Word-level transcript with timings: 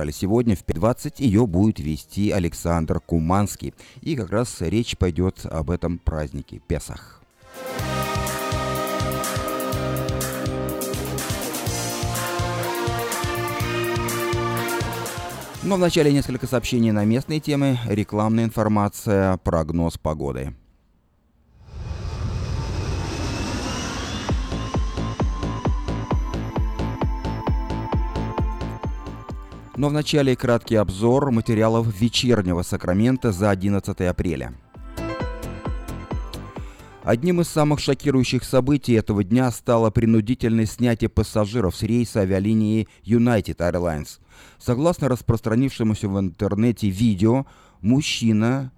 собирали 0.00 0.12
сегодня 0.12 0.56
в 0.56 0.64
5.20, 0.64 1.14
ее 1.18 1.46
будет 1.46 1.78
вести 1.78 2.30
Александр 2.30 3.00
Куманский. 3.00 3.74
И 4.00 4.16
как 4.16 4.30
раз 4.30 4.60
речь 4.60 4.96
пойдет 4.96 5.44
об 5.44 5.70
этом 5.70 5.98
празднике 5.98 6.60
Песах. 6.66 7.20
Но 15.62 15.76
вначале 15.76 16.10
несколько 16.12 16.46
сообщений 16.46 16.90
на 16.90 17.04
местные 17.04 17.38
темы, 17.38 17.78
рекламная 17.86 18.44
информация, 18.44 19.36
прогноз 19.36 19.98
погоды. 19.98 20.54
Но 29.80 29.88
вначале 29.88 30.36
краткий 30.36 30.74
обзор 30.74 31.30
материалов 31.30 31.86
вечернего 31.98 32.60
Сакрамента 32.60 33.32
за 33.32 33.48
11 33.48 33.98
апреля. 34.02 34.52
Одним 37.02 37.40
из 37.40 37.48
самых 37.48 37.80
шокирующих 37.80 38.44
событий 38.44 38.92
этого 38.92 39.24
дня 39.24 39.50
стало 39.50 39.88
принудительное 39.88 40.66
снятие 40.66 41.08
пассажиров 41.08 41.74
с 41.74 41.82
рейса 41.82 42.20
авиалинии 42.20 42.88
United 43.06 43.56
Airlines. 43.56 44.18
Согласно 44.58 45.08
распространившемуся 45.08 46.10
в 46.10 46.20
интернете 46.20 46.90
видео, 46.90 47.46
мужчина 47.80 48.72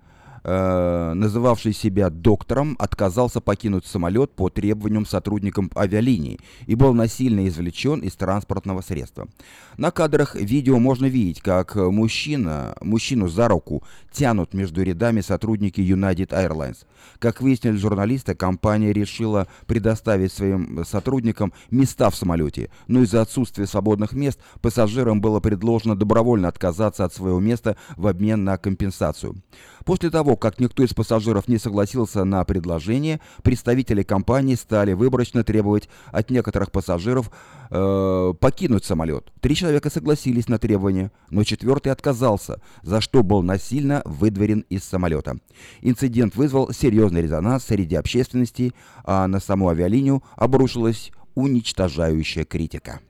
э, 0.45 1.13
называвший 1.15 1.73
себя 1.73 2.11
доктором, 2.11 2.77
отказался 2.79 3.41
покинуть 3.41 3.87
самолет 3.87 4.33
по 4.33 4.49
требованиям 4.49 5.07
сотрудникам 5.07 5.71
авиалинии 5.77 6.39
и 6.67 6.75
был 6.75 6.95
насильно 6.95 7.47
извлечен 7.49 8.01
из 8.01 8.15
транспортного 8.15 8.81
средства. 8.81 9.29
На 9.77 9.91
кадрах 9.91 10.35
видео 10.35 10.79
можно 10.79 11.07
видеть, 11.07 11.41
как 11.41 11.77
мужчина, 11.77 12.75
мужчину 12.81 13.29
за 13.29 13.49
руку 13.49 13.83
тянут 14.13 14.55
между 14.55 14.83
рядами 14.83 15.21
сотрудники 15.21 15.81
United 15.81 16.29
Airlines. 16.29 16.85
Как 17.19 17.41
выяснили 17.41 17.77
журналисты, 17.77 18.35
компания 18.35 18.93
решила 18.93 19.49
предоставить 19.67 20.33
своим 20.33 20.85
сотрудникам 20.85 21.53
места 21.71 22.11
в 22.11 22.17
самолете, 22.17 22.71
но 22.87 23.03
из-за 23.03 23.23
отсутствия 23.23 23.67
свободных 23.67 24.13
мест 24.13 24.41
пассажирам 24.61 25.21
было 25.21 25.41
предложено 25.41 25.97
добровольно 25.97 26.49
отказаться 26.49 27.05
от 27.05 27.15
своего 27.15 27.41
места 27.41 27.77
в 27.97 28.07
обмен 28.07 28.45
на 28.45 28.59
компенсацию. 28.59 29.37
После 29.85 30.11
того, 30.11 30.37
как 30.37 30.61
никто 30.61 30.83
из 30.83 30.95
пассажиров 30.95 31.49
не 31.49 31.59
согласился 31.59 32.25
на 32.25 32.45
предложение, 32.45 33.21
представители 33.43 34.03
компании 34.03 34.55
стали 34.55 34.93
выборочно 34.93 35.45
требовать 35.45 35.89
от 36.11 36.31
некоторых 36.31 36.71
пассажиров 36.71 37.31
э, 37.71 38.35
покинуть 38.39 38.85
самолет. 38.85 39.33
Три 39.41 39.55
человека 39.55 39.91
согласились 39.91 40.49
на 40.49 40.59
требование, 40.59 41.11
но 41.31 41.45
четвертый 41.45 41.93
отказался, 41.93 42.61
за 42.83 43.01
что 43.01 43.23
был 43.23 43.43
насильно 43.43 44.03
выдворен 44.05 44.65
из 44.69 44.85
самолета. 44.85 45.39
Инцидент 45.81 46.37
вызвал 46.37 46.73
серьезный 46.73 47.23
резонанс 47.23 47.65
среди 47.65 47.97
общественности, 47.97 48.73
а 49.05 49.27
на 49.27 49.41
саму 49.41 49.69
авиалинию 49.69 50.23
обрушилась 50.37 51.11
уничтожающая 51.35 52.45
критика. 52.45 53.01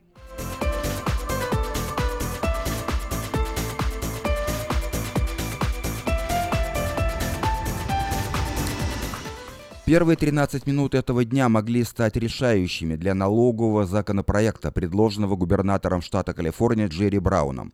Первые 9.84 10.16
13 10.16 10.64
минут 10.69 10.94
этого 10.94 11.25
дня 11.25 11.48
могли 11.48 11.83
стать 11.83 12.16
решающими 12.16 12.94
для 12.94 13.14
налогового 13.14 13.84
законопроекта, 13.84 14.70
предложенного 14.70 15.34
губернатором 15.34 16.02
штата 16.02 16.33
Калифорния 16.34 16.86
Джерри 16.86 17.19
Брауном. 17.19 17.72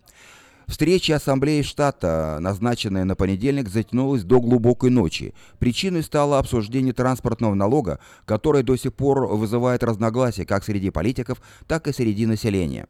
Встреча 0.67 1.17
Ассамблеи 1.17 1.61
штата, 1.61 2.39
назначенная 2.41 3.05
на 3.05 3.15
понедельник, 3.15 3.69
затянулась 3.69 4.25
до 4.25 4.41
глубокой 4.41 4.89
ночи. 4.89 5.35
Причиной 5.59 6.03
стало 6.03 6.39
обсуждение 6.39 6.95
транспортного 6.95 7.53
налога, 7.53 7.99
который 8.25 8.63
до 8.63 8.77
сих 8.77 8.95
пор 8.95 9.27
вызывает 9.27 9.83
разногласия 9.83 10.47
как 10.47 10.65
среди 10.65 10.89
политиков, 10.89 11.43
так 11.67 11.89
и 11.89 11.93
среди 11.93 12.25
населения. 12.25 12.87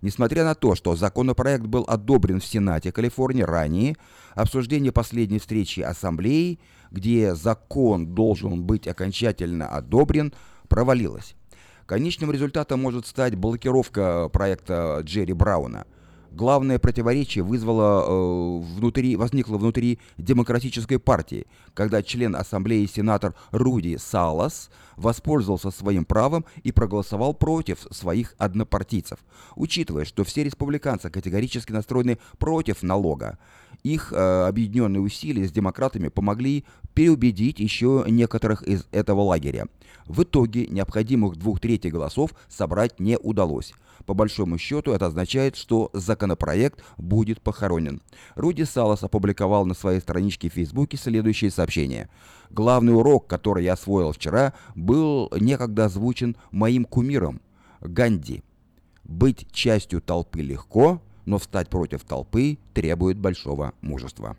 Несмотря 0.00 0.44
на 0.44 0.54
то, 0.54 0.76
что 0.76 0.94
законопроект 0.96 1.64
был 1.64 1.84
одобрен 1.88 2.40
в 2.40 2.44
Сенате 2.44 2.92
Калифорнии 2.92 3.42
ранее, 3.42 3.96
обсуждение 4.34 4.92
последней 4.92 5.40
встречи 5.40 5.80
Ассамблеи, 5.80 6.58
где 6.90 7.34
закон 7.34 8.14
должен 8.14 8.62
быть 8.62 8.86
окончательно 8.86 9.68
одобрен, 9.68 10.32
провалилось. 10.68 11.34
Конечным 11.86 12.30
результатом 12.30 12.80
может 12.80 13.06
стать 13.06 13.34
блокировка 13.34 14.28
проекта 14.32 15.00
Джерри 15.04 15.32
Брауна– 15.32 15.86
главное 16.32 16.78
противоречие 16.78 17.44
вызвало 17.44 18.02
э, 18.02 18.60
внутри, 18.76 19.16
возникло 19.16 19.58
внутри 19.58 19.98
демократической 20.16 20.98
партии, 20.98 21.46
когда 21.74 22.02
член 22.02 22.36
ассамблеи 22.36 22.86
сенатор 22.86 23.34
Руди 23.50 23.96
Салас 23.96 24.70
воспользовался 24.96 25.70
своим 25.70 26.04
правом 26.04 26.44
и 26.62 26.72
проголосовал 26.72 27.34
против 27.34 27.86
своих 27.90 28.34
однопартийцев. 28.38 29.18
Учитывая, 29.56 30.04
что 30.04 30.24
все 30.24 30.44
республиканцы 30.44 31.10
категорически 31.10 31.72
настроены 31.72 32.18
против 32.38 32.82
налога, 32.82 33.38
их 33.82 34.12
э, 34.12 34.46
объединенные 34.46 35.00
усилия 35.00 35.46
с 35.48 35.52
демократами 35.52 36.08
помогли 36.08 36.64
переубедить 37.00 37.58
еще 37.60 38.04
некоторых 38.08 38.62
из 38.62 38.84
этого 38.92 39.22
лагеря. 39.22 39.68
В 40.04 40.22
итоге 40.22 40.66
необходимых 40.66 41.36
двух 41.36 41.58
третий 41.58 41.88
голосов 41.88 42.34
собрать 42.46 43.00
не 43.00 43.16
удалось. 43.16 43.72
По 44.04 44.12
большому 44.12 44.58
счету 44.58 44.92
это 44.92 45.06
означает, 45.06 45.56
что 45.56 45.88
законопроект 45.94 46.84
будет 46.98 47.40
похоронен. 47.40 48.02
Руди 48.34 48.64
Салас 48.64 49.02
опубликовал 49.02 49.64
на 49.64 49.72
своей 49.72 50.00
страничке 50.00 50.50
в 50.50 50.52
Фейсбуке 50.52 50.98
следующее 50.98 51.50
сообщение. 51.50 52.10
Главный 52.50 52.94
урок, 52.94 53.26
который 53.26 53.64
я 53.64 53.72
освоил 53.72 54.12
вчера, 54.12 54.52
был 54.74 55.32
некогда 55.40 55.86
озвучен 55.86 56.36
моим 56.50 56.84
кумиром 56.84 57.40
Ганди. 57.80 58.42
Быть 59.04 59.50
частью 59.52 60.02
толпы 60.02 60.42
легко, 60.42 61.00
но 61.24 61.38
встать 61.38 61.70
против 61.70 62.04
толпы 62.04 62.58
требует 62.74 63.16
большого 63.16 63.72
мужества. 63.80 64.36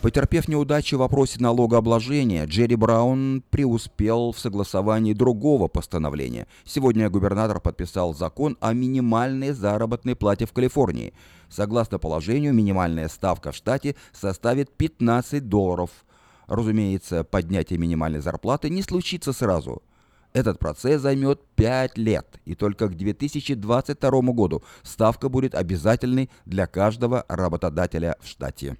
Потерпев 0.00 0.46
неудачу 0.46 0.96
в 0.96 1.00
вопросе 1.00 1.40
налогообложения, 1.40 2.46
Джерри 2.46 2.76
Браун 2.76 3.42
преуспел 3.50 4.30
в 4.30 4.38
согласовании 4.38 5.12
другого 5.12 5.66
постановления. 5.66 6.46
Сегодня 6.64 7.10
губернатор 7.10 7.60
подписал 7.60 8.14
закон 8.14 8.56
о 8.60 8.74
минимальной 8.74 9.50
заработной 9.50 10.14
плате 10.14 10.46
в 10.46 10.52
Калифорнии. 10.52 11.14
Согласно 11.48 11.98
положению, 11.98 12.54
минимальная 12.54 13.08
ставка 13.08 13.50
в 13.50 13.56
штате 13.56 13.96
составит 14.12 14.70
15 14.76 15.48
долларов. 15.48 15.90
Разумеется, 16.46 17.24
поднятие 17.24 17.80
минимальной 17.80 18.20
зарплаты 18.20 18.70
не 18.70 18.82
случится 18.82 19.32
сразу. 19.32 19.82
Этот 20.32 20.60
процесс 20.60 21.02
займет 21.02 21.42
5 21.56 21.98
лет, 21.98 22.40
и 22.44 22.54
только 22.54 22.86
к 22.86 22.96
2022 22.96 24.10
году 24.32 24.62
ставка 24.84 25.28
будет 25.28 25.56
обязательной 25.56 26.30
для 26.44 26.68
каждого 26.68 27.24
работодателя 27.28 28.16
в 28.20 28.28
штате. 28.28 28.76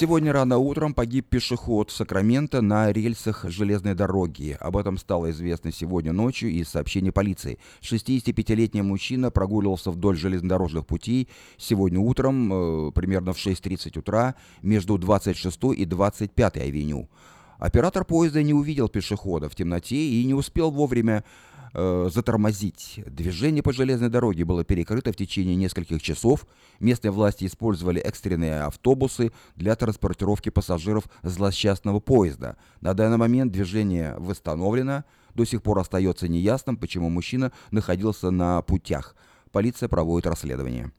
Сегодня 0.00 0.32
рано 0.32 0.56
утром 0.56 0.94
погиб 0.94 1.26
пешеход 1.28 1.90
в 1.90 1.92
Сакраменто 1.92 2.62
на 2.62 2.90
рельсах 2.90 3.44
железной 3.46 3.94
дороги. 3.94 4.56
Об 4.58 4.78
этом 4.78 4.96
стало 4.96 5.30
известно 5.30 5.72
сегодня 5.72 6.14
ночью 6.14 6.48
из 6.48 6.70
сообщений 6.70 7.12
полиции. 7.12 7.58
65-летний 7.82 8.80
мужчина 8.80 9.30
прогуливался 9.30 9.90
вдоль 9.90 10.16
железнодорожных 10.16 10.86
путей 10.86 11.28
сегодня 11.58 12.00
утром, 12.00 12.50
э, 12.50 12.92
примерно 12.92 13.34
в 13.34 13.36
6.30 13.36 13.98
утра, 13.98 14.36
между 14.62 14.96
26 14.96 15.64
и 15.76 15.84
25 15.84 16.56
авеню. 16.56 17.10
Оператор 17.58 18.06
поезда 18.06 18.42
не 18.42 18.54
увидел 18.54 18.88
пешехода 18.88 19.50
в 19.50 19.54
темноте 19.54 19.96
и 19.96 20.24
не 20.24 20.32
успел 20.32 20.70
вовремя 20.70 21.24
э, 21.72 22.08
затормозить. 22.12 23.00
Движение 23.06 23.62
по 23.62 23.72
железной 23.72 24.08
дороге 24.08 24.44
было 24.44 24.64
перекрыто 24.64 25.12
в 25.12 25.16
течение 25.16 25.56
нескольких 25.56 26.02
часов. 26.02 26.46
Местные 26.78 27.10
власти 27.10 27.46
использовали 27.46 28.00
экстренные 28.00 28.62
автобусы 28.62 29.32
для 29.56 29.76
транспортировки 29.76 30.48
пассажиров 30.48 31.04
злосчастного 31.22 32.00
поезда. 32.00 32.56
На 32.80 32.94
данный 32.94 33.16
момент 33.16 33.52
движение 33.52 34.14
восстановлено. 34.18 35.04
До 35.34 35.44
сих 35.44 35.62
пор 35.62 35.78
остается 35.78 36.28
неясным, 36.28 36.76
почему 36.76 37.08
мужчина 37.08 37.52
находился 37.70 38.30
на 38.30 38.62
путях. 38.62 39.14
Полиция 39.52 39.88
проводит 39.88 40.26
расследование. 40.26 40.92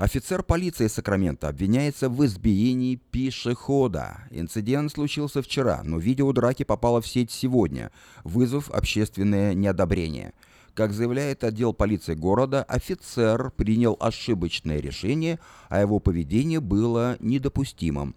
Офицер 0.00 0.42
полиции 0.42 0.86
Сакрамента 0.86 1.48
обвиняется 1.48 2.08
в 2.08 2.24
избиении 2.24 2.98
пешехода. 3.10 4.22
Инцидент 4.30 4.90
случился 4.90 5.42
вчера, 5.42 5.82
но 5.84 5.98
видео 5.98 6.32
драки 6.32 6.62
попало 6.62 7.02
в 7.02 7.06
сеть 7.06 7.30
сегодня, 7.30 7.92
вызвав 8.24 8.70
общественное 8.70 9.52
неодобрение. 9.52 10.32
Как 10.72 10.94
заявляет 10.94 11.44
отдел 11.44 11.74
полиции 11.74 12.14
города, 12.14 12.62
офицер 12.62 13.50
принял 13.50 13.94
ошибочное 14.00 14.80
решение, 14.80 15.38
а 15.68 15.82
его 15.82 15.98
поведение 15.98 16.60
было 16.60 17.18
недопустимым. 17.20 18.14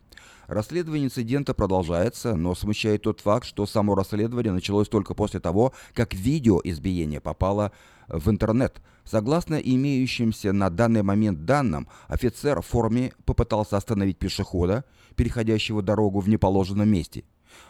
Расследование 0.48 1.08
инцидента 1.08 1.54
продолжается, 1.54 2.36
но 2.36 2.56
смущает 2.56 3.02
тот 3.02 3.20
факт, 3.20 3.46
что 3.46 3.66
само 3.66 3.94
расследование 3.96 4.54
началось 4.54 4.88
только 4.88 5.14
после 5.14 5.42
того, 5.42 5.74
как 5.94 6.14
видео 6.14 6.62
избиения 6.64 7.20
попало 7.20 7.74
в 8.08 8.30
интернет. 8.30 8.82
Согласно 9.04 9.56
имеющимся 9.56 10.54
на 10.54 10.70
данный 10.70 11.04
момент 11.04 11.46
данным, 11.46 11.88
офицер 12.08 12.62
в 12.62 12.66
форме 12.66 13.14
попытался 13.26 13.78
остановить 13.78 14.18
пешехода, 14.18 14.86
переходящего 15.16 15.82
дорогу 15.82 16.20
в 16.20 16.30
неположенном 16.30 16.90
месте. 16.90 17.24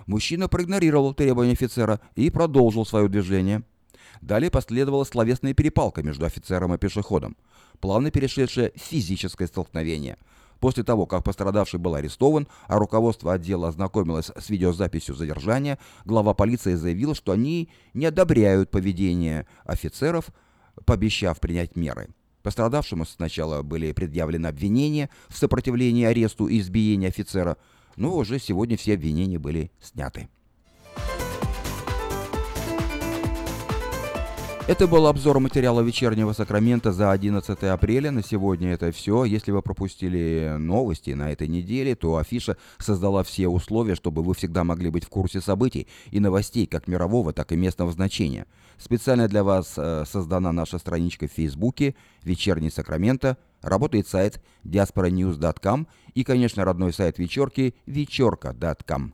Мужчина 0.05 0.47
проигнорировал 0.47 1.13
требования 1.13 1.53
офицера 1.53 1.99
и 2.15 2.29
продолжил 2.29 2.85
свое 2.85 3.09
движение. 3.09 3.63
Далее 4.21 4.51
последовала 4.51 5.03
словесная 5.03 5.53
перепалка 5.53 6.03
между 6.03 6.25
офицером 6.25 6.73
и 6.73 6.77
пешеходом, 6.77 7.35
плавно 7.79 8.11
перешедшее 8.11 8.71
в 8.75 8.79
физическое 8.79 9.47
столкновение– 9.47 10.17
После 10.63 10.85
того, 10.85 11.05
как 11.05 11.25
пострадавший 11.25 11.77
был 11.77 11.95
арестован, 11.95 12.47
а 12.67 12.77
руководство 12.79 13.33
отдела 13.33 13.67
ознакомилось 13.67 14.31
с 14.33 14.49
видеозаписью 14.49 15.13
задержания, 15.13 15.77
глава 16.05 16.33
полиции 16.33 16.75
заявил, 16.75 17.15
что 17.15 17.33
они 17.33 17.67
не 17.93 18.05
одобряют 18.05 18.71
поведение 18.71 19.45
офицеров, 19.65 20.29
пообещав 20.85 21.41
принять 21.41 21.75
меры. 21.75 22.07
Пострадавшему 22.43 23.03
сначала 23.03 23.61
были 23.61 23.91
предъявлены 23.91 24.47
обвинения 24.47 25.09
в 25.27 25.35
сопротивлении 25.37 26.05
аресту 26.05 26.47
и 26.47 26.61
избиении 26.61 27.09
офицера, 27.09 27.57
но 27.97 28.15
уже 28.15 28.39
сегодня 28.39 28.77
все 28.77 28.93
обвинения 28.93 29.39
были 29.39 29.69
сняты. 29.81 30.29
Это 34.65 34.87
был 34.87 35.07
обзор 35.07 35.41
материала 35.41 35.81
вечернего 35.81 36.31
Сакрамента 36.31 36.93
за 36.93 37.11
11 37.11 37.63
апреля. 37.63 38.11
На 38.11 38.23
сегодня 38.23 38.71
это 38.71 38.93
все. 38.93 39.25
Если 39.25 39.51
вы 39.51 39.61
пропустили 39.61 40.55
новости 40.57 41.09
на 41.09 41.33
этой 41.33 41.49
неделе, 41.49 41.95
то 41.95 42.15
Афиша 42.15 42.55
создала 42.77 43.23
все 43.23 43.49
условия, 43.49 43.95
чтобы 43.95 44.23
вы 44.23 44.33
всегда 44.33 44.63
могли 44.63 44.89
быть 44.89 45.03
в 45.03 45.09
курсе 45.09 45.41
событий 45.41 45.89
и 46.11 46.21
новостей 46.21 46.65
как 46.65 46.87
мирового, 46.87 47.33
так 47.33 47.51
и 47.51 47.57
местного 47.57 47.91
значения. 47.91 48.45
Специально 48.77 49.27
для 49.27 49.43
вас 49.43 49.73
э, 49.75 50.05
создана 50.09 50.53
наша 50.53 50.77
страничка 50.77 51.27
в 51.27 51.33
Фейсбуке 51.33 51.93
«Вечерний 52.23 52.71
Сакраменто», 52.71 53.37
работает 53.61 54.07
сайт 54.07 54.41
diasporanews.com 54.63 55.87
и, 56.13 56.23
конечно, 56.23 56.63
родной 56.63 56.93
сайт 56.93 57.19
вечерки 57.19 57.75
вечерка.com. 57.85 59.13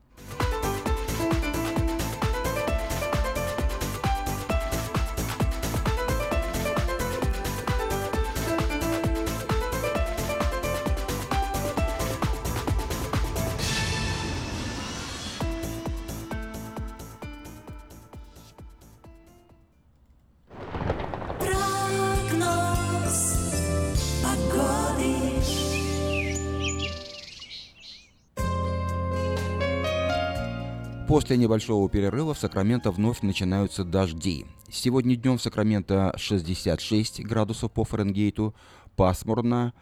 После 31.11 31.35
небольшого 31.35 31.89
перерыва 31.89 32.33
в 32.33 32.39
Сакраменто 32.39 32.89
вновь 32.89 33.21
начинаются 33.21 33.83
дожди. 33.83 34.45
Сегодня 34.71 35.17
днем 35.17 35.37
в 35.37 35.41
Сакраменто 35.41 36.13
66 36.15 37.25
градусов 37.25 37.69
по 37.73 37.83
Фаренгейту, 37.83 38.55
пасмурно, 38.95 39.73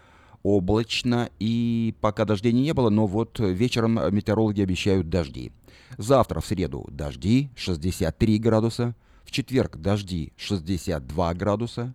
облачно. 0.41 1.29
И 1.37 1.93
пока 2.01 2.25
дождей 2.25 2.51
не 2.51 2.73
было, 2.73 2.89
но 2.89 3.05
вот 3.05 3.39
вечером 3.39 3.99
метеорологи 4.11 4.61
обещают 4.61 5.09
дожди. 5.09 5.51
Завтра 5.99 6.39
в 6.39 6.47
среду 6.47 6.87
дожди 6.89 7.51
63 7.55 8.39
градуса, 8.39 8.95
в 9.23 9.29
четверг 9.29 9.77
дожди 9.77 10.33
62 10.35 11.33
градуса, 11.35 11.93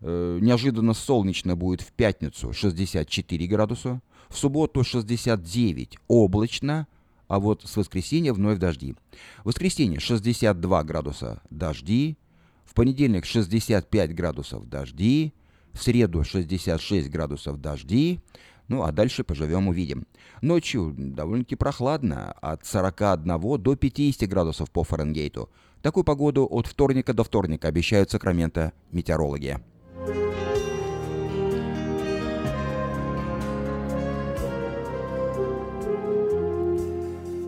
э, 0.00 0.38
неожиданно 0.42 0.94
солнечно 0.94 1.54
будет 1.54 1.80
в 1.80 1.92
пятницу 1.92 2.52
64 2.52 3.46
градуса, 3.46 4.02
в 4.28 4.36
субботу 4.36 4.82
69 4.82 5.96
облачно, 6.08 6.88
а 7.28 7.38
вот 7.38 7.62
с 7.64 7.76
воскресенья 7.76 8.32
вновь 8.32 8.58
дожди. 8.58 8.94
В 9.42 9.46
воскресенье 9.46 10.00
62 10.00 10.84
градуса 10.84 11.42
дожди, 11.50 12.16
в 12.64 12.74
понедельник 12.74 13.24
65 13.24 14.14
градусов 14.14 14.68
дожди, 14.68 15.32
в 15.72 15.82
среду 15.82 16.24
66 16.24 17.10
градусов 17.10 17.60
дожди, 17.60 18.20
ну 18.68 18.82
а 18.82 18.92
дальше 18.92 19.24
поживем 19.24 19.68
увидим. 19.68 20.06
Ночью 20.40 20.94
довольно-таки 20.96 21.56
прохладно, 21.56 22.32
от 22.32 22.64
41 22.66 23.62
до 23.62 23.76
50 23.76 24.28
градусов 24.28 24.70
по 24.70 24.84
Фаренгейту. 24.84 25.50
Такую 25.82 26.04
погоду 26.04 26.46
от 26.50 26.66
вторника 26.66 27.12
до 27.12 27.24
вторника 27.24 27.68
обещают 27.68 28.10
Сакраменто 28.10 28.72
метеорологи. 28.90 29.60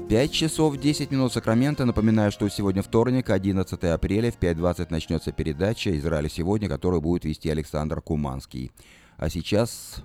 5 0.09 0.31
часов 0.31 0.77
10 0.77 1.11
минут 1.11 1.33
Сакрамента. 1.33 1.85
Напоминаю, 1.85 2.31
что 2.31 2.49
сегодня 2.49 2.81
вторник, 2.81 3.29
11 3.29 3.83
апреля, 3.85 4.31
в 4.31 4.39
5.20 4.39 4.87
начнется 4.91 5.33
передача 5.33 5.99
«Израиль 5.99 6.31
сегодня», 6.31 6.69
которую 6.69 7.01
будет 7.01 7.25
вести 7.25 7.51
Александр 7.51 8.01
Куманский. 8.01 8.71
А 9.17 9.29
сейчас... 9.29 10.05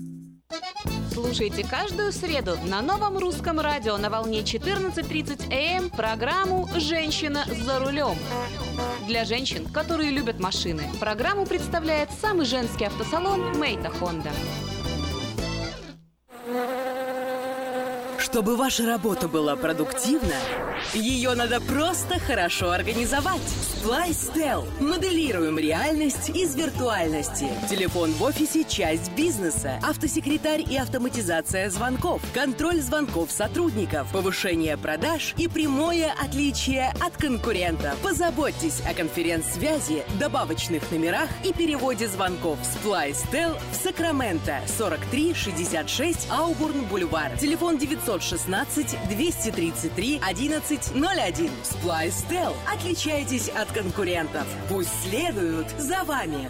Слушайте 1.13 1.65
каждую 1.67 2.11
среду 2.11 2.57
на 2.65 2.81
новом 2.81 3.17
русском 3.17 3.59
радио 3.59 3.97
на 3.97 4.09
волне 4.09 4.41
14.30 4.41 5.53
АМ 5.53 5.89
программу 5.89 6.69
«Женщина 6.75 7.45
за 7.47 7.79
рулем». 7.79 8.17
Для 9.07 9.25
женщин, 9.25 9.67
которые 9.67 10.11
любят 10.11 10.39
машины, 10.39 10.83
программу 10.99 11.45
представляет 11.45 12.09
самый 12.21 12.45
женский 12.45 12.85
автосалон 12.85 13.57
«Мейта 13.59 13.89
Хонда». 13.89 14.31
Чтобы 18.19 18.55
ваша 18.55 18.85
работа 18.85 19.27
была 19.27 19.55
продуктивна, 19.55 20.35
ее 20.93 21.33
надо 21.33 21.59
просто 21.59 22.19
хорошо 22.19 22.71
организовать. 22.71 23.41
Flystel. 23.81 24.63
Моделируем 24.79 25.57
реальность 25.57 26.29
из 26.29 26.53
виртуальности. 26.55 27.47
Телефон 27.67 28.11
в 28.11 28.21
офисе– 28.21 28.63
часть 28.69 29.11
бизнеса. 29.13 29.79
Автосекретарь 29.81 30.61
и 30.61 30.77
автоматизация 30.77 31.67
звонков. 31.71 32.21
Контроль 32.31 32.79
звонков 32.79 33.31
сотрудников. 33.31 34.11
Повышение 34.11 34.77
продаж 34.77 35.33
и 35.35 35.47
прямое 35.47 36.13
отличие 36.23 36.93
от 36.99 37.17
конкурента. 37.17 37.95
Позаботьтесь 38.03 38.83
о 38.87 38.93
конференц-связи, 38.93 40.03
добавочных 40.19 40.91
номерах 40.91 41.29
и 41.43 41.51
переводе 41.51 42.07
звонков 42.07 42.59
с 42.61 42.85
Flystel 42.85 43.57
в 43.71 43.75
Сакраменто. 43.83 44.59
4366 44.77 46.27
Аубурн 46.29 46.81
Бульвар. 46.85 47.35
Телефон 47.39 47.79
916 47.79 48.95
233 49.09 50.17
1101. 50.17 51.49
Flystel. 51.83 52.53
Отличайтесь 52.71 53.49
от 53.49 53.70
конкурентов. 53.73 54.45
Пусть 54.69 54.91
следуют 55.03 55.69
за 55.77 56.03
вами. 56.03 56.49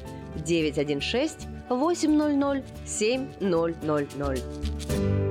916 0.45 1.47
800 1.69 2.63
7000. 2.85 5.30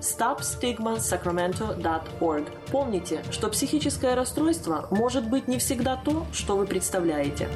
stopstigmasacramento.org. 0.00 2.44
Помните, 2.70 3.22
что 3.30 3.48
психическое 3.48 4.14
расстройство 4.14 4.86
может 4.90 5.28
быть 5.28 5.48
не 5.48 5.58
всегда 5.58 5.96
то, 5.96 6.26
что 6.32 6.56
вы 6.56 6.66
представляете. 6.66 7.48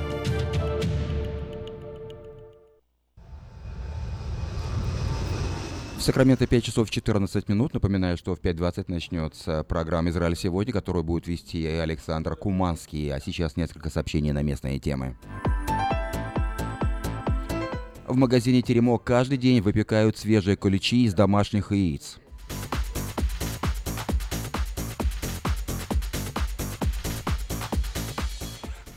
В 6.01 6.03
Сакраменто 6.03 6.47
5 6.47 6.65
часов 6.65 6.91
14 6.91 7.47
минут. 7.51 7.75
Напоминаю, 7.75 8.17
что 8.17 8.35
в 8.35 8.41
5.20 8.41 8.85
начнется 8.89 9.65
программа 9.65 10.09
«Израиль 10.09 10.35
сегодня», 10.35 10.73
которую 10.73 11.05
будет 11.05 11.27
вести 11.27 11.67
Александр 11.67 12.37
Куманский. 12.37 13.13
А 13.13 13.21
сейчас 13.21 13.59
несколько 13.59 13.91
сообщений 13.91 14.33
на 14.33 14.43
местные 14.43 14.79
темы. 14.79 15.19
В 18.09 18.17
магазине 18.17 18.63
«Теремок» 18.63 19.05
каждый 19.05 19.37
день 19.37 19.61
выпекают 19.61 20.17
свежие 20.17 20.57
куличи 20.57 21.05
из 21.05 21.13
домашних 21.13 21.71
яиц. 21.71 22.19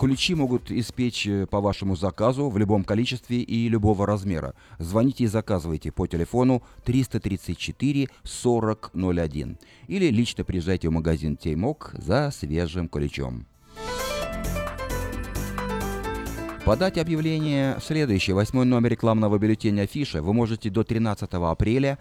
Куличи 0.04 0.36
могут 0.36 0.70
испечь 0.70 1.26
э, 1.28 1.48
по 1.48 1.62
вашему 1.62 1.96
заказу 1.96 2.50
в 2.50 2.58
любом 2.58 2.84
количестве 2.84 3.40
и 3.40 3.70
любого 3.70 4.06
размера. 4.06 4.54
Звоните 4.78 5.24
и 5.24 5.28
заказывайте 5.28 5.94
по 5.94 6.08
телефону 6.08 6.62
334 6.84 8.10
4001 8.26 9.58
или 9.88 10.08
лично 10.10 10.44
приезжайте 10.44 10.90
в 10.90 10.92
магазин 10.92 11.38
Теймок 11.38 11.92
за 11.94 12.32
свежим 12.38 12.90
куличом. 12.90 13.46
Подать 16.66 16.98
объявление 16.98 17.78
в 17.80 17.84
следующий 17.86 18.34
восьмой 18.34 18.66
номер 18.66 18.92
рекламного 18.92 19.38
бюллетеня 19.38 19.84
«Афиша» 19.84 20.22
вы 20.22 20.34
можете 20.34 20.70
до 20.70 20.84
13 20.84 21.30
апреля 21.32 21.98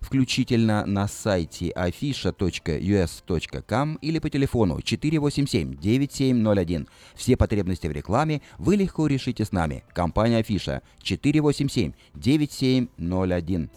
включительно 0.00 0.86
на 0.86 1.08
сайте 1.08 1.70
afisha.us.com 1.70 3.98
или 4.00 4.18
по 4.18 4.30
телефону 4.30 4.78
487-9701. 4.78 6.88
Все 7.14 7.36
потребности 7.36 7.86
в 7.86 7.92
рекламе 7.92 8.40
вы 8.58 8.76
легко 8.76 9.06
решите 9.06 9.44
с 9.44 9.52
нами. 9.52 9.84
Компания 9.92 10.38
Афиша 10.38 10.80
487-9701. 11.02 13.68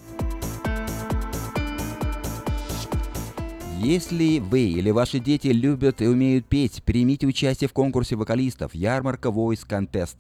Если 3.83 4.39
вы 4.39 4.61
или 4.61 4.91
ваши 4.91 5.19
дети 5.19 5.47
любят 5.47 6.01
и 6.01 6.07
умеют 6.07 6.45
петь, 6.45 6.81
примите 6.83 7.27
участие 7.27 7.67
в 7.67 7.73
конкурсе 7.73 8.15
вокалистов 8.15 8.73
«Ярмарка 8.73 9.27
Voice 9.27 9.67
Contest». 9.67 10.15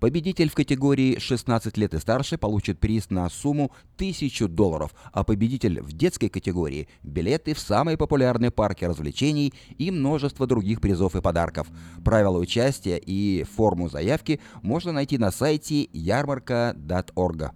Победитель 0.00 0.48
в 0.48 0.54
категории 0.54 1.18
16 1.18 1.76
лет 1.76 1.92
и 1.92 1.98
старше 1.98 2.38
получит 2.38 2.80
приз 2.80 3.10
на 3.10 3.28
сумму 3.28 3.70
1000 3.96 4.48
долларов, 4.48 4.94
а 5.12 5.24
победитель 5.24 5.82
в 5.82 5.92
детской 5.92 6.30
категории– 6.30 6.88
билеты 7.02 7.52
в 7.52 7.60
самые 7.60 7.98
популярные 7.98 8.50
парки 8.50 8.86
развлечений 8.86 9.52
и 9.76 9.90
множество 9.90 10.46
других 10.46 10.80
призов 10.80 11.16
и 11.16 11.20
подарков. 11.20 11.68
Правила 12.02 12.38
участия 12.38 12.96
и 12.96 13.44
форму 13.44 13.90
заявки 13.90 14.40
можно 14.62 14.92
найти 14.92 15.18
на 15.18 15.30
сайте 15.30 15.86
ярмарка.орг. 15.92 17.52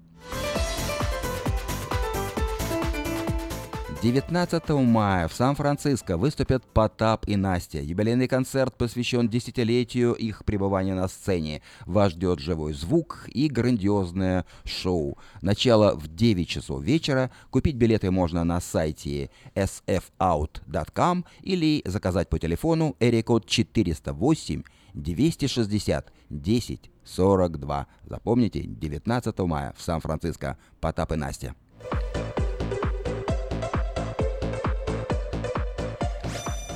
19 4.04 4.68
мая 4.68 5.28
в 5.28 5.32
Сан-Франциско 5.32 6.18
выступят 6.18 6.62
Потап 6.66 7.26
и 7.26 7.36
Настя. 7.36 7.80
Юбилейный 7.80 8.28
концерт 8.28 8.76
посвящен 8.76 9.30
десятилетию 9.30 10.12
их 10.12 10.44
пребывания 10.44 10.92
на 10.94 11.08
сцене. 11.08 11.62
Вас 11.86 12.12
ждет 12.12 12.38
живой 12.38 12.74
звук 12.74 13.26
и 13.32 13.48
грандиозное 13.48 14.44
шоу. 14.66 15.16
Начало 15.40 15.96
в 15.96 16.14
9 16.14 16.46
часов 16.46 16.82
вечера. 16.82 17.30
Купить 17.48 17.76
билеты 17.76 18.10
можно 18.10 18.44
на 18.44 18.60
сайте 18.60 19.30
sfout.com 19.54 21.24
или 21.40 21.80
заказать 21.86 22.28
по 22.28 22.38
телефону 22.38 22.96
эрикод 23.00 23.46
408 23.46 24.64
260 24.92 26.12
10 26.28 26.90
42. 27.04 27.86
Запомните, 28.04 28.64
19 28.64 29.38
мая 29.38 29.74
в 29.74 29.80
Сан-Франциско. 29.80 30.58
Потап 30.78 31.12
и 31.12 31.16
Настя. 31.16 31.54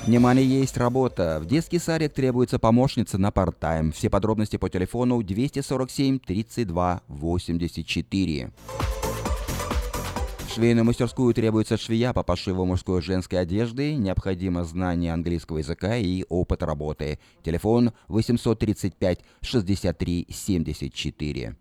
Внимание, 0.08 0.46
есть 0.46 0.78
работа. 0.78 1.38
В 1.38 1.44
детский 1.44 1.78
садик 1.78 2.14
требуется 2.14 2.58
помощница 2.58 3.18
на 3.18 3.30
парт-тайм. 3.30 3.92
Все 3.92 4.08
подробности 4.08 4.56
по 4.56 4.70
телефону 4.70 5.22
247 5.22 6.18
32 6.20 7.02
84. 7.08 8.50
В 10.38 10.54
швейную 10.54 10.86
мастерскую 10.86 11.34
требуется 11.34 11.76
швея 11.76 12.14
по 12.14 12.22
пошиву 12.22 12.64
мужской 12.64 13.00
и 13.00 13.02
женской 13.02 13.40
одежды. 13.40 13.96
Необходимо 13.96 14.64
знание 14.64 15.12
английского 15.12 15.58
языка 15.58 15.98
и 15.98 16.24
опыт 16.30 16.62
работы. 16.62 17.18
Телефон 17.44 17.92
835 18.08 19.20
63 19.42 20.26
74. 20.30 21.54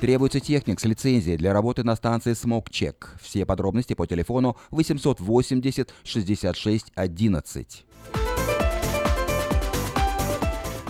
Требуется 0.00 0.38
техник 0.38 0.78
с 0.78 0.84
лицензией 0.84 1.36
для 1.36 1.52
работы 1.52 1.82
на 1.82 1.96
станции 1.96 2.32
Check. 2.32 3.06
Все 3.20 3.44
подробности 3.44 3.94
по 3.94 4.06
телефону 4.06 4.56
880 4.70 5.92
66 6.04 6.92
11. 6.94 7.84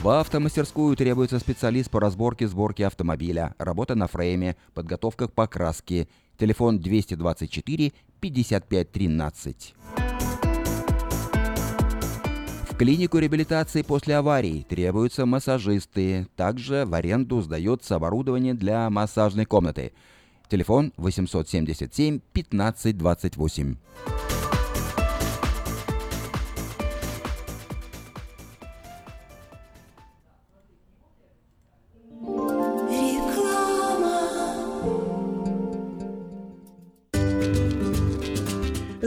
В 0.02 0.08
автомастерскую 0.08 0.94
требуется 0.94 1.38
специалист 1.38 1.90
по 1.90 2.00
разборке 2.00 2.46
сборке 2.46 2.86
автомобиля, 2.86 3.54
работа 3.58 3.94
на 3.94 4.08
фрейме, 4.08 4.56
подготовка 4.74 5.26
к 5.26 5.32
покраске. 5.32 6.06
Телефон 6.36 6.78
224 6.78 7.92
55 8.20 8.92
13. 8.92 9.74
Клинику 12.78 13.18
реабилитации 13.18 13.82
после 13.82 14.14
аварий 14.14 14.62
требуются 14.62 15.26
массажисты. 15.26 16.28
Также 16.36 16.84
в 16.86 16.94
аренду 16.94 17.40
сдается 17.42 17.96
оборудование 17.96 18.54
для 18.54 18.88
массажной 18.88 19.46
комнаты. 19.46 19.90
Телефон 20.48 20.92
877 20.96 22.20
15 22.32 22.96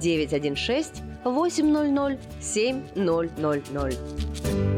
916 0.00 1.02
800 1.24 2.18
7000. 2.40 4.77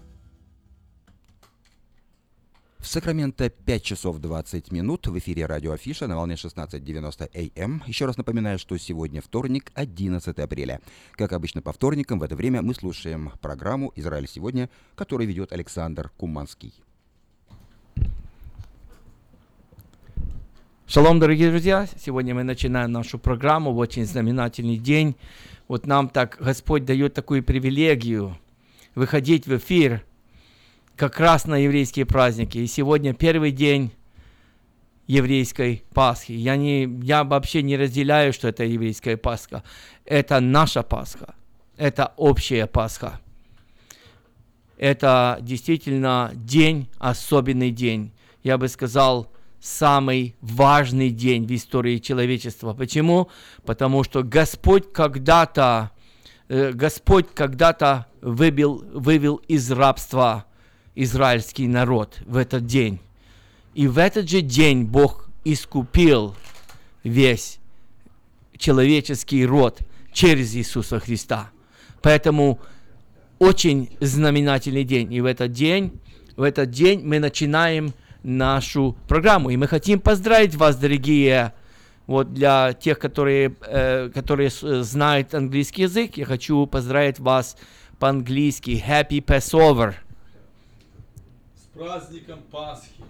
В 2.81 2.87
Сакраменто 2.87 3.51
5 3.51 3.83
часов 3.83 4.17
20 4.17 4.71
минут. 4.71 5.05
В 5.05 5.15
эфире 5.19 5.45
радио 5.45 5.71
Афиша 5.71 6.07
на 6.07 6.15
волне 6.15 6.33
16.90 6.33 7.53
АМ. 7.55 7.83
Еще 7.85 8.07
раз 8.07 8.17
напоминаю, 8.17 8.57
что 8.57 8.75
сегодня 8.79 9.21
вторник, 9.21 9.71
11 9.75 10.39
апреля. 10.39 10.81
Как 11.11 11.31
обычно 11.31 11.61
по 11.61 11.73
вторникам, 11.73 12.17
в 12.17 12.23
это 12.23 12.35
время 12.35 12.63
мы 12.63 12.73
слушаем 12.73 13.33
программу 13.39 13.93
«Израиль 13.95 14.27
сегодня», 14.27 14.67
которую 14.95 15.27
ведет 15.27 15.53
Александр 15.53 16.09
Куманский. 16.17 16.73
Шалом, 20.87 21.19
дорогие 21.19 21.51
друзья! 21.51 21.87
Сегодня 22.03 22.33
мы 22.33 22.41
начинаем 22.41 22.91
нашу 22.91 23.19
программу 23.19 23.73
в 23.73 23.77
очень 23.77 24.07
знаменательный 24.07 24.77
день. 24.77 25.15
Вот 25.67 25.85
нам 25.85 26.09
так 26.09 26.37
Господь 26.39 26.83
дает 26.85 27.13
такую 27.13 27.43
привилегию 27.43 28.39
выходить 28.95 29.45
в 29.45 29.55
эфир– 29.55 30.03
как 31.01 31.19
раз 31.19 31.45
на 31.45 31.55
еврейские 31.55 32.05
праздники. 32.05 32.59
И 32.59 32.67
сегодня 32.67 33.15
первый 33.15 33.51
день 33.51 33.91
еврейской 35.07 35.83
Пасхи. 35.95 36.33
Я, 36.33 36.55
не, 36.55 36.83
я 37.01 37.23
вообще 37.23 37.63
не 37.63 37.75
разделяю, 37.75 38.31
что 38.33 38.49
это 38.49 38.65
еврейская 38.65 39.17
Пасха. 39.17 39.63
Это 40.05 40.39
наша 40.39 40.83
Пасха. 40.83 41.33
Это 41.75 42.13
общая 42.17 42.67
Пасха. 42.67 43.19
Это 44.77 45.39
действительно 45.41 46.29
день, 46.35 46.87
особенный 46.99 47.71
день. 47.71 48.11
Я 48.43 48.59
бы 48.59 48.67
сказал, 48.67 49.31
самый 49.59 50.35
важный 50.39 51.09
день 51.09 51.47
в 51.47 51.51
истории 51.51 51.97
человечества. 51.97 52.75
Почему? 52.75 53.27
Потому 53.65 54.03
что 54.03 54.21
Господь 54.21 54.93
когда-то, 54.93 55.89
э, 56.47 56.73
Господь 56.73 57.25
когда-то 57.33 58.05
выбил, 58.21 58.85
вывел 58.93 59.37
из 59.47 59.71
рабства 59.71 60.45
израильский 60.95 61.67
народ 61.67 62.19
в 62.25 62.37
этот 62.37 62.65
день. 62.65 62.99
И 63.73 63.87
в 63.87 63.97
этот 63.97 64.29
же 64.29 64.41
день 64.41 64.83
Бог 64.83 65.29
искупил 65.43 66.35
весь 67.03 67.59
человеческий 68.57 69.45
род 69.45 69.79
через 70.11 70.53
Иисуса 70.55 70.99
Христа. 70.99 71.49
Поэтому 72.01 72.59
очень 73.39 73.89
знаменательный 73.99 74.83
день. 74.83 75.11
И 75.13 75.21
в 75.21 75.25
этот 75.25 75.51
день, 75.51 75.99
в 76.35 76.43
этот 76.43 76.69
день 76.69 77.01
мы 77.03 77.19
начинаем 77.19 77.93
нашу 78.23 78.95
программу. 79.07 79.49
И 79.49 79.57
мы 79.57 79.67
хотим 79.67 79.99
поздравить 79.99 80.55
вас, 80.55 80.75
дорогие, 80.75 81.53
вот 82.05 82.33
для 82.33 82.73
тех, 82.73 82.99
которые, 82.99 83.55
э, 83.65 84.09
которые 84.13 84.51
знают 84.51 85.33
английский 85.33 85.83
язык, 85.83 86.17
я 86.17 86.25
хочу 86.25 86.65
поздравить 86.67 87.19
вас 87.19 87.57
по-английски. 87.97 88.83
Happy 88.85 89.23
Passover– 89.23 89.95
праздником 91.74 92.38
Пасхи. 92.50 93.02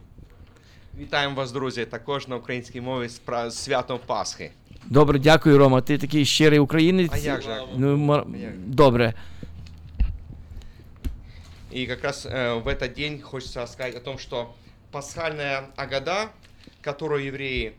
Вітаємо 0.98 1.34
вас, 1.34 1.52
друзі, 1.52 1.84
також 1.84 2.28
на 2.28 2.36
українській 2.36 2.80
мові 2.80 3.08
з 3.08 3.18
пра- 3.18 3.50
святом 3.50 3.98
Пасхи. 4.06 4.50
Добре, 4.86 5.18
дякую, 5.18 5.58
Рома. 5.58 5.80
Ти 5.80 5.98
такий 5.98 6.24
щирий 6.24 6.58
українець. 6.58 7.10
А 7.14 7.18
як 7.18 7.42
же? 7.42 7.62
Ну, 7.76 7.96
ма- 7.96 8.26
А 8.34 8.36
як? 8.36 8.58
Добре. 8.58 9.14
И 11.74 11.86
как 11.86 12.04
раз 12.04 12.26
э, 12.26 12.62
в 12.62 12.68
этот 12.68 12.94
день 12.94 13.20
хочется 13.20 13.66
сказать 13.66 13.96
о 13.96 14.00
том, 14.00 14.18
что 14.18 14.54
пасхальная 14.90 15.62
агада, 15.76 16.30
которую 16.80 17.24
евреи 17.26 17.72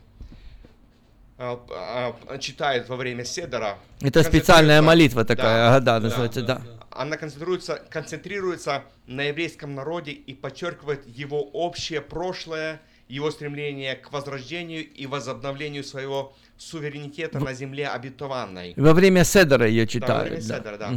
э, 1.43 2.13
э, 2.29 2.39
читают 2.39 2.89
во 2.89 2.97
время 2.97 3.25
седера, 3.25 3.79
Это 4.01 4.23
специальная 4.23 4.81
молитва 4.83 5.25
такая, 5.25 5.71
Да, 5.71 5.81
да, 5.81 6.01
да, 6.01 6.09
называется, 6.09 6.43
да. 6.43 6.63
она 6.91 7.17
концентрируется, 7.17 7.83
концентрируется 7.91 8.85
на 9.07 9.23
еврейском 9.25 9.75
народе 9.75 10.13
и 10.13 10.35
подчеркивает 10.35 11.07
его 11.07 11.43
общее 11.43 12.01
прошлое, 12.01 12.81
его 13.09 13.31
стремление 13.31 13.97
к 13.97 14.13
возрождению 14.13 14.89
и 14.89 15.07
возобновлению 15.07 15.85
своего 15.85 16.35
суверенитета 16.57 17.41
на 17.41 17.53
земле 17.53 17.89
обетованной. 17.89 18.75
Во 18.77 18.95
время 18.95 19.25
Седера 19.25 19.67
ее 19.67 19.83
Да, 19.85 19.87
во 19.87 19.93
читают. 19.93 20.29
время 20.31 20.43
да. 20.49 20.57
Седера, 20.59 20.79
да. 20.79 20.93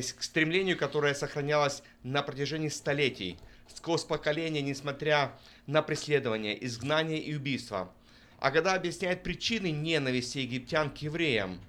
С- 0.00 0.12
К 0.12 0.22
стремлению, 0.22 0.78
которое 0.78 1.14
сохранялось 1.14 1.82
на 2.04 2.22
протяжении 2.22 2.68
столетий, 2.68 3.36
сквозь 3.74 4.04
поколения, 4.04 4.62
несмотря 4.62 5.32
на 5.66 5.82
преследование, 5.82 6.64
изгнание 6.66 7.18
и 7.18 7.34
убийство. 8.40 8.46
Агада 8.48 8.74
объясняет 8.74 9.22
причины 9.22 9.70
ненависти 9.70 10.38
египтян 10.38 10.90
к 10.90 10.98
евреям, 10.98 11.60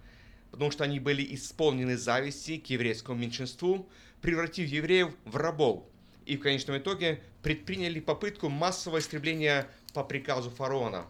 потому 0.52 0.72
что 0.72 0.84
они 0.84 1.00
были 1.00 1.36
исполнены 1.36 1.98
зависти 1.98 2.58
к 2.58 2.70
еврейскому 2.70 3.20
меньшинству, 3.20 3.90
превратив 4.22 4.70
евреев 4.70 5.14
в 5.26 5.36
рабов, 5.36 5.84
и 6.26 6.38
в 6.38 6.42
конечном 6.42 6.78
итоге 6.78 7.22
предприняли 7.44 8.00
попытку 8.00 8.50
массового 8.50 9.00
истребления 9.00 9.68
по 9.94 10.04
приказу 10.04 10.50
фараона. 10.50 11.08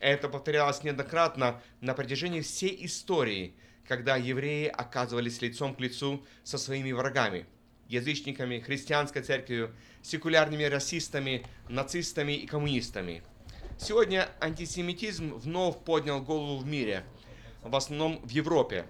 Это 0.00 0.28
повторялось 0.28 0.82
неоднократно 0.82 1.62
на 1.80 1.94
протяжении 1.94 2.40
всей 2.40 2.84
истории, 2.86 3.54
когда 3.86 4.16
евреи 4.16 4.66
оказывались 4.66 5.42
лицом 5.42 5.74
к 5.74 5.80
лицу 5.80 6.24
со 6.42 6.58
своими 6.58 6.92
врагами, 6.92 7.46
язычниками, 7.88 8.58
христианской 8.58 9.22
церковью, 9.22 9.70
секулярными 10.02 10.64
расистами, 10.64 11.46
нацистами 11.68 12.32
и 12.32 12.46
коммунистами. 12.46 13.22
Сегодня 13.78 14.28
антисемитизм 14.40 15.34
вновь 15.34 15.78
поднял 15.78 16.20
голову 16.20 16.58
в 16.58 16.66
мире, 16.66 17.04
в 17.62 17.74
основном 17.74 18.20
в 18.22 18.28
Европе. 18.30 18.86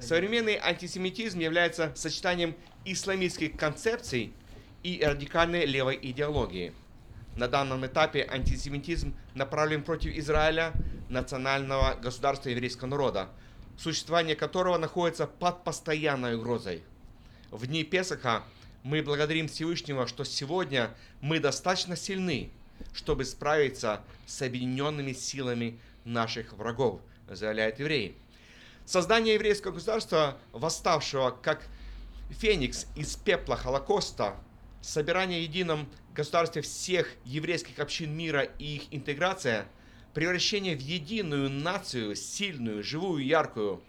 Современный 0.00 0.56
антисемитизм 0.56 1.38
является 1.38 1.92
сочетанием 1.94 2.54
исламистских 2.84 3.56
концепций 3.56 4.34
и 4.82 5.02
радикальной 5.02 5.64
левой 5.64 5.98
идеологии. 6.02 6.74
На 7.36 7.48
данном 7.48 7.86
этапе 7.86 8.28
антисемитизм 8.30 9.14
направлен 9.34 9.82
против 9.82 10.14
Израиля, 10.16 10.72
национального 11.08 11.94
государства 11.94 12.50
еврейского 12.50 12.88
народа, 12.88 13.28
существование 13.78 14.36
которого 14.36 14.78
находится 14.78 15.26
под 15.26 15.64
постоянной 15.64 16.36
угрозой. 16.36 16.82
В 17.50 17.66
дни 17.66 17.82
Песаха 17.82 18.42
мы 18.82 19.02
благодарим 19.02 19.48
Всевышнего, 19.48 20.06
что 20.06 20.24
сегодня 20.24 20.90
мы 21.20 21.40
достаточно 21.40 21.96
сильны, 21.96 22.50
чтобы 22.92 23.24
справиться 23.24 24.02
с 24.26 24.42
объединенными 24.42 25.12
силами 25.12 25.78
наших 26.04 26.52
врагов, 26.52 27.00
заявляет 27.28 27.80
еврей. 27.80 28.16
Создание 28.84 29.34
еврейского 29.34 29.72
государства, 29.72 30.38
восставшего 30.52 31.30
как 31.30 31.66
феникс 32.30 32.86
из 32.96 33.16
пепла 33.16 33.56
Холокоста, 33.56 34.36
собирание 34.82 35.40
в 35.40 35.42
едином 35.42 35.88
государстве 36.14 36.62
всех 36.62 37.08
еврейских 37.24 37.78
общин 37.78 38.14
мира 38.14 38.42
и 38.42 38.76
их 38.76 38.82
интеграция, 38.90 39.66
превращение 40.12 40.76
в 40.76 40.80
единую 40.80 41.50
нацию, 41.50 42.14
сильную, 42.14 42.82
живую, 42.84 43.24
яркую, 43.24 43.82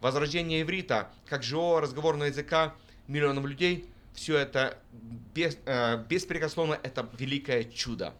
возрождение 0.00 0.62
иврита 0.62 1.10
как 1.26 1.42
живого 1.42 1.80
разговорного 1.80 2.28
языка 2.28 2.74
миллионов 3.06 3.44
людей, 3.44 3.88
все 4.14 4.36
это 4.36 4.78
без- 5.34 5.58
э, 5.66 6.04
беспрекословно 6.08 6.78
это 6.82 7.08
великое 7.18 7.64
чудо. 7.64 8.14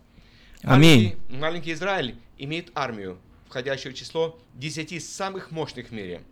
Аминь. 0.63 1.17
Маленький, 1.29 1.37
маленький 1.37 1.73
Израиль 1.73 2.17
имеет 2.37 2.71
армию, 2.75 3.19
входящую 3.47 3.93
в 3.93 3.97
число 3.97 4.39
10 4.55 5.05
самых 5.05 5.51
мощных 5.51 5.89
в 5.89 5.93
мире. 5.93 6.23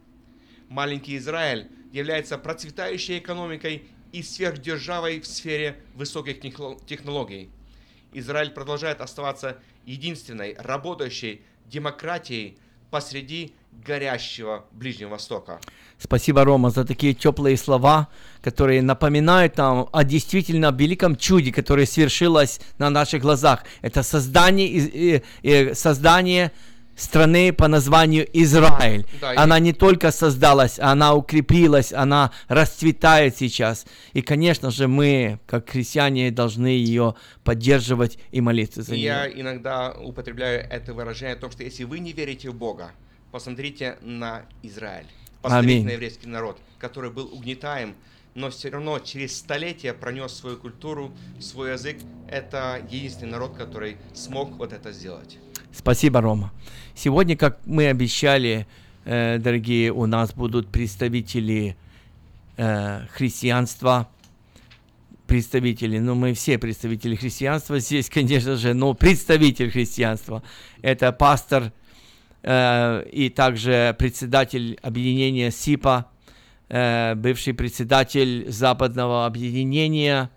Маленький 0.68 1.16
Израиль 1.16 1.68
является 1.92 2.36
процветающей 2.36 3.18
экономикой 3.18 3.84
и 4.12 4.22
сверхдержавой 4.22 5.20
в 5.20 5.26
сфере 5.26 5.76
высоких 5.94 6.40
техно- 6.40 6.78
технологий. 6.86 7.50
Израиль 8.12 8.50
продолжает 8.50 9.00
оставаться 9.00 9.58
единственной 9.84 10.54
работающей 10.58 11.42
демократией 11.66 12.58
посреди 12.90 13.54
горящего 13.84 14.64
Ближнего 14.72 15.10
Востока. 15.10 15.60
Спасибо, 15.98 16.44
Рома, 16.44 16.70
за 16.70 16.84
такие 16.84 17.14
теплые 17.14 17.56
слова, 17.56 18.08
которые 18.42 18.82
напоминают 18.82 19.56
нам 19.56 19.88
о 19.92 20.04
действительно 20.04 20.70
великом 20.70 21.16
чуде, 21.16 21.52
которое 21.52 21.86
свершилось 21.86 22.60
на 22.78 22.90
наших 22.90 23.22
глазах. 23.22 23.64
Это 23.82 24.02
создание, 24.02 25.16
э, 25.16 25.22
э, 25.42 25.74
создание 25.74 26.52
страны 26.96 27.52
по 27.52 27.68
названию 27.68 28.26
Израиль. 28.32 29.06
Да, 29.20 29.32
и- 29.34 29.36
она 29.36 29.58
не 29.58 29.72
только 29.72 30.10
создалась, 30.12 30.78
она 30.78 31.14
укрепилась, 31.14 31.92
она 31.92 32.30
расцветает 32.48 33.36
сейчас. 33.36 33.86
И, 34.14 34.22
конечно 34.22 34.70
же, 34.70 34.88
мы, 34.88 35.38
как 35.46 35.68
христиане, 35.70 36.30
должны 36.30 36.68
ее 36.68 37.14
поддерживать 37.44 38.18
и 38.32 38.40
молиться 38.40 38.82
за 38.82 38.94
И 38.94 38.98
нее. 38.98 39.04
я 39.06 39.28
иногда 39.30 39.92
употребляю 39.92 40.66
это 40.70 40.94
выражение 40.94 41.36
о 41.36 41.38
том, 41.38 41.50
что 41.50 41.62
если 41.62 41.84
вы 41.84 41.98
не 42.00 42.12
верите 42.12 42.50
в 42.50 42.54
Бога, 42.54 42.90
посмотрите 43.36 43.98
на 44.00 44.46
Израиль, 44.62 45.04
посмотрите 45.42 45.74
Аминь. 45.74 45.84
на 45.84 45.90
еврейский 45.90 46.26
народ, 46.26 46.58
который 46.78 47.10
был 47.10 47.26
угнетаем, 47.30 47.94
но 48.34 48.48
все 48.48 48.70
равно 48.70 48.98
через 48.98 49.36
столетия 49.36 49.92
пронес 49.92 50.32
свою 50.32 50.56
культуру, 50.56 51.12
свой 51.38 51.72
язык. 51.72 51.98
Это 52.30 52.80
единственный 52.90 53.32
народ, 53.32 53.54
который 53.54 53.98
смог 54.14 54.52
вот 54.56 54.72
это 54.72 54.90
сделать. 54.90 55.36
Спасибо, 55.70 56.22
Рома. 56.22 56.50
Сегодня, 56.94 57.36
как 57.36 57.58
мы 57.66 57.88
обещали, 57.88 58.66
э, 59.04 59.36
дорогие, 59.36 59.92
у 59.92 60.06
нас 60.06 60.32
будут 60.32 60.68
представители 60.68 61.76
э, 62.56 63.06
христианства, 63.12 64.08
представители, 65.26 65.98
ну 65.98 66.14
мы 66.14 66.32
все 66.32 66.56
представители 66.56 67.16
христианства 67.16 67.80
здесь, 67.80 68.08
конечно 68.08 68.56
же, 68.56 68.72
но 68.72 68.94
представитель 68.94 69.70
христианства. 69.70 70.42
Это 70.80 71.12
пастор 71.12 71.70
э, 72.46 73.08
и 73.10 73.28
также 73.28 73.94
председатель 73.98 74.78
объединения 74.80 75.50
СИПа, 75.50 76.10
э, 76.68 77.14
бывший 77.14 77.52
председатель 77.52 78.50
западного 78.50 79.26
объединения 79.26 80.30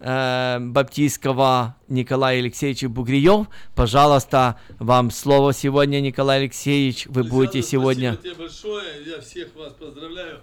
э, 0.00 0.58
баптистского 0.60 1.76
Николай 1.88 2.40
Алексеевич 2.40 2.82
Бугриев. 2.84 3.46
Пожалуйста, 3.74 4.60
вам 4.78 5.10
слово 5.10 5.54
сегодня, 5.54 6.00
Николай 6.00 6.40
Алексеевич. 6.40 7.06
Вы 7.06 7.22
будете 7.22 7.58
Александр, 7.58 7.70
сегодня... 7.70 8.12
Спасибо 8.14 8.34
тебе 8.34 8.44
большое. 8.44 8.84
Я 9.06 9.20
всех 9.20 9.54
вас 9.54 9.72
поздравляю 9.74 10.40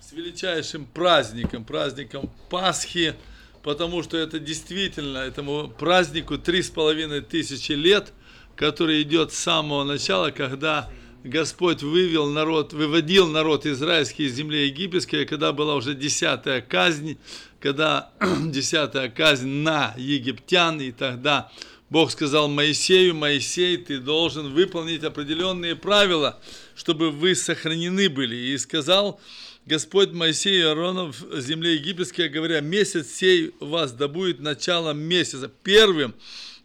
с 0.00 0.12
величайшим 0.12 0.86
праздником, 0.86 1.64
праздником 1.64 2.30
Пасхи, 2.50 3.14
потому 3.62 4.02
что 4.02 4.16
это 4.16 4.38
действительно, 4.38 5.18
этому 5.18 5.68
празднику 5.68 6.38
три 6.38 6.62
с 6.62 6.70
половиной 6.70 7.20
тысячи 7.20 7.72
лет, 7.72 8.12
который 8.56 9.02
идет 9.02 9.32
с 9.32 9.38
самого 9.38 9.84
начала, 9.84 10.30
когда 10.30 10.90
Господь 11.24 11.82
вывел 11.82 12.28
народ, 12.28 12.72
выводил 12.72 13.28
народ 13.28 13.64
израильский 13.64 14.24
из 14.24 14.34
земли 14.34 14.66
египетской, 14.66 15.24
когда 15.24 15.52
была 15.52 15.76
уже 15.76 15.94
десятая 15.94 16.60
казнь, 16.60 17.16
когда 17.60 18.10
десятая 18.40 19.08
казнь 19.08 19.48
на 19.48 19.94
египтян, 19.96 20.80
и 20.80 20.90
тогда 20.90 21.50
Бог 21.90 22.10
сказал 22.10 22.48
Моисею, 22.48 23.14
Моисей, 23.14 23.76
ты 23.76 23.98
должен 23.98 24.52
выполнить 24.52 25.04
определенные 25.04 25.76
правила, 25.76 26.40
чтобы 26.74 27.10
вы 27.10 27.34
сохранены 27.34 28.08
были. 28.08 28.34
И 28.34 28.58
сказал 28.58 29.20
Господь 29.66 30.10
Моисею 30.12 30.58
и 30.58 30.68
Аарону 30.68 31.12
в 31.12 31.40
земле 31.40 31.74
египетской, 31.74 32.28
говоря, 32.28 32.60
месяц 32.60 33.12
сей 33.12 33.54
у 33.60 33.66
вас 33.66 33.92
да 33.92 34.08
будет 34.08 34.40
началом 34.40 35.00
месяца, 35.00 35.52
первым 35.62 36.14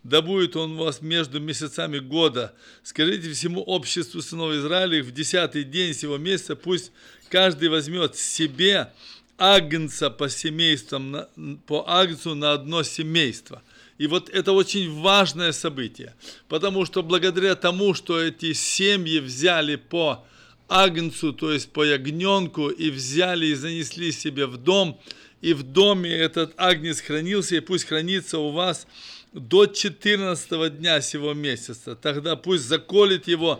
да 0.08 0.22
будет 0.22 0.56
он 0.56 0.78
вас 0.78 1.02
между 1.02 1.42
месяцами 1.42 2.00
года. 2.00 2.54
Скажите 2.82 3.30
всему 3.32 3.62
обществу 3.62 4.22
сынов 4.22 4.54
Израиля 4.54 5.04
в 5.04 5.12
десятый 5.12 5.66
день 5.66 5.94
сего 5.94 6.18
месяца, 6.18 6.56
пусть 6.56 6.92
каждый 7.30 7.68
возьмет 7.68 8.16
себе 8.16 8.94
агнца 9.38 10.10
по 10.10 10.30
семействам, 10.30 11.28
по 11.66 11.84
агнцу 11.90 12.36
на 12.36 12.54
одно 12.54 12.84
семейство. 12.84 13.62
И 13.98 14.08
вот 14.08 14.30
это 14.30 14.54
очень 14.54 14.94
важное 15.02 15.52
событие, 15.52 16.16
потому 16.48 16.86
что 16.86 17.04
благодаря 17.04 17.56
тому, 17.56 17.94
что 17.94 18.22
эти 18.22 18.54
семьи 18.54 19.20
взяли 19.20 19.76
по 19.76 20.26
агнцу, 20.70 21.34
то 21.34 21.52
есть 21.52 21.72
по 21.72 21.84
ягненку, 21.84 22.70
и 22.70 22.92
взяли 22.92 23.48
и 23.48 23.56
занесли 23.56 24.14
себе 24.14 24.46
в 24.46 24.56
дом, 24.56 25.00
и 25.42 25.54
в 25.54 25.64
доме 25.64 26.12
этот 26.12 26.54
агнец 26.58 27.02
хранился, 27.02 27.58
и 27.58 27.60
пусть 27.60 27.86
хранится 27.86 28.40
у 28.40 28.52
вас 28.52 28.88
до 29.40 29.68
14 29.68 30.78
дня 30.78 31.02
сего 31.02 31.34
месяца. 31.34 31.96
Тогда 31.96 32.36
пусть 32.36 32.64
заколет 32.64 33.28
его 33.28 33.60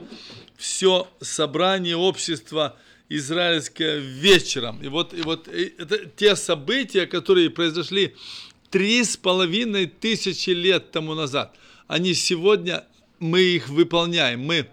все 0.58 1.08
собрание 1.22 1.96
общества 1.96 2.78
израильское 3.10 4.00
вечером. 4.00 4.82
И 4.84 4.88
вот, 4.88 5.14
и 5.14 5.22
вот 5.22 5.48
это 5.48 6.06
те 6.06 6.36
события, 6.36 7.06
которые 7.06 7.50
произошли 7.50 8.16
три 8.70 9.04
с 9.04 9.16
половиной 9.16 9.86
тысячи 9.86 10.50
лет 10.50 10.92
тому 10.92 11.14
назад, 11.14 11.56
они 11.88 12.14
сегодня, 12.14 12.84
мы 13.20 13.42
их 13.42 13.70
выполняем, 13.70 14.42
мы 14.42 14.68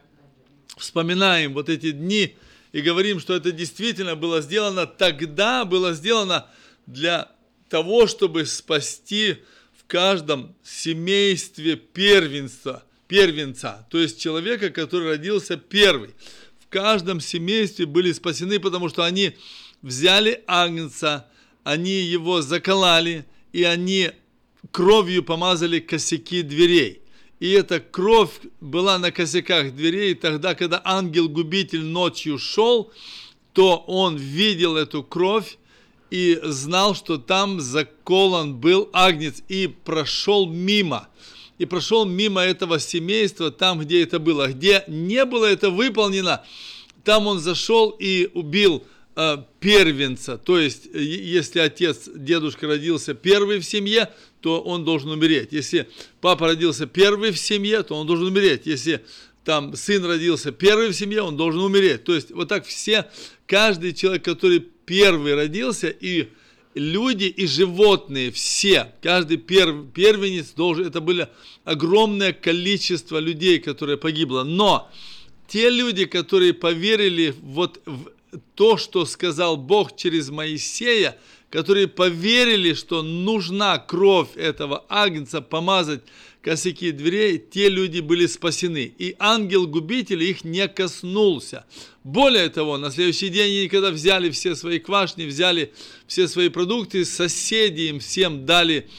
вспоминаем 0.77 1.55
вот 1.55 1.69
эти 1.69 1.93
дни 1.93 2.37
и 2.73 2.81
говорим, 2.81 3.21
что 3.21 3.35
это 3.35 3.53
действительно 3.53 4.17
было 4.17 4.40
сделано 4.40 4.87
тогда, 4.87 5.64
было 5.64 5.93
сделано 5.93 6.47
для 6.87 7.31
того, 7.69 8.09
чтобы 8.09 8.47
спасти 8.47 9.37
в 9.85 9.87
каждом 9.87 10.55
семействе 10.62 11.77
первенство, 11.77 12.83
первенца, 13.07 13.87
то 13.90 13.99
есть 13.99 14.18
человека, 14.18 14.70
который 14.70 15.09
родился 15.09 15.57
первый. 15.57 16.11
В 16.59 16.68
каждом 16.68 17.20
семействе 17.20 17.85
были 17.85 18.12
спасены, 18.12 18.59
потому 18.59 18.88
что 18.88 19.05
они 19.05 19.37
взяли 19.83 20.42
агнца, 20.47 21.27
они 21.64 22.01
его 22.01 22.40
заколали, 22.40 23.27
и 23.53 23.62
они 23.64 24.11
кровью 24.70 25.23
помазали 25.23 25.81
косяки 25.81 26.42
дверей. 26.42 27.03
И 27.38 27.51
эта 27.51 27.79
кровь 27.79 28.40
была 28.61 28.99
на 28.99 29.12
косяках 29.12 29.75
дверей, 29.75 30.14
тогда, 30.14 30.55
когда 30.55 30.81
ангел-губитель 30.83 31.85
ночью 31.85 32.38
шел, 32.38 32.90
то 33.53 33.77
он 33.87 34.16
видел 34.16 34.77
эту 34.77 35.03
кровь 35.03 35.59
и 36.14 36.38
знал, 36.44 36.94
что 36.94 37.18
там 37.18 37.61
заколон 37.61 38.55
был 38.55 38.88
агнец, 38.92 39.42
и 39.48 39.66
прошел 39.66 40.48
мимо. 40.48 41.09
И 41.59 41.64
прошел 41.64 42.05
мимо 42.05 42.40
этого 42.40 42.79
семейства, 42.79 43.50
там, 43.50 43.81
где 43.81 44.05
это 44.05 44.20
было. 44.20 44.46
Где 44.46 44.85
не 44.87 45.24
было 45.24 45.44
это 45.44 45.70
выполнено, 45.70 46.44
там 47.03 47.27
он 47.27 47.40
зашел 47.40 47.90
и 47.98 48.31
убил 48.33 48.85
э, 49.16 49.38
первенца. 49.59 50.38
То 50.38 50.61
есть, 50.61 50.87
если 50.94 51.59
отец, 51.59 52.09
дедушка 52.14 52.68
родился 52.68 53.14
первый 53.14 53.59
в 53.59 53.64
семье, 53.64 54.09
то 54.40 54.61
он 54.61 54.85
должен 54.85 55.11
умереть. 55.11 55.48
Если 55.50 55.88
папа 56.20 56.46
родился 56.46 56.87
первый 56.87 57.33
в 57.33 57.38
семье, 57.38 57.83
то 57.83 57.96
он 57.96 58.07
должен 58.07 58.29
умереть. 58.29 58.66
Если 58.66 59.05
там 59.44 59.74
сын 59.74 60.05
родился 60.05 60.53
первый 60.53 60.90
в 60.90 60.94
семье, 60.94 61.22
он 61.22 61.37
должен 61.37 61.61
умереть. 61.61 62.05
То 62.05 62.14
есть 62.14 62.31
вот 62.31 62.48
так 62.48 62.64
все, 62.66 63.07
каждый 63.46 63.94
человек, 63.94 64.24
который 64.24 64.68
первый 64.85 65.35
родился, 65.35 65.88
и 65.88 66.29
люди, 66.75 67.25
и 67.25 67.47
животные, 67.47 68.31
все, 68.31 68.92
каждый 69.03 69.37
перв, 69.37 69.92
первенец 69.92 70.53
должен, 70.53 70.87
это 70.87 71.01
было 71.01 71.31
огромное 71.64 72.33
количество 72.33 73.18
людей, 73.18 73.59
которые 73.59 73.97
погибло. 73.97 74.42
Но 74.42 74.90
те 75.49 75.70
люди, 75.70 76.05
которые 76.05 76.53
поверили 76.53 77.35
вот 77.40 77.81
в 77.87 78.11
то, 78.55 78.77
что 78.77 79.05
сказал 79.05 79.57
Бог 79.57 79.97
через 79.97 80.31
Моисея, 80.31 81.16
которые 81.51 81.87
поверили, 81.87 82.75
что 82.75 83.03
нужна 83.03 83.79
кровь 83.79 84.37
этого 84.37 84.85
агнца 84.88 85.40
помазать 85.40 86.03
косяки 86.44 86.92
дверей, 86.92 87.38
те 87.38 87.70
люди 87.70 88.00
были 88.00 88.26
спасены. 88.26 88.94
И 88.98 89.16
ангел-губитель 89.18 90.22
их 90.22 90.44
не 90.44 90.68
коснулся. 90.68 91.64
Более 92.04 92.50
того, 92.50 92.76
на 92.76 92.90
следующий 92.90 93.30
день 93.30 93.57
они 93.61 93.68
когда 93.68 93.90
взяли 93.90 94.30
все 94.30 94.54
свои 94.54 94.78
квашни, 94.78 95.24
взяли 95.24 95.72
все 96.07 96.28
свои 96.28 96.50
продукты, 96.50 97.07
соседи 97.07 97.83
им 97.83 97.98
всем 97.98 98.44
дали 98.44 98.90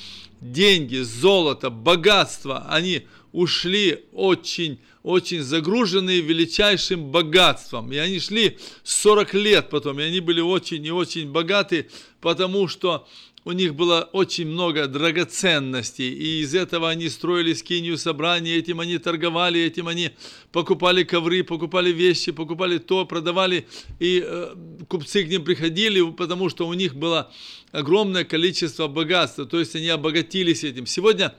деньги, 0.41 0.97
золото, 0.97 1.69
богатство. 1.69 2.65
Они 2.67 3.03
ушли 3.31 4.05
очень 4.11 4.79
очень 5.03 5.43
загруженные 5.43 6.19
величайшим 6.21 7.11
богатством. 7.11 7.91
И 7.91 7.97
они 7.97 8.19
шли 8.19 8.57
40 8.83 9.35
лет 9.35 9.69
потом, 9.69 9.99
и 9.99 10.03
они 10.03 10.19
были 10.19 10.41
очень 10.41 10.83
и 10.83 10.89
очень 10.89 11.31
богаты, 11.31 11.91
потому 12.21 12.67
что 12.67 13.07
у 13.45 13.51
них 13.51 13.75
было 13.75 14.09
очень 14.11 14.47
много 14.47 14.87
драгоценностей, 14.87 16.11
и 16.11 16.41
из 16.41 16.55
этого 16.55 16.89
они 16.89 17.09
строили 17.09 17.53
скинию 17.53 17.97
собрания, 17.97 18.55
этим 18.55 18.79
они 18.79 18.97
торговали, 18.97 19.61
этим 19.61 19.87
они 19.87 20.11
покупали 20.51 21.03
ковры, 21.03 21.43
покупали 21.43 21.91
вещи, 21.91 22.31
покупали 22.31 22.79
то, 22.79 23.05
продавали, 23.05 23.67
и 23.99 24.23
э, 24.25 24.55
купцы 24.87 25.23
к 25.23 25.29
ним 25.29 25.45
приходили, 25.45 26.01
потому 26.11 26.49
что 26.49 26.67
у 26.67 26.73
них 26.73 26.95
было 26.95 27.31
огромное 27.71 28.23
количество 28.23 28.87
богатства, 28.87 29.45
то 29.45 29.59
есть 29.59 29.75
они 29.75 29.89
обогатились 29.89 30.63
этим. 30.63 30.87
Сегодня 30.87 31.35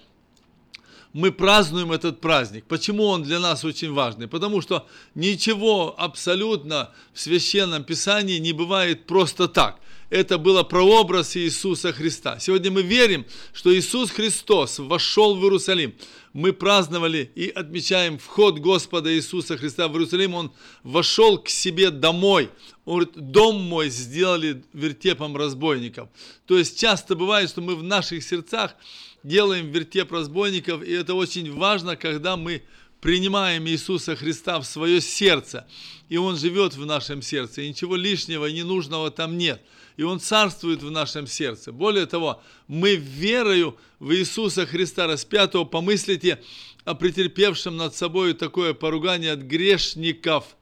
мы 1.12 1.32
празднуем 1.32 1.90
этот 1.90 2.20
праздник. 2.20 2.66
Почему 2.68 3.04
он 3.06 3.24
для 3.24 3.40
нас 3.40 3.64
очень 3.64 3.92
важный? 3.92 4.28
Потому 4.28 4.60
что 4.60 4.86
ничего 5.16 5.94
абсолютно 5.98 6.92
в 7.14 7.20
Священном 7.20 7.82
Писании 7.82 8.38
не 8.38 8.52
бывает 8.52 9.06
просто 9.06 9.48
так 9.48 9.80
это 10.10 10.38
было 10.38 10.62
прообраз 10.62 11.36
Иисуса 11.36 11.92
Христа. 11.92 12.38
Сегодня 12.38 12.70
мы 12.70 12.82
верим, 12.82 13.26
что 13.52 13.76
Иисус 13.76 14.10
Христос 14.10 14.78
вошел 14.78 15.36
в 15.36 15.42
Иерусалим. 15.42 15.94
Мы 16.32 16.52
праздновали 16.52 17.30
и 17.34 17.48
отмечаем 17.48 18.18
вход 18.18 18.58
Господа 18.58 19.12
Иисуса 19.14 19.56
Христа 19.56 19.88
в 19.88 19.92
Иерусалим. 19.92 20.34
Он 20.34 20.52
вошел 20.82 21.38
к 21.38 21.48
себе 21.48 21.90
домой. 21.90 22.50
Он 22.84 23.00
говорит, 23.00 23.14
дом 23.16 23.60
мой 23.62 23.88
сделали 23.90 24.62
вертепом 24.72 25.36
разбойников. 25.36 26.08
То 26.46 26.56
есть 26.56 26.78
часто 26.78 27.16
бывает, 27.16 27.50
что 27.50 27.60
мы 27.60 27.74
в 27.74 27.82
наших 27.82 28.22
сердцах 28.22 28.76
делаем 29.24 29.70
вертеп 29.72 30.12
разбойников, 30.12 30.84
и 30.84 30.92
это 30.92 31.14
очень 31.14 31.52
важно, 31.52 31.96
когда 31.96 32.36
мы 32.36 32.62
принимаем 33.06 33.68
Иисуса 33.68 34.16
Христа 34.16 34.58
в 34.58 34.66
свое 34.66 35.00
сердце, 35.00 35.64
и 36.08 36.16
Он 36.16 36.36
живет 36.36 36.74
в 36.74 36.84
нашем 36.84 37.22
сердце, 37.22 37.62
и 37.62 37.68
ничего 37.68 37.94
лишнего 37.94 38.46
ненужного 38.46 39.12
там 39.12 39.38
нет– 39.38 39.62
и 39.96 40.02
Он 40.02 40.20
царствует 40.20 40.82
в 40.82 40.90
нашем 40.90 41.26
сердце. 41.26 41.72
Более 41.72 42.06
того, 42.06 42.42
мы 42.68 42.96
верою 42.96 43.76
в 43.98 44.12
Иисуса 44.12 44.66
Христа 44.66 45.06
распятого 45.06 45.64
помыслите 45.64 46.42
о 46.84 46.94
претерпевшем 46.94 47.76
над 47.76 47.94
собой 47.94 48.34
такое 48.34 48.74
поругание 48.74 49.32
от 49.32 49.40
грешников. 49.40 50.56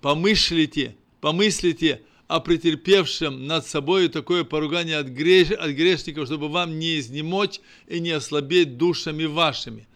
Помышлите, 0.00 0.96
помыслите 1.20 2.02
о 2.26 2.40
претерпевшем 2.40 3.46
над 3.46 3.66
собой 3.66 4.08
такое 4.08 4.42
поругание 4.42 4.98
от, 4.98 5.06
греш, 5.06 5.52
от 5.52 5.70
грешников, 5.70 6.26
чтобы 6.26 6.48
вам 6.48 6.78
не 6.78 6.98
изнемочь 6.98 7.60
и 7.86 8.00
не 8.00 8.10
ослабеть 8.10 8.76
душами 8.76 9.24
вашими. 9.24 9.86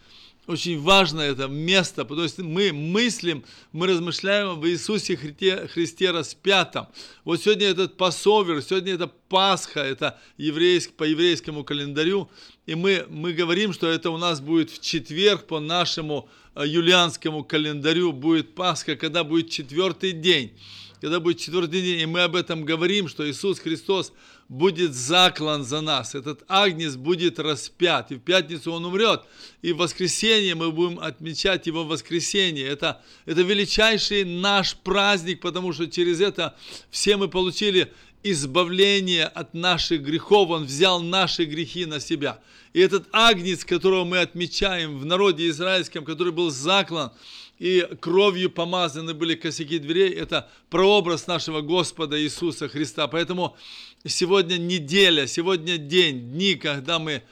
Очень 0.46 0.80
важно 0.80 1.22
это 1.22 1.48
место, 1.48 2.04
потому 2.04 2.28
что 2.28 2.44
мы 2.44 2.72
мыслим, 2.72 3.44
мы 3.72 3.88
размышляем 3.88 4.50
об 4.50 4.64
Иисусе 4.64 5.16
Христе, 5.16 5.66
Христе 5.66 6.12
распятом. 6.12 6.86
Вот 7.24 7.42
сегодня 7.42 7.66
этот 7.66 7.96
Пасовер, 7.96 8.62
сегодня 8.62 8.94
это 8.94 9.08
Пасха, 9.08 9.80
это 9.80 10.20
еврейск, 10.36 10.92
по 10.92 11.02
еврейскому 11.02 11.64
календарю, 11.64 12.30
и 12.64 12.76
мы, 12.76 13.06
мы 13.08 13.32
говорим, 13.32 13.72
что 13.72 13.88
это 13.88 14.10
у 14.10 14.18
нас 14.18 14.40
будет 14.40 14.70
в 14.70 14.80
четверг 14.80 15.48
по 15.48 15.58
нашему 15.58 16.28
э, 16.54 16.62
юлианскому 16.64 17.42
календарю 17.42 18.12
будет 18.12 18.54
Пасха, 18.54 18.94
когда 18.94 19.24
будет 19.24 19.50
четвертый 19.50 20.12
день. 20.12 20.52
Когда 21.00 21.20
будет 21.20 21.38
четвертый 21.38 21.82
день, 21.82 22.00
и 22.00 22.06
мы 22.06 22.22
об 22.22 22.36
этом 22.36 22.64
говорим, 22.64 23.08
что 23.08 23.28
Иисус 23.28 23.58
Христос– 23.58 24.12
будет 24.48 24.94
заклан 24.94 25.64
за 25.64 25.80
нас, 25.80 26.14
этот 26.14 26.44
агнец 26.48 26.96
будет 26.96 27.38
распят, 27.38 28.12
и 28.12 28.16
в 28.16 28.20
пятницу 28.20 28.72
он 28.72 28.84
умрет, 28.84 29.22
и 29.62 29.72
в 29.72 29.78
воскресенье 29.78 30.54
мы 30.54 30.70
будем 30.70 31.00
отмечать 31.00 31.66
его 31.66 31.84
воскресенье. 31.84 32.66
Это, 32.66 33.02
это 33.24 33.42
величайший 33.42 34.24
наш 34.24 34.76
праздник, 34.76 35.40
потому 35.40 35.72
что 35.72 35.88
через 35.88 36.20
это 36.20 36.56
все 36.90 37.16
мы 37.16 37.28
получили 37.28 37.92
избавление 38.22 39.26
от 39.26 39.54
наших 39.54 40.02
грехов, 40.02 40.50
Он 40.50 40.64
взял 40.64 41.00
наши 41.00 41.44
грехи 41.44 41.86
на 41.86 42.00
себя. 42.00 42.40
И 42.72 42.80
этот 42.80 43.06
агнец, 43.12 43.64
которого 43.64 44.04
мы 44.04 44.18
отмечаем 44.18 44.98
в 44.98 45.06
народе 45.06 45.48
израильском, 45.48 46.04
который 46.04 46.32
был 46.32 46.50
заклан, 46.50 47.12
и 47.58 47.86
кровью 48.00 48.50
помазаны 48.50 49.14
были 49.14 49.34
косяки 49.34 49.78
дверей, 49.78 50.10
это 50.10 50.50
прообраз 50.68 51.26
нашего 51.26 51.60
Господа 51.62 52.20
Иисуса 52.20 52.68
Христа. 52.68 53.08
Поэтому 53.08 53.56
сегодня 54.04 54.56
неделя, 54.56 55.26
сегодня 55.26 55.78
день, 55.78 56.32
дни, 56.32 56.54
когда 56.54 56.98
мы 56.98 57.22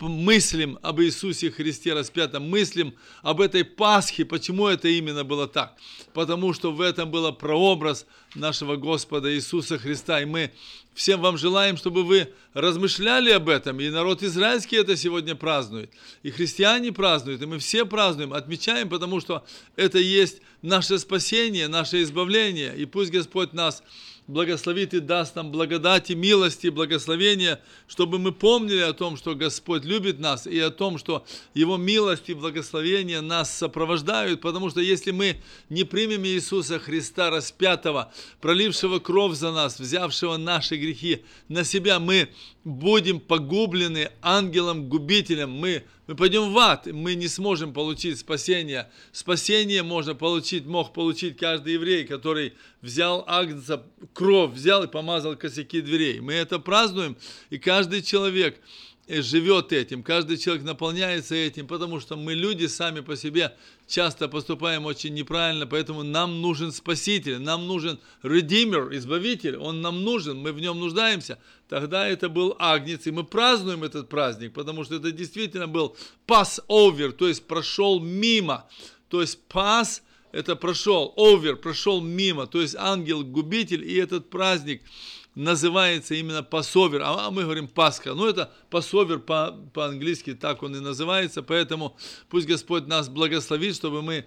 мыслим 0.00 0.78
об 0.82 1.00
Иисусе 1.00 1.50
Христе 1.50 1.94
распятом, 1.94 2.48
мыслим 2.48 2.94
об 3.22 3.40
этой 3.40 3.64
Пасхе. 3.64 4.24
Почему 4.24 4.66
это 4.66 4.88
именно 4.88 5.24
было 5.24 5.48
так? 5.48 5.76
Потому 6.12 6.52
что 6.52 6.72
в 6.72 6.80
этом 6.80 7.10
был 7.10 7.32
прообраз 7.32 8.06
нашего 8.36 8.76
Господа 8.76 9.34
Иисуса 9.34 9.78
Христа. 9.78 10.20
И 10.20 10.24
мы 10.24 10.52
всем 10.94 11.20
вам 11.20 11.36
желаем, 11.36 11.76
чтобы 11.76 12.04
вы 12.04 12.32
размышляли 12.54 13.30
об 13.30 13.48
этом. 13.48 13.80
И 13.80 13.88
народ 13.90 14.22
израильский 14.22 14.76
это 14.76 14.96
сегодня 14.96 15.34
празднует. 15.34 15.90
И 16.22 16.30
христиане 16.30 16.92
празднуют. 16.92 17.42
И 17.42 17.46
мы 17.46 17.58
все 17.58 17.84
празднуем, 17.84 18.32
отмечаем, 18.32 18.88
потому 18.88 19.20
что 19.20 19.44
это 19.76 19.98
есть 19.98 20.40
наше 20.62 20.98
спасение, 20.98 21.68
наше 21.68 22.02
избавление. 22.02 22.74
И 22.76 22.86
пусть 22.86 23.10
Господь 23.10 23.52
нас 23.52 23.82
благословит 24.26 24.92
и 24.94 25.00
даст 25.00 25.36
нам 25.36 25.52
благодати, 25.52 26.12
милости, 26.12 26.68
благословения, 26.68 27.60
чтобы 27.86 28.18
мы 28.18 28.32
помнили 28.32 28.80
о 28.80 28.92
том, 28.92 29.16
что 29.16 29.34
Господь 29.34 29.84
любит 29.84 30.18
нас, 30.18 30.46
и 30.46 30.58
о 30.58 30.70
том, 30.70 30.98
что 30.98 31.24
Его 31.54 31.76
милость 31.76 32.28
и 32.28 32.34
благословения 32.34 33.20
нас 33.20 33.56
сопровождают, 33.56 34.40
потому 34.40 34.70
что 34.70 34.80
если 34.80 35.12
мы 35.12 35.36
не 35.68 35.84
примем 35.84 36.24
Иисуса 36.24 36.78
Христа 36.78 37.30
распятого, 37.30 38.12
пролившего 38.40 38.98
кровь 38.98 39.36
за 39.36 39.52
нас, 39.52 39.78
взявшего 39.78 40.36
наши 40.36 40.76
грехи 40.76 41.22
на 41.48 41.64
себя, 41.64 41.98
мы 41.98 42.28
будем 42.64 43.20
погублены 43.20 44.10
ангелом-губителем, 44.22 45.50
мы, 45.50 45.84
мы 46.06 46.14
пойдем 46.14 46.52
в 46.52 46.58
ад, 46.58 46.86
мы 46.86 47.14
не 47.14 47.28
сможем 47.28 47.72
получить 47.72 48.18
спасение. 48.18 48.90
Спасение 49.12 49.82
можно 49.82 50.14
получить, 50.14 50.66
мог 50.66 50.92
получить 50.92 51.36
каждый 51.36 51.74
еврей, 51.74 52.04
который 52.04 52.54
взял 52.82 53.24
агнца, 53.26 53.84
кровь 54.12 54.52
взял 54.52 54.82
и 54.84 54.88
помазал 54.88 55.36
косяки 55.36 55.80
дверей. 55.80 56.20
Мы 56.20 56.34
это 56.34 56.58
празднуем, 56.58 57.16
и 57.50 57.58
каждый 57.58 58.02
человек, 58.02 58.60
живет 59.08 59.72
этим, 59.72 60.02
каждый 60.02 60.36
человек 60.36 60.64
наполняется 60.64 61.34
этим, 61.34 61.66
потому 61.66 62.00
что 62.00 62.16
мы 62.16 62.34
люди 62.34 62.66
сами 62.66 63.00
по 63.00 63.16
себе 63.16 63.56
часто 63.86 64.28
поступаем 64.28 64.84
очень 64.84 65.14
неправильно, 65.14 65.66
поэтому 65.66 66.02
нам 66.02 66.40
нужен 66.40 66.72
Спаситель, 66.72 67.38
нам 67.38 67.66
нужен 67.66 68.00
Redeemer, 68.22 68.96
Избавитель, 68.96 69.56
Он 69.56 69.80
нам 69.80 70.02
нужен, 70.02 70.38
мы 70.38 70.52
в 70.52 70.60
нем 70.60 70.80
нуждаемся. 70.80 71.38
Тогда 71.68 72.08
это 72.08 72.28
был 72.28 72.56
Агнец, 72.58 73.06
и 73.06 73.12
мы 73.12 73.22
празднуем 73.24 73.84
этот 73.84 74.08
праздник, 74.08 74.52
потому 74.52 74.84
что 74.84 74.96
это 74.96 75.12
действительно 75.12 75.68
был 75.68 75.96
Passover, 76.26 77.12
то 77.12 77.28
есть 77.28 77.46
прошел 77.46 78.00
мимо, 78.00 78.66
то 79.08 79.20
есть 79.20 79.40
пас 79.44 80.02
это 80.32 80.56
прошел, 80.56 81.14
овер, 81.16 81.56
прошел 81.56 82.00
мимо, 82.00 82.46
то 82.46 82.60
есть 82.60 82.74
ангел-губитель, 82.74 83.88
и 83.88 83.94
этот 83.94 84.28
праздник– 84.30 84.82
называется 85.36 86.14
именно 86.14 86.42
Пасовер, 86.42 87.02
а 87.04 87.30
мы 87.30 87.42
говорим 87.44 87.68
Пасха. 87.68 88.14
Ну, 88.14 88.26
это 88.26 88.52
Пасовер 88.70 89.20
по, 89.20 89.54
по-английски, 89.72 90.34
так 90.34 90.64
он 90.64 90.74
и 90.74 90.80
называется, 90.80 91.42
поэтому 91.42 91.96
пусть 92.28 92.48
Господь 92.48 92.88
нас 92.88 93.08
благословит, 93.08 93.76
чтобы 93.76 94.02
мы 94.02 94.26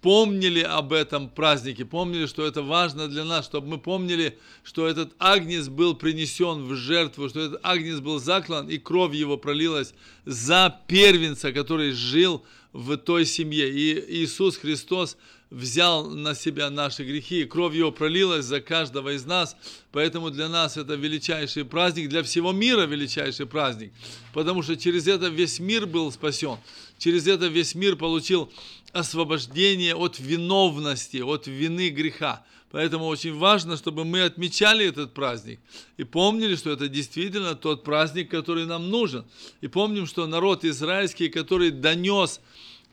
помнили 0.00 0.60
об 0.60 0.92
этом 0.92 1.28
празднике, 1.28 1.84
помнили, 1.84 2.26
что 2.26 2.46
это 2.46 2.62
важно 2.62 3.08
для 3.08 3.24
нас, 3.24 3.46
чтобы 3.46 3.66
мы 3.68 3.78
помнили, 3.78 4.38
что 4.62 4.86
этот 4.86 5.12
агнец 5.18 5.68
был 5.68 5.94
принесен 5.94 6.64
в 6.64 6.74
жертву, 6.74 7.28
что 7.28 7.40
этот 7.40 7.60
агнец 7.62 8.00
был 8.00 8.20
заклан, 8.20 8.68
и 8.68 8.78
кровь 8.78 9.14
его 9.14 9.36
пролилась 9.36 9.94
за 10.24 10.78
первенца, 10.86 11.52
который 11.52 11.90
жил 11.92 12.44
в 12.72 12.96
той 12.98 13.24
семье. 13.24 13.70
И 13.70 14.22
Иисус 14.22 14.58
Христос 14.58 15.16
взял 15.50 16.10
на 16.10 16.34
себя 16.34 16.70
наши 16.70 17.04
грехи, 17.04 17.42
и 17.42 17.44
кровь 17.44 17.74
его 17.74 17.92
пролилась 17.92 18.44
за 18.44 18.60
каждого 18.60 19.14
из 19.14 19.24
нас, 19.24 19.56
поэтому 19.92 20.30
для 20.30 20.48
нас 20.48 20.76
это 20.76 20.94
величайший 20.94 21.64
праздник, 21.64 22.08
для 22.08 22.22
всего 22.22 22.52
мира 22.52 22.82
величайший 22.86 23.46
праздник, 23.46 23.92
потому 24.32 24.62
что 24.62 24.76
через 24.76 25.06
это 25.06 25.28
весь 25.28 25.60
мир 25.60 25.86
был 25.86 26.10
спасен, 26.10 26.58
через 26.98 27.26
это 27.26 27.46
весь 27.46 27.74
мир 27.74 27.96
получил 27.96 28.50
освобождение 28.92 29.94
от 29.94 30.18
виновности, 30.18 31.18
от 31.18 31.46
вины 31.46 31.90
греха. 31.90 32.44
Поэтому 32.70 33.06
очень 33.06 33.32
важно, 33.38 33.76
чтобы 33.76 34.04
мы 34.04 34.22
отмечали 34.22 34.84
этот 34.84 35.14
праздник 35.14 35.60
и 35.96 36.02
помнили, 36.02 36.56
что 36.56 36.70
это 36.70 36.88
действительно 36.88 37.54
тот 37.54 37.84
праздник, 37.84 38.28
который 38.28 38.66
нам 38.66 38.90
нужен. 38.90 39.24
И 39.60 39.68
помним, 39.68 40.06
что 40.06 40.26
народ 40.26 40.64
израильский, 40.64 41.28
который 41.28 41.70
донес 41.70 42.40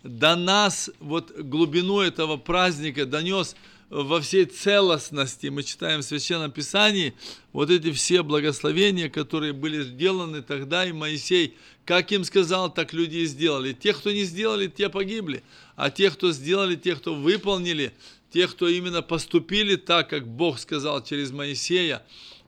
до 0.03 0.35
нас 0.35 0.89
вот 0.99 1.31
глубину 1.31 1.99
этого 1.99 2.37
праздника, 2.37 3.05
донес 3.05 3.55
во 3.89 4.21
всей 4.21 4.45
целостности. 4.45 5.47
Мы 5.47 5.63
читаем 5.63 5.99
в 5.99 6.05
Священном 6.05 6.51
Писании 6.51 7.13
вот 7.51 7.69
эти 7.69 7.91
все 7.91 8.23
благословения, 8.23 9.09
которые 9.09 9.53
были 9.53 9.83
сделаны 9.83 10.41
тогда, 10.41 10.85
и 10.85 10.91
Моисей, 10.91 11.57
как 11.85 12.11
им 12.11 12.23
сказал, 12.23 12.73
так 12.73 12.93
люди 12.93 13.17
и 13.17 13.25
сделали. 13.25 13.73
Те, 13.73 13.93
кто 13.93 14.11
не 14.11 14.23
сделали, 14.23 14.67
те 14.67 14.89
погибли, 14.89 15.43
а 15.75 15.89
те, 15.89 16.09
кто 16.09 16.31
сделали, 16.31 16.75
те, 16.75 16.95
кто 16.95 17.13
выполнили, 17.13 17.93
те, 18.31 18.47
кто 18.47 18.69
именно 18.69 19.01
поступили 19.01 19.75
так, 19.75 20.09
как 20.09 20.25
Бог 20.25 20.57
сказал 20.57 21.03
через 21.03 21.31
Моисея, 21.31 22.03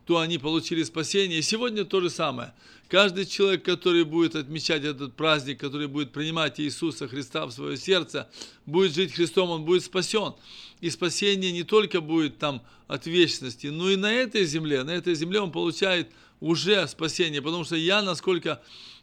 то 0.05 0.19
они 0.19 0.37
получили 0.37 0.83
спасение. 0.83 1.39
И 1.39 1.43
сегодня 1.43 1.83
то 1.85 1.99
же 2.01 2.09
самое– 2.09 2.53
Каждый 2.89 3.25
человек, 3.25 3.63
который 3.63 4.03
будет 4.03 4.35
отмечать 4.35 4.83
этот 4.83 5.15
праздник, 5.15 5.59
который 5.59 5.87
будет 5.87 6.11
принимать 6.11 6.59
Иисуса 6.59 7.07
Христа 7.07 7.45
в 7.45 7.51
свое 7.51 7.77
сердце, 7.77 8.29
будет 8.65 8.93
жить 8.93 9.13
Христом, 9.13 9.49
он 9.49 9.65
будет 9.65 9.83
спасен. 9.83 10.35
И 10.81 10.89
спасение 10.89 11.51
не 11.51 11.63
только 11.63 12.01
будет 12.01 12.37
там 12.37 12.61
от 12.87 13.07
вечности, 13.07 13.67
но 13.67 13.89
и 13.89 13.95
на 13.95 14.11
этой 14.11 14.45
земле. 14.45 14.83
На 14.83 14.91
этой 14.91 15.15
земле 15.15 15.39
он 15.39 15.51
получает 15.51 16.09
уже 16.39 16.87
спасение. 16.87 17.41
Потому 17.41 17.63
что 17.63 17.75
я, 17.75 18.01
насколько 18.01 18.61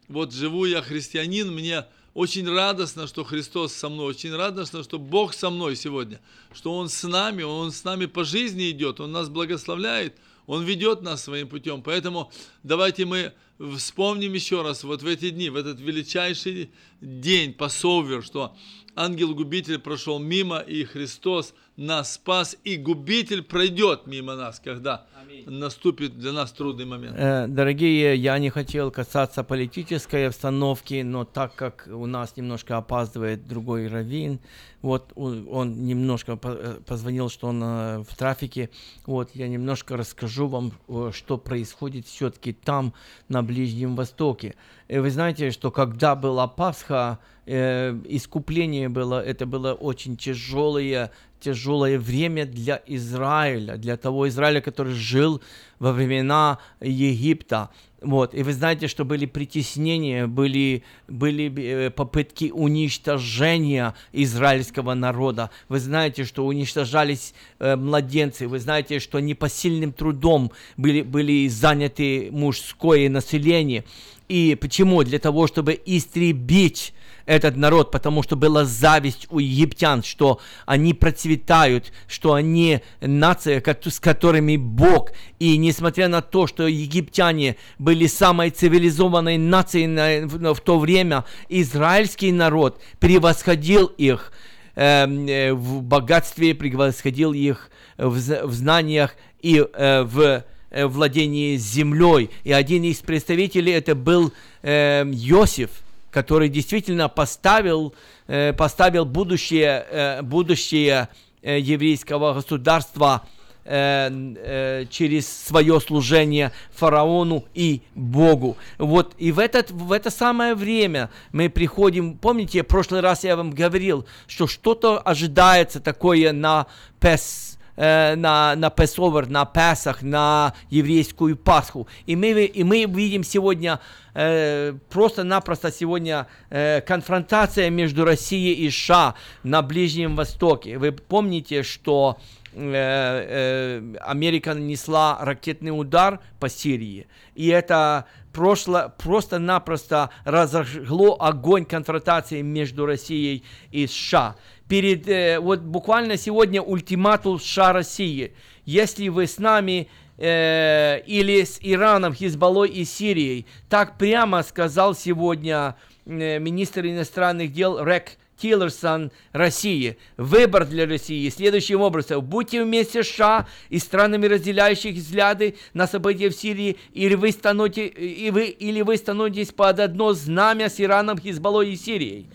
вот 0.09 0.33
живу 0.33 0.67
я 0.67 0.83
христианин, 0.83 1.53
мне 1.53 1.87
очень 2.15 2.49
радостно, 2.49 3.07
что 3.07 3.25
Христос 3.25 3.73
со 3.73 3.89
мной, 3.89 4.07
очень 4.07 4.35
радостно, 4.35 4.83
что 4.83 4.99
Бог 4.99 5.33
со 5.33 5.49
мной 5.49 5.77
сегодня, 5.77 6.21
что 6.53 6.77
Он 6.77 6.89
с 6.89 7.03
нами, 7.05 7.43
Он 7.43 7.71
с 7.71 7.85
нами 7.85 8.07
по 8.07 8.25
жизни 8.25 8.71
идет, 8.71 9.01
Он 9.01 9.13
нас 9.13 9.29
благословляет, 9.29 10.17
Он 10.47 10.65
ведет 10.65 11.03
нас 11.03 11.25
своим 11.25 11.49
путем. 11.49 11.83
Поэтому 11.83 12.33
давайте 12.63 13.05
мы 13.05 13.33
вспомним 13.77 14.33
еще 14.33 14.63
раз 14.63 14.85
вот 14.85 15.03
в 15.03 15.07
эти 15.07 15.31
дни, 15.31 15.51
в 15.51 15.57
этот 15.57 15.81
величайший 15.81 16.71
день, 17.01 17.53
Пасовер, 17.53 18.23
что 18.23 18.57
ангел-губитель 19.01 19.79
прошел 19.79 20.19
мимо, 20.19 20.59
и 20.59 20.85
Христос 20.85 21.55
нас 21.77 22.15
спас, 22.15 22.57
и 22.63 22.77
губитель 22.77 23.43
пройдет 23.43 24.07
мимо 24.07 24.35
нас, 24.35 24.61
когда 24.61 25.07
Аминь. 25.23 25.49
наступит 25.49 26.19
для 26.19 26.33
нас 26.33 26.53
трудный 26.53 26.85
момент. 26.85 27.17
Э, 27.19 27.47
дорогие, 27.49 28.15
я 28.17 28.39
не 28.39 28.51
хотел 28.51 28.91
касаться 28.91 29.43
политической 29.43 30.29
обстановки, 30.29 31.01
но 31.03 31.25
так 31.25 31.55
как 31.55 31.89
у 31.91 32.05
нас 32.05 32.37
немножко 32.37 32.77
опаздывает 32.77 33.49
другой 33.49 33.89
раввин, 33.89 34.41
вот 34.83 35.13
он 35.17 35.85
немножко 35.87 36.39
э, 36.43 36.81
позвонил, 36.87 37.31
что 37.31 37.49
он 37.49 37.63
э, 37.63 37.99
в 38.07 38.15
трафике, 38.15 38.69
вот 39.07 39.31
я 39.35 39.49
немножко 39.49 39.97
расскажу 39.97 40.49
вам, 40.49 40.73
что 41.13 41.39
происходит 41.39 42.07
все-таки 42.07 42.53
там, 42.53 42.93
на 43.29 43.43
Ближнем 43.43 43.97
Востоке. 43.97 44.55
Вы 44.89 45.11
знаете, 45.11 45.51
что 45.51 45.71
когда 45.71 46.15
была 46.15 46.47
Пасха, 46.47 47.21
искупление 47.51 48.89
было, 48.89 49.23
это 49.23 49.47
было 49.47 49.73
очень 49.73 50.17
тяжелое 50.17 51.11
тяжелое 51.41 51.99
время 51.99 52.45
для 52.45 52.83
Израиля, 52.87 53.77
для 53.77 53.97
того 53.97 54.29
Израиля, 54.29 54.61
который 54.61 54.93
жил 54.93 55.41
во 55.79 55.93
времена 55.93 56.59
Египта. 56.81 57.71
Вот. 58.01 58.35
И 58.35 58.43
вы 58.43 58.53
знаете, 58.53 58.89
что 58.89 59.05
были 59.05 59.27
притеснения, 59.27 60.27
были, 60.27 60.85
были 61.09 61.53
э, 61.57 61.91
попытки 61.91 62.51
уничтожения 62.51 63.95
израильского 64.13 64.95
народа. 64.95 65.51
Вы 65.69 65.81
знаете, 65.81 66.25
что 66.25 66.47
уничтожались 66.47 67.35
э, 67.59 67.77
младенцы. 67.77 68.49
Вы 68.49 68.59
знаете, 68.59 69.01
что 69.01 69.21
непосильным 69.21 69.93
трудом 69.93 70.51
были, 70.79 71.03
были 71.03 71.49
заняты 71.49 72.31
мужское 72.33 73.11
население. 73.11 73.85
И 74.29 74.57
почему? 74.59 75.03
Для 75.03 75.19
того, 75.19 75.47
чтобы 75.47 75.79
истребить 75.85 76.95
этот 77.31 77.57
народ, 77.57 77.93
потому 77.93 78.25
что 78.25 78.35
была 78.35 78.65
зависть 78.65 79.29
у 79.31 79.39
египтян, 79.39 80.03
что 80.03 80.41
они 80.67 80.95
процветают, 80.95 81.93
что 82.09 82.35
они 82.35 82.81
нация, 83.01 83.63
с 83.65 84.01
которыми 84.01 84.57
Бог. 84.57 85.13
И 85.39 85.57
несмотря 85.57 86.09
на 86.09 86.23
то, 86.23 86.49
что 86.49 86.67
египтяне 86.67 87.55
были 87.79 88.09
самой 88.09 88.51
цивилизованной 88.51 89.39
нацией 89.39 90.27
в 90.27 90.61
то 90.61 90.81
время, 90.81 91.25
израильский 91.49 92.33
народ 92.33 92.83
превосходил 92.99 93.87
их 93.87 94.33
эм, 94.75 95.29
э, 95.29 95.53
в 95.53 95.83
богатстве, 95.83 96.57
превосходил 96.57 97.33
их 97.33 97.71
в, 97.97 98.19
знаниях 98.53 99.15
и 99.41 99.65
э, 99.73 100.03
в 100.03 100.45
э, 100.71 100.87
владении 100.87 101.57
землей. 101.57 102.31
И 102.43 102.51
один 102.51 102.83
из 102.83 102.99
представителей 102.99 103.71
это 103.71 103.95
был 103.95 104.33
э, 104.63 105.05
Иосиф– 105.05 105.71
который 106.11 106.49
действительно 106.49 107.09
поставил, 107.09 107.95
э, 108.27 108.53
поставил 108.53 109.05
будущее, 109.05 109.87
э, 109.91 110.23
будущее 110.23 111.09
э, 111.43 111.59
еврейского 111.59 112.35
государства 112.35 113.27
через 113.63 115.29
свое 115.29 115.81
служение 115.81 116.51
фараону 116.73 117.45
и 117.55 117.83
Богу. 117.95 118.57
Вот 118.79 119.15
и 119.19 119.31
в, 119.31 119.39
этот, 119.39 119.71
в 119.71 119.93
это 119.93 120.11
самое 120.11 120.55
время 120.55 121.11
мы 121.31 121.51
приходим, 121.51 122.17
помните, 122.17 122.63
в 122.63 122.67
прошлый 122.67 123.01
раз 123.01 123.23
я 123.23 123.37
вам 123.37 123.51
говорил, 123.51 124.07
что 124.27 124.49
что-то 124.49 124.99
ожидается 124.99 125.79
такое 125.79 126.33
на 126.33 126.67
Пес 126.99 127.50
на, 127.77 128.55
на 128.57 128.71
Песовер, 128.71 129.29
на 129.29 129.45
Песах, 129.45 130.03
на 130.03 130.55
еврейскую 130.69 131.37
Пасху. 131.37 131.87
И 132.07 132.17
мы, 132.17 132.45
и 132.45 132.65
мы 132.65 132.85
видим 132.85 133.25
сегодня 133.25 133.81
э, 134.15 134.75
просто-напросто 134.91 135.71
сегодня 135.73 136.27
э, 136.51 136.81
конфронтация 136.81 137.71
между 137.71 138.05
Россией 138.05 138.67
и 138.67 138.71
США 138.71 139.15
на 139.43 139.63
Ближнем 139.63 140.17
Востоке. 140.17 140.79
Вы 140.79 140.93
помните, 140.93 141.63
что 141.63 142.19
э, 142.53 142.61
э, 142.63 143.97
Америка 144.01 144.55
нанесла 144.55 145.19
ракетный 145.21 145.71
удар 145.71 146.21
по 146.39 146.49
Сирии, 146.49 147.07
и 147.35 147.49
это 147.49 148.07
прошло, 148.33 148.93
просто-напросто 148.99 150.11
разожгло 150.25 151.17
огонь 151.21 151.65
конфронтации 151.65 152.43
между 152.43 152.87
Россией 152.87 153.45
и 153.71 153.87
США 153.87 154.37
перед, 154.71 155.09
э, 155.09 155.41
вот 155.41 155.61
буквально 155.61 156.17
сегодня 156.17 156.63
ультиматум 156.63 157.41
США 157.41 157.73
России. 157.73 158.33
Если 158.65 159.09
вы 159.09 159.27
с 159.27 159.39
нами 159.39 159.89
э, 160.17 161.01
или 161.07 161.43
с 161.43 161.59
Ираном, 161.61 162.15
Хизбаллой 162.15 162.69
и 162.69 162.85
Сирией, 162.85 163.47
так 163.69 163.99
прямо 163.99 164.45
сказал 164.45 164.95
сегодня 164.95 165.75
э, 166.07 166.39
министр 166.39 166.87
иностранных 166.87 167.53
дел 167.53 167.85
Рек 167.85 168.13
Тиллерсон 168.41 169.11
России. 169.33 169.99
Выбор 170.17 170.65
для 170.65 170.87
России 170.87 171.29
следующим 171.31 171.81
образом. 171.81 172.25
Будьте 172.25 172.63
вместе 172.63 173.03
с 173.03 173.09
США 173.09 173.49
и 173.71 173.81
странами, 173.81 174.27
разделяющих 174.27 174.95
взгляды 174.95 175.57
на 175.75 175.89
события 175.89 176.29
в 176.29 176.35
Сирии, 176.37 176.77
или 176.93 177.17
вы, 177.17 177.33
станете, 177.33 177.89
и 177.89 178.31
вы, 178.31 178.45
или 178.47 178.83
вы 178.83 178.97
становитесь 178.97 179.51
под 179.51 179.81
одно 179.81 180.13
знамя 180.13 180.71
с 180.71 180.81
Ираном, 180.81 181.19
Хизбаллой 181.19 181.73
и 181.73 181.77
Сирией. 181.77 182.29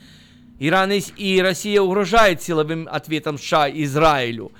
Иран 0.59 0.91
и 0.91 1.41
Россия 1.41 1.81
угрожают 1.81 2.41
силовым 2.41 2.87
ответом 2.89 3.37
США 3.37 3.69
Израилю. 3.69 4.51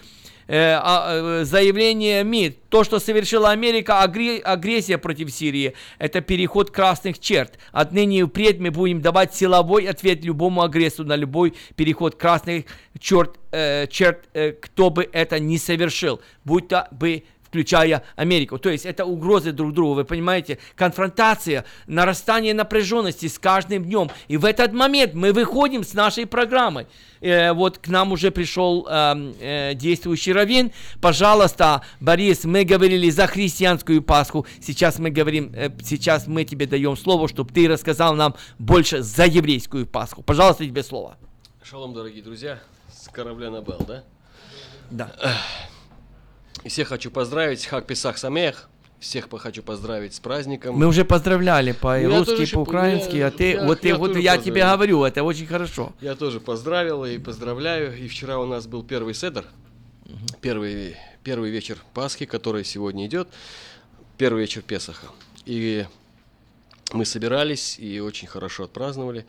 А, 0.48 1.44
заявление 1.44 2.24
МИД, 2.24 2.70
то, 2.70 2.84
что 2.84 3.00
совершила 3.00 3.50
Америка, 3.50 4.04
агрессия 4.04 5.00
против 5.00 5.32
Сирии, 5.32 5.74
это 5.98 6.22
переход 6.22 6.70
красных 6.70 7.20
черт. 7.20 7.58
Отныне 7.72 8.20
и 8.20 8.24
впредь 8.24 8.60
мы 8.60 8.70
будем 8.70 9.02
давать 9.02 9.34
силовой 9.34 9.86
ответ 9.86 10.24
любому 10.24 10.62
агрессору 10.62 11.08
на 11.08 11.16
любой 11.16 11.56
переход 11.76 12.16
красных 12.16 12.66
черт, 13.00 13.40
э, 13.52 13.88
черт 13.88 14.30
э, 14.34 14.52
кто 14.52 14.92
бы 14.92 15.10
это 15.12 15.40
ни 15.40 15.58
совершил, 15.58 16.22
будь 16.44 16.68
то 16.68 16.88
бы 16.92 17.24
включая 17.56 18.04
Америку. 18.18 18.60
То 18.60 18.70
есть 18.70 18.86
это 18.86 19.06
угрозы 19.06 19.54
друг 19.54 19.74
другу, 19.74 19.94
вы 19.94 20.04
понимаете? 20.04 20.60
Конфронтация, 20.76 21.64
нарастание 21.88 22.54
напряженности 22.54 23.28
с 23.28 23.40
каждым 23.40 23.86
днем. 23.86 24.10
И 24.28 24.36
в 24.36 24.44
этот 24.44 24.74
момент 24.74 25.14
мы 25.14 25.32
выходим 25.32 25.86
с 25.86 25.94
нашей 25.94 26.26
программой. 26.26 26.88
Э, 27.22 27.54
вот 27.54 27.78
к 27.78 27.88
нам 27.88 28.12
уже 28.12 28.30
пришел 28.32 28.86
э, 28.90 29.34
э, 29.40 29.74
действующий 29.76 30.34
раввин. 30.34 30.72
Пожалуйста, 31.00 31.82
Борис, 32.02 32.44
мы 32.44 32.66
говорили 32.66 33.10
за 33.10 33.26
христианскую 33.26 34.02
Пасху. 34.02 34.46
Сейчас 34.60 35.00
мы 35.00 35.10
говорим, 35.10 35.54
э, 35.56 35.70
сейчас 35.82 36.28
мы 36.28 36.44
тебе 36.44 36.68
даем 36.68 36.98
слово, 36.98 37.30
чтобы 37.30 37.54
ты 37.54 37.70
рассказал 37.70 38.16
нам 38.16 38.36
больше 38.60 39.02
за 39.02 39.26
еврейскую 39.26 39.88
Пасху. 39.88 40.24
Пожалуйста, 40.24 40.66
тебе 40.66 40.84
слово. 40.84 41.16
Шалом, 41.64 41.94
дорогие 41.94 42.22
друзья, 42.22 42.60
с 42.92 43.08
корабля 43.08 43.50
на 43.50 43.62
Бел, 43.62 43.80
да? 43.88 44.04
Да. 44.92 45.16
Всех 46.64 46.88
хочу 46.88 47.12
поздравить, 47.12 47.66
Хак 47.66 47.86
Писах 47.86 48.18
Самех. 48.18 48.70
Всех 49.00 49.30
хочу 49.30 49.62
поздравить 49.62 50.16
с 50.16 50.20
праздником. 50.20 50.76
Мы 50.76 50.88
уже 50.88 51.06
поздравляли 51.06 51.74
по-русски, 51.74 52.52
по-украински, 52.52 53.18
а 53.18 53.30
ты, 53.30 53.52
я, 53.52 53.66
вот, 53.66 53.84
я, 53.84 53.94
ты, 53.94 54.00
вот 54.00 54.16
я 54.16 54.38
тебе 54.38 54.64
говорю, 54.64 55.04
это 55.04 55.22
очень 55.22 55.46
хорошо. 55.46 55.94
Я 56.02 56.16
тоже 56.16 56.40
поздравил 56.40 57.06
и 57.06 57.20
поздравляю. 57.20 57.96
И 57.98 58.08
вчера 58.08 58.40
у 58.40 58.46
нас 58.46 58.66
был 58.66 58.84
первый 58.84 59.14
седр, 59.14 59.46
угу. 60.06 60.16
первый, 60.42 60.96
первый 61.24 61.52
вечер 61.52 61.78
Пасхи, 61.94 62.26
который 62.26 62.64
сегодня 62.64 63.06
идет, 63.06 63.28
первый 64.18 64.42
вечер 64.42 64.62
Песаха. 64.62 65.08
И 65.46 65.86
мы 66.94 67.06
собирались 67.06 67.78
и 67.78 68.00
очень 68.00 68.28
хорошо 68.28 68.64
отпраздновали. 68.64 69.26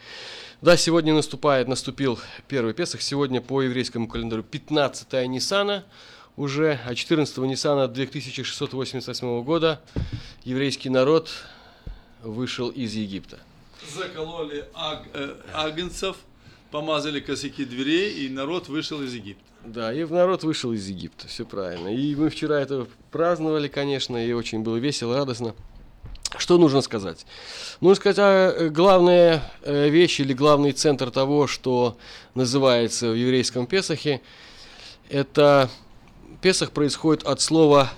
Да, 0.63 0.77
сегодня 0.77 1.13
наступает, 1.13 1.69
наступил 1.69 2.19
первый 2.49 2.73
Песах. 2.73 3.03
Сегодня 3.03 3.41
по 3.41 3.61
еврейскому 3.61 4.09
календарю 4.09 4.43
15 4.43 5.13
Ниссана 5.29 5.85
уже, 6.37 6.79
а 6.85 6.95
14 6.95 7.37
Ниссана 7.39 7.89
2688 7.89 9.43
года 9.43 9.81
еврейский 10.45 10.91
народ 10.91 11.31
вышел 12.23 12.69
из 12.69 12.95
Египта. 12.95 13.39
Закололи 13.95 14.69
аг, 14.75 15.05
э, 15.15 15.37
агнцев, 15.55 16.17
помазали 16.71 17.21
косяки 17.21 17.65
дверей, 17.65 18.27
и 18.27 18.29
народ 18.29 18.69
вышел 18.69 19.01
из 19.03 19.15
Египта. 19.15 19.43
Да, 19.65 19.93
и 19.93 20.05
народ 20.05 20.45
вышел 20.45 20.73
из 20.73 20.87
Египта, 20.87 21.27
все 21.27 21.45
правильно. 21.45 21.89
И 21.89 22.15
мы 22.15 22.31
вчера 22.31 22.61
это 22.61 22.87
праздновали, 23.11 23.69
конечно, 23.69 24.17
и 24.17 24.33
очень 24.33 24.61
было 24.61 24.77
весело, 24.77 25.17
радостно. 25.17 25.55
Что 26.39 26.59
нужно 26.59 26.83
сказать? 26.83 27.25
Нужно 27.81 27.95
сказать, 27.95 28.19
а 28.19 28.69
главная 28.69 29.43
э, 29.63 29.89
вещь 29.89 30.21
или 30.21 30.35
главный 30.35 30.73
центр 30.73 31.11
того, 31.11 31.47
что 31.47 31.97
называется 32.35 33.11
в 33.11 33.15
еврейском 33.15 33.67
Песахе, 33.67 34.21
это 35.09 35.71
Песах 36.43 36.73
происходит 36.73 37.25
от 37.25 37.41
слова 37.41 37.91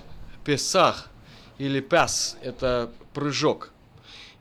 Песах 0.45 1.09
или 1.57 1.81
Пес, 1.81 2.37
это 2.41 2.89
прыжок. 3.13 3.71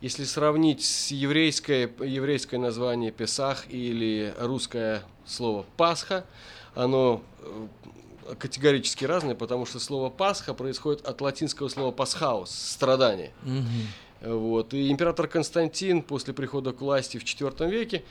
Если 0.00 0.24
сравнить 0.24 0.84
с 0.84 1.10
еврейское, 1.10 1.90
еврейское 2.00 2.58
название 2.58 3.10
Песах 3.10 3.64
или 3.68 4.32
русское 4.38 5.02
слово 5.26 5.66
Пасха, 5.76 6.24
оно 6.76 7.22
э, 7.40 8.34
категорически 8.38 9.04
разное, 9.04 9.34
потому 9.34 9.66
что 9.66 9.80
слово 9.80 10.10
Пасха 10.10 10.54
происходит 10.54 11.04
от 11.04 11.20
латинского 11.20 11.68
слова 11.68 11.90
пасхаус, 11.90 12.50
страдание. 12.50 13.32
Угу. 13.42 14.38
Вот. 14.38 14.74
И 14.74 14.90
император 14.90 15.26
Константин 15.26 16.02
после 16.02 16.32
прихода 16.32 16.72
к 16.72 16.80
власти 16.80 17.18
в 17.18 17.24
IV 17.24 17.68
веке, 17.68 18.04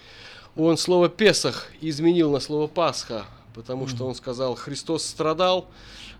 он 0.58 0.78
слово 0.78 1.08
Песах 1.08 1.72
изменил 1.80 2.32
на 2.32 2.42
слово 2.42 2.68
Пасха, 2.68 3.26
потому 3.58 3.86
mm-hmm. 3.86 3.90
что 3.90 4.06
он 4.06 4.14
сказал, 4.14 4.54
Христос 4.54 5.04
страдал, 5.04 5.68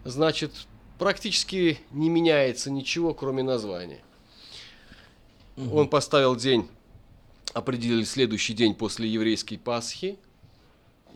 значит, 0.04 0.52
практически 0.98 1.78
не 1.92 2.10
меняется 2.10 2.72
ничего, 2.72 3.14
кроме 3.14 3.44
названия. 3.44 4.02
Mm-hmm. 5.56 5.72
Он 5.72 5.88
поставил 5.88 6.36
день, 6.36 6.68
определили 7.54 8.06
следующий 8.06 8.56
день 8.56 8.74
после 8.74 9.08
еврейской 9.08 9.58
Пасхи, 9.58 10.18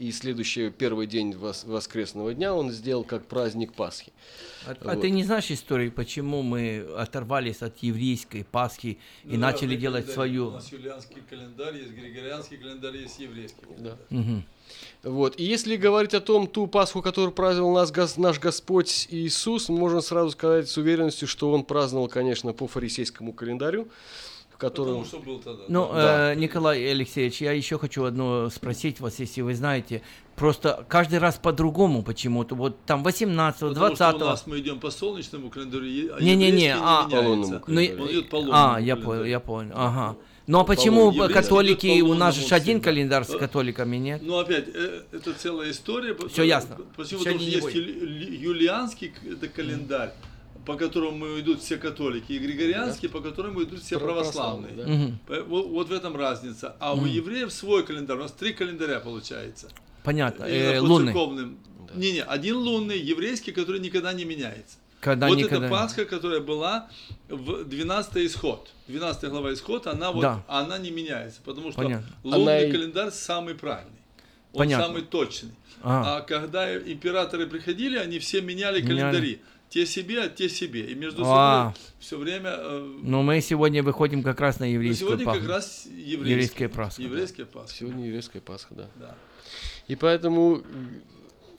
и 0.01 0.11
следующий 0.11 0.71
первый 0.71 1.05
день 1.05 1.33
вос, 1.33 1.63
воскресного 1.63 2.33
дня 2.33 2.55
он 2.55 2.71
сделал 2.71 3.03
как 3.03 3.27
праздник 3.27 3.73
Пасхи. 3.73 4.11
А, 4.65 4.69
вот. 4.69 4.93
а 4.93 4.95
ты 4.95 5.11
не 5.11 5.23
знаешь 5.23 5.51
истории, 5.51 5.89
почему 5.89 6.41
мы 6.41 6.87
оторвались 6.97 7.61
от 7.61 7.77
еврейской 7.83 8.43
Пасхи 8.43 8.97
и 9.23 9.33
ну, 9.35 9.37
начали 9.37 9.75
делать 9.75 10.09
свою? 10.09 10.47
У 10.47 10.51
нас 10.51 10.71
юлианский 10.71 11.21
календарь 11.29 11.77
есть, 11.77 11.91
григорианский 11.91 12.57
календарь 12.57 12.97
есть, 12.97 13.19
еврейский 13.19 13.61
календарь. 13.61 13.97
Да. 14.09 14.17
Угу. 14.17 14.43
Вот. 15.03 15.39
И 15.39 15.43
если 15.43 15.75
говорить 15.75 16.15
о 16.15 16.21
том, 16.21 16.47
ту 16.47 16.65
Пасху, 16.65 17.03
которую 17.03 17.31
праздновал 17.31 17.73
нас, 17.75 18.17
наш 18.17 18.39
Господь 18.39 19.07
Иисус, 19.11 19.69
можно 19.69 20.01
сразу 20.01 20.31
сказать 20.31 20.67
с 20.67 20.77
уверенностью, 20.77 21.27
что 21.27 21.51
Он 21.51 21.63
праздновал, 21.63 22.07
конечно, 22.07 22.53
по 22.53 22.65
фарисейскому 22.65 23.33
календарю, 23.33 23.87
в 24.61 24.63
котором... 24.63 25.03
Потому 25.03 25.05
что 25.05 25.19
был 25.19 25.39
тогда. 25.39 25.63
Ну, 25.67 25.89
да. 25.91 26.33
э, 26.33 26.35
Николай 26.35 26.91
Алексеевич, 26.91 27.41
я 27.41 27.51
еще 27.51 27.79
хочу 27.79 28.03
одно 28.03 28.49
спросить 28.49 28.99
вас, 28.99 29.17
если 29.19 29.41
вы 29.41 29.55
знаете. 29.55 30.03
Просто 30.35 30.85
каждый 30.87 31.17
раз 31.17 31.37
по-другому 31.37 32.03
почему-то. 32.03 32.53
Вот 32.53 32.77
там 32.85 33.03
18 33.03 33.73
20 33.73 33.75
Потому 33.75 33.95
что 33.95 34.25
у 34.25 34.29
нас 34.29 34.47
мы 34.47 34.59
идем 34.59 34.79
по 34.79 34.91
солнечному 34.91 35.49
календарю, 35.49 36.13
а 36.15 36.21
Не-не-не, 36.21 36.75
а, 36.79 37.05
не 37.05 37.11
по 37.11 37.19
лунному 37.19 37.59
календарю. 37.59 37.97
Ну, 37.97 38.03
Он 38.03 38.11
идет 38.11 38.29
по 38.29 38.35
лунному 38.35 38.57
А, 38.75 38.79
я 38.79 38.95
понял, 38.95 39.23
я 39.23 39.39
понял, 39.39 39.71
ага. 39.75 40.15
Ну 40.47 40.59
а 40.59 40.63
почему 40.63 41.11
католики, 41.29 42.01
у 42.01 42.13
нас 42.13 42.35
же 42.35 42.53
один 42.53 42.81
календарь 42.81 43.23
с 43.23 43.35
католиками, 43.35 43.97
нет? 43.97 44.21
Ну 44.23 44.37
опять, 44.37 44.65
э, 44.73 45.03
это 45.11 45.33
целая 45.33 45.71
история. 45.71 46.15
Все 46.29 46.43
ясно. 46.43 46.77
Почему? 46.95 47.19
Потому 47.19 47.39
что 47.39 47.49
есть 47.49 47.73
юлианский 47.73 49.13
календарь, 49.55 50.13
по 50.65 50.75
которому 50.75 51.39
идут 51.39 51.61
все 51.61 51.77
католики, 51.77 52.33
и 52.33 52.39
григорианский, 52.39 53.09
по 53.09 53.21
которому 53.21 53.63
идут 53.63 53.81
все 53.81 53.99
православные. 53.99 55.17
Да. 55.27 55.43
Вот, 55.43 55.67
вот 55.67 55.89
в 55.89 55.93
этом 55.93 56.15
разница. 56.15 56.75
А 56.79 56.93
у 56.93 57.05
евреев 57.05 57.51
свой 57.51 57.83
календарь, 57.83 58.17
у 58.17 58.21
нас 58.21 58.31
три 58.31 58.53
календаря 58.53 58.99
получается. 58.99 59.69
Понятно, 60.03 60.45
э, 60.45 60.79
лунный. 60.79 61.13
Не-не, 61.93 62.23
один 62.23 62.55
лунный, 62.57 62.99
еврейский, 62.99 63.51
который 63.51 63.81
никогда 63.81 64.13
не 64.13 64.23
меняется. 64.23 64.77
Когда 65.01 65.27
вот 65.27 65.37
никогда... 65.37 65.65
эта 65.65 65.75
Пасха, 65.75 66.05
которая 66.05 66.39
была 66.39 66.87
в 67.27 67.65
12 67.65 68.17
исход. 68.17 68.71
12 68.87 69.29
глава 69.29 69.51
исход, 69.53 69.87
она 69.87 70.11
вот 70.11 70.21
да. 70.21 70.43
она 70.47 70.77
не 70.77 70.91
меняется, 70.91 71.41
потому 71.43 71.71
что 71.71 71.81
Понятно. 71.81 72.07
лунный 72.23 72.65
она... 72.65 72.71
календарь 72.71 73.11
самый 73.11 73.55
правильный. 73.55 73.97
Он 74.53 74.59
Понятно. 74.59 74.85
самый 74.85 75.01
точный. 75.01 75.51
А. 75.81 76.17
а 76.17 76.21
когда 76.21 76.77
императоры 76.77 77.47
приходили, 77.47 77.97
они 77.97 78.19
все 78.19 78.41
меняли 78.41 78.81
календари. 78.81 79.41
Те 79.71 79.85
себе, 79.85 80.23
а 80.23 80.27
те 80.27 80.49
себе. 80.49 80.81
И 80.91 80.95
между 80.95 81.23
а. 81.25 81.73
собой 81.73 81.81
все 81.97 82.17
время... 82.17 82.49
Э, 82.57 82.99
Но 83.03 83.23
мы 83.23 83.39
сегодня 83.39 83.81
выходим 83.81 84.21
как 84.21 84.41
раз 84.41 84.59
на 84.59 84.65
еврейскую 84.65 85.11
Сегодня 85.11 85.25
Пасху. 85.25 85.39
как 85.39 85.49
раз 85.49 85.85
еврейская, 85.85 86.29
еврейская 86.29 86.69
Пасха. 86.69 87.01
Еврейская 87.01 87.43
да. 87.45 87.49
Пасха. 87.53 87.77
Сегодня 87.77 88.05
еврейская 88.05 88.41
Пасха, 88.41 88.75
да. 88.75 88.89
да. 88.97 89.15
И 89.87 89.95
поэтому 89.95 90.61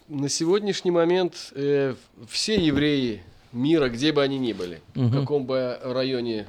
на 0.08 0.28
сегодняшний 0.28 0.90
момент 0.90 1.52
э, 1.54 1.94
все 2.28 2.62
евреи 2.62 3.22
мира, 3.52 3.88
где 3.88 4.12
бы 4.12 4.22
они 4.22 4.38
ни 4.38 4.52
были, 4.52 4.82
угу. 4.94 5.06
в 5.06 5.20
каком 5.20 5.46
бы 5.46 5.78
районе 5.82 6.46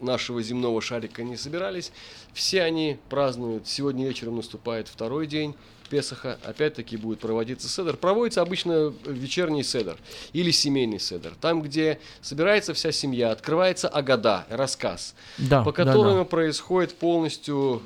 нашего 0.00 0.42
земного 0.42 0.80
шарика 0.80 1.22
не 1.24 1.36
собирались, 1.36 1.92
все 2.32 2.62
они 2.62 2.96
празднуют. 3.10 3.68
Сегодня 3.68 4.06
вечером 4.06 4.36
наступает 4.36 4.88
второй 4.88 5.26
день 5.26 5.54
Песаха, 5.92 6.38
опять-таки 6.42 6.96
будет 6.96 7.20
проводиться 7.20 7.68
седер. 7.68 7.98
Проводится 7.98 8.40
обычно 8.40 8.94
вечерний 9.04 9.62
седер 9.62 9.98
или 10.32 10.50
семейный 10.50 10.98
седер. 10.98 11.34
Там, 11.38 11.60
где 11.60 12.00
собирается 12.22 12.72
вся 12.72 12.92
семья, 12.92 13.30
открывается 13.30 13.90
Агада, 13.90 14.46
рассказ, 14.48 15.14
да, 15.36 15.62
по 15.62 15.70
которому 15.70 16.10
да, 16.12 16.18
да. 16.20 16.24
происходит 16.24 16.94
полностью 16.94 17.82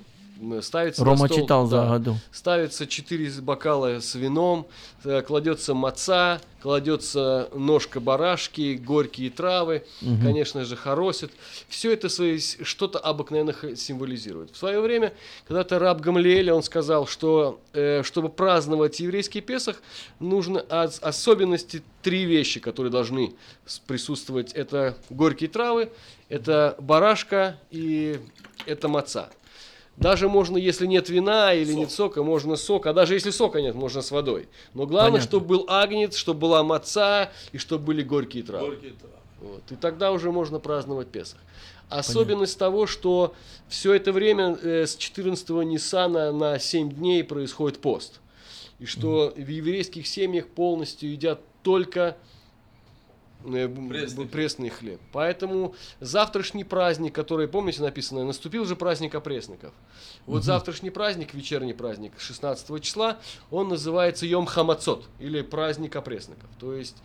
ставится 0.61 1.03
на 1.03 1.11
Рома 1.13 1.27
стол, 1.27 1.39
читал 1.41 1.67
за 1.67 1.77
да, 1.77 1.89
году. 1.89 2.17
ставится 2.33 2.87
четыре 2.87 3.31
бокала 3.41 4.01
с 4.01 4.15
вином, 4.15 4.67
э, 5.05 5.23
кладется 5.23 5.75
маца, 5.75 6.41
кладется 6.63 7.49
ножка 7.55 8.01
барашки, 8.01 8.75
горькие 8.77 9.31
травы, 9.31 9.85
Мгм. 10.01 10.23
конечно 10.23 10.65
же, 10.65 10.77
хоросит. 10.77 11.31
Все 11.69 11.93
это 11.93 12.09
свои 12.09 12.39
что-то 12.41 12.99
обыкновенно 12.99 13.53
х- 13.53 13.77
символизирует. 13.77 14.51
В 14.51 14.57
свое 14.57 14.81
время, 14.81 15.13
когда-то 15.47 15.79
раб 15.79 16.01
Гамлиэля, 16.01 16.55
он 16.55 16.63
сказал, 16.63 17.07
что 17.07 17.61
э, 17.73 18.03
чтобы 18.03 18.29
праздновать 18.29 19.01
еврейский 19.01 19.41
Песах, 19.41 19.81
нужно 20.21 20.61
ос- 20.69 20.99
особенности 21.03 21.83
три 22.03 22.25
вещи, 22.25 22.61
которые 22.61 22.91
должны 22.91 23.35
присутствовать. 23.87 24.53
Это 24.53 24.97
горькие 25.11 25.49
травы, 25.49 25.91
это 26.29 26.77
барашка 26.81 27.59
и 27.71 28.19
это 28.67 28.89
маца. 28.89 29.31
Даже 29.97 30.29
можно, 30.29 30.59
если 30.59 30.87
нет 30.87 31.09
вина 31.09 31.55
или 31.55 31.73
нет 31.73 31.91
сока, 31.91 32.23
можно 32.23 32.57
сок. 32.57 32.87
А 32.87 32.93
даже 32.93 33.15
если 33.15 33.31
сока 33.31 33.63
нет, 33.63 33.75
можно 33.75 34.03
с 34.03 34.11
водой. 34.11 34.49
Но 34.75 34.87
главное, 34.87 35.13
Понятно. 35.13 35.29
чтобы 35.29 35.47
был 35.47 35.65
агнец, 35.69 36.17
чтобы 36.17 36.41
была 36.41 36.63
маца 36.63 37.33
и 37.53 37.59
чтобы 37.59 37.85
были 37.85 38.03
горькие 38.03 38.43
травы. 38.43 38.69
Горькие 38.69 38.93
травы. 38.93 39.15
Вот. 39.41 39.63
И 39.71 39.77
тогда 39.77 40.13
уже 40.13 40.31
можно 40.33 40.59
праздновать 40.59 41.09
Песах. 41.09 41.41
Особенность 41.89 42.59
того, 42.59 42.87
что 42.87 43.35
все 43.69 43.95
это 43.95 44.13
время 44.13 44.59
э, 44.61 44.87
с 44.87 44.97
14 44.97 45.49
Ниссана 45.49 46.33
на 46.33 46.59
7 46.59 46.91
дней 46.91 47.23
происходит 47.23 47.79
пост. 47.79 48.21
И 48.79 48.87
что 48.87 49.33
в 49.35 49.49
еврейских 49.49 50.07
семьях 50.07 50.49
полностью 50.49 51.11
едят 51.11 51.41
только 51.63 52.17
Пресный 53.45 54.25
б- 54.25 54.31
пресный 54.31 54.69
хлеб. 54.71 55.01
Поэтому 55.13 55.75
завтрашний 56.01 56.65
праздник, 56.65 57.15
который, 57.15 57.47
помните, 57.49 57.83
написано, 57.83 58.25
наступил 58.25 58.65
же 58.65 58.75
праздник 58.77 59.15
опресноков. 59.15 59.73
Вот 60.27 60.43
завтрашний 60.45 60.91
праздник, 60.91 61.35
вечерний 61.35 61.73
праздник 61.75 62.13
16 62.19 62.81
числа, 62.83 63.19
он 63.51 63.69
называется 63.69 64.27
Йом 64.27 64.47
Хамацот, 64.47 65.09
или 65.21 65.43
праздник 65.43 65.95
опресноков. 65.97 66.49
То 66.59 66.75
есть 66.75 66.97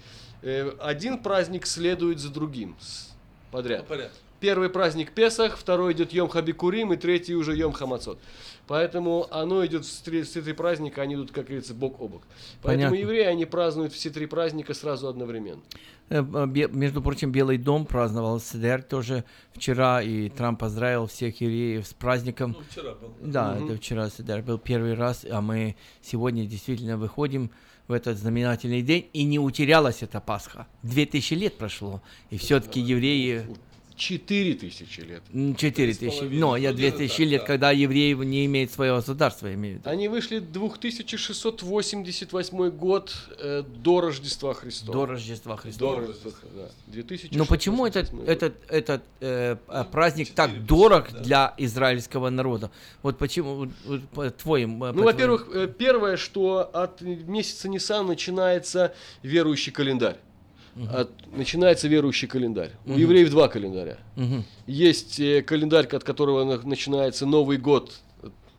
э, 0.42 0.72
один 0.80 1.20
праздник 1.20 1.68
следует 1.68 2.20
за 2.20 2.30
другим 2.30 2.76
с- 2.80 3.10
подряд. 3.52 3.82
По 3.84 3.90
порядку. 3.96 4.18
Первый 4.42 4.70
праздник 4.70 5.12
Песах, 5.12 5.56
второй 5.56 5.94
идет 5.94 6.14
Йом 6.14 6.28
Хабикурим, 6.28 6.92
и 6.92 6.98
третий 6.98 7.36
уже 7.36 7.56
Йом 7.56 7.74
Хамацот. 7.74 8.20
Поэтому 8.66 9.28
оно 9.30 9.64
идет 9.68 9.86
с 9.86 10.00
три, 10.00 10.24
все 10.24 10.42
три 10.42 10.54
праздника, 10.54 11.04
они 11.04 11.14
идут, 11.14 11.32
как 11.32 11.46
говорится, 11.46 11.76
бок 11.76 12.02
о 12.02 12.08
бок. 12.08 12.24
Поэтому 12.64 12.90
Понятно. 12.90 12.96
евреи, 12.96 13.26
они 13.26 13.46
празднуют 13.46 13.94
все 13.94 14.10
три 14.10 14.26
праздника 14.26 14.74
сразу 14.74 15.08
одновременно. 15.08 15.62
Э, 16.10 16.24
э, 16.24 16.68
Между 16.72 17.04
прочим, 17.04 17.32
Белый 17.32 17.60
дом 17.60 17.86
праздновал 17.86 18.40
Седер 18.40 18.82
тоже 18.82 19.26
вчера, 19.54 20.02
и 20.02 20.30
Трамп 20.30 20.60
поздравил 20.60 21.06
всех 21.06 21.40
евреев 21.40 21.86
с 21.86 21.94
праздником. 21.94 22.56
Ну, 22.58 22.64
вчера 22.68 22.96
был. 22.96 23.14
Да, 23.22 23.54
Мгм. 23.54 23.66
это 23.66 23.78
вчера 23.78 24.10
Седер 24.10 24.42
был 24.42 24.58
первый 24.58 24.96
раз, 24.96 25.24
а 25.30 25.42
мы 25.42 25.76
сегодня 26.02 26.48
действительно 26.48 26.98
выходим 26.98 27.52
в 27.88 27.94
этот 27.94 28.18
знаменательный 28.18 28.82
день, 28.82 29.08
и 29.14 29.24
не 29.24 29.38
утерялась 29.38 30.02
эта 30.02 30.20
Пасха. 30.20 30.66
Две 30.82 31.06
тысячи 31.06 31.36
лет 31.36 31.60
прошло, 31.60 32.02
и 32.32 32.40
все-таки 32.40 32.80
евреи... 32.80 33.46
Четыре 34.02 34.56
тысячи 34.56 35.02
лет. 35.02 35.22
м, 35.32 35.56
Четыре 35.56 35.90
Три 35.90 35.94
с 35.94 35.98
тысячи, 36.00 36.18
половиной. 36.22 36.42
но 36.42 36.58
я 36.58 36.72
Ну, 36.72 36.76
две 36.76 36.88
где-то 36.88 37.04
тысячи 37.04 37.24
так, 37.24 37.32
лет, 37.32 37.42
да. 37.42 37.48
когда 37.48 37.70
евреи 37.72 38.14
не 38.16 38.48
имеют 38.48 38.72
своего 38.72 38.96
государства, 38.98 39.46
я 39.46 39.54
имею 39.54 39.76
в 39.76 39.80
виду. 39.82 39.90
Они 39.92 40.08
вышли 40.08 40.40
2688 40.40 42.70
год 42.72 43.14
э, 43.38 43.62
до 43.62 44.02
Рождества 44.02 44.56
Христова. 44.56 44.94
До 44.94 45.06
Рождества 45.06 45.56
Христова. 45.56 46.02
До 46.02 46.08
Рождества, 46.08 46.32
да. 46.56 46.70
2000 46.88 47.38
Но 47.38 47.46
почему 47.46 47.86
этот, 47.86 48.12
год. 48.12 48.28
этот, 48.28 48.56
этот 48.70 49.04
э, 49.20 49.58
а, 49.68 49.84
праздник 49.84 50.32
так 50.34 50.50
Четыре 50.50 50.66
дорог 50.68 51.12
да. 51.12 51.20
для 51.20 51.54
израильского 51.60 52.32
народа? 52.32 52.72
Вот 53.04 53.20
почему, 53.20 53.70
вот, 53.86 54.02
по 54.10 54.32
твоим... 54.32 54.84
э, 54.84 54.94
по 54.94 54.98
Ну, 54.98 55.04
во-первых, 55.04 55.48
э, 55.54 55.68
первое, 55.68 56.18
что 56.18 56.68
от 56.74 57.02
месяца 57.02 57.70
Нисан 57.70 58.08
начинается 58.08 58.96
верующий 59.22 59.72
календарь. 59.72 60.18
От- 60.92 61.12
начинается 61.36 61.88
верующий 61.88 62.28
календарь. 62.28 62.72
У 62.86 62.94
евреев 62.94 63.30
два 63.30 63.48
календаря. 63.48 63.98
Мгм. 64.16 64.44
Есть 64.68 65.20
э, 65.20 65.42
календарь, 65.42 65.86
от 65.88 66.04
которого 66.04 66.44
на- 66.46 66.62
начинается 66.68 67.26
Новый 67.26 67.58
год, 67.58 68.00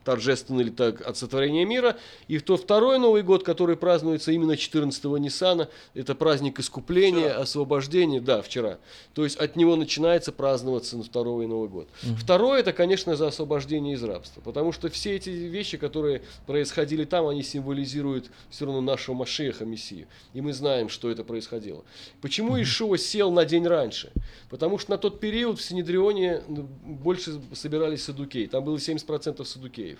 торжественный 0.04 0.70
так, 0.70 1.06
от 1.06 1.16
сотворения 1.16 1.64
мира. 1.64 1.96
И 2.28 2.38
то 2.38 2.56
второй 2.56 2.98
Новый 2.98 3.22
год, 3.22 3.44
который 3.44 3.76
празднуется 3.76 4.32
именно 4.32 4.56
14 4.56 5.04
Ниссана, 5.04 5.68
это 5.94 6.14
праздник 6.14 6.58
искупления, 6.60 7.28
Вчера. 7.30 7.42
освобождения, 7.42 8.20
да, 8.20 8.42
вчера. 8.42 8.78
То 9.14 9.24
есть 9.24 9.36
от 9.36 9.56
него 9.56 9.76
начинается 9.76 10.32
праздноваться 10.32 10.96
на 10.96 11.04
второй 11.04 11.46
Новый 11.46 11.68
год. 11.68 11.88
Второе, 12.18 12.60
это, 12.60 12.72
конечно, 12.72 13.16
за 13.16 13.28
освобождение 13.28 13.94
из 13.94 14.02
рабства. 14.02 14.40
Потому 14.40 14.72
что 14.72 14.88
все 14.88 15.16
эти 15.16 15.30
вещи, 15.30 15.76
которые 15.76 16.22
происходили 16.46 17.04
там, 17.04 17.26
они 17.26 17.42
символизируют 17.42 18.30
все 18.50 18.66
равно 18.66 18.80
нашего 18.80 19.14
Машеха, 19.14 19.64
Мессию. 19.64 20.06
И 20.34 20.40
мы 20.40 20.52
знаем, 20.52 20.88
что 20.88 21.10
это 21.10 21.24
происходило. 21.24 21.84
Почему 22.20 22.60
Ишуа 22.60 22.98
сел 22.98 23.30
на 23.30 23.44
день 23.44 23.66
раньше? 23.66 24.12
Потому 24.50 24.78
что 24.78 24.92
на 24.92 24.98
тот 24.98 25.20
период 25.20 25.58
в 25.58 25.62
Синедрионе 25.62 26.42
ну, 26.48 26.62
больше 26.84 27.40
собирались 27.54 28.04
садукеи. 28.04 28.46
Там 28.46 28.64
было 28.64 28.76
70% 28.76 29.44
садукеев. 29.44 29.91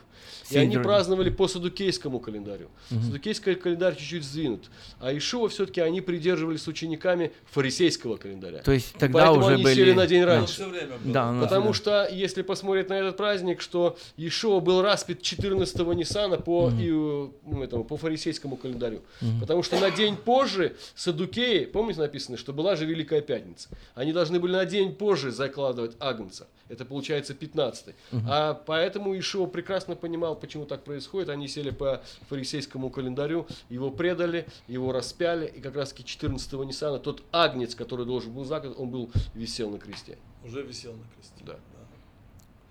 И 0.51 0.59
они 0.59 0.77
праздновали 0.79 1.31
по 1.31 1.49
садукейскому 1.49 2.21
календарю. 2.21 2.69
Садукейский 2.89 3.55
календарь 3.55 3.97
чуть-чуть 3.97 4.25
сдвинут. 4.25 4.71
А 5.01 5.17
Ишуа 5.17 5.49
все-таки 5.49 5.81
они 5.81 6.01
придерживались 6.01 6.63
с 6.63 6.69
учениками 6.69 7.33
фарисейского 7.51 8.17
календаря. 8.17 8.59
То 8.59 8.73
есть 8.73 8.95
И 8.95 8.99
тогда 8.99 9.27
поэтому 9.27 9.45
уже 9.45 9.55
они 9.55 9.63
были... 9.63 9.75
сели 9.75 9.93
на 9.93 10.07
день 10.07 10.25
раньше. 10.25 10.89
Да, 11.05 11.37
Потому 11.41 11.69
да. 11.69 11.75
что, 11.75 12.09
если 12.11 12.43
посмотреть 12.43 12.89
на 12.89 12.95
этот 12.95 13.17
праздник, 13.17 13.61
что 13.61 13.97
Ишуа 14.17 14.61
был 14.61 14.83
распят 14.83 15.23
14 15.23 15.79
Ниссана 15.79 16.39
по, 16.39 16.71
и, 16.71 16.89
э, 16.89 17.29
ну, 17.47 17.63
этому, 17.63 17.85
по 17.85 17.97
фарисейскому 17.97 18.57
календарю. 18.57 19.03
Потому 19.41 19.63
что 19.63 19.79
на 19.79 19.91
день 19.91 20.17
позже 20.17 20.77
Садукеи, 20.95 21.65
помните 21.65 22.01
написано, 22.01 22.37
что 22.37 22.53
была 22.53 22.77
же 22.77 22.85
Великая 22.85 23.21
Пятница. 23.21 23.69
Они 23.95 24.13
должны 24.13 24.41
были 24.41 24.53
на 24.53 24.65
день 24.65 24.95
позже 24.95 25.31
закладывать 25.31 25.97
Агнца. 25.99 26.49
Это 26.69 26.85
получается 26.85 27.35
15 27.35 27.95
А 28.27 28.55
поэтому 28.55 29.19
Ишуа 29.19 29.47
прекрасно 29.47 29.82
понимал, 29.85 30.37
почему 30.37 30.67
так 30.67 30.85
происходит. 30.85 31.29
Они 31.29 31.49
сели 31.49 31.71
по 31.71 32.03
фарисейскому 32.29 32.91
календарю, 32.91 33.47
его 33.69 33.91
предали, 33.91 34.47
его 34.69 34.93
распяли. 34.93 35.47
И 35.47 35.61
как 35.61 35.77
раз 35.77 35.91
таки 35.91 36.05
14 36.05 36.53
Ниссана 36.53 36.99
тот 36.99 37.23
Агнец, 37.33 37.75
который 37.75 38.07
должен 38.07 38.33
был 38.33 38.45
заклад, 38.45 38.75
он 38.79 38.91
был 38.91 39.11
висел 39.35 39.71
на 39.71 39.79
кресте. 39.79 40.19
Уже 40.45 40.63
висел 40.63 40.93
на 40.93 41.05
кресте. 41.15 41.45
Да. 41.45 41.59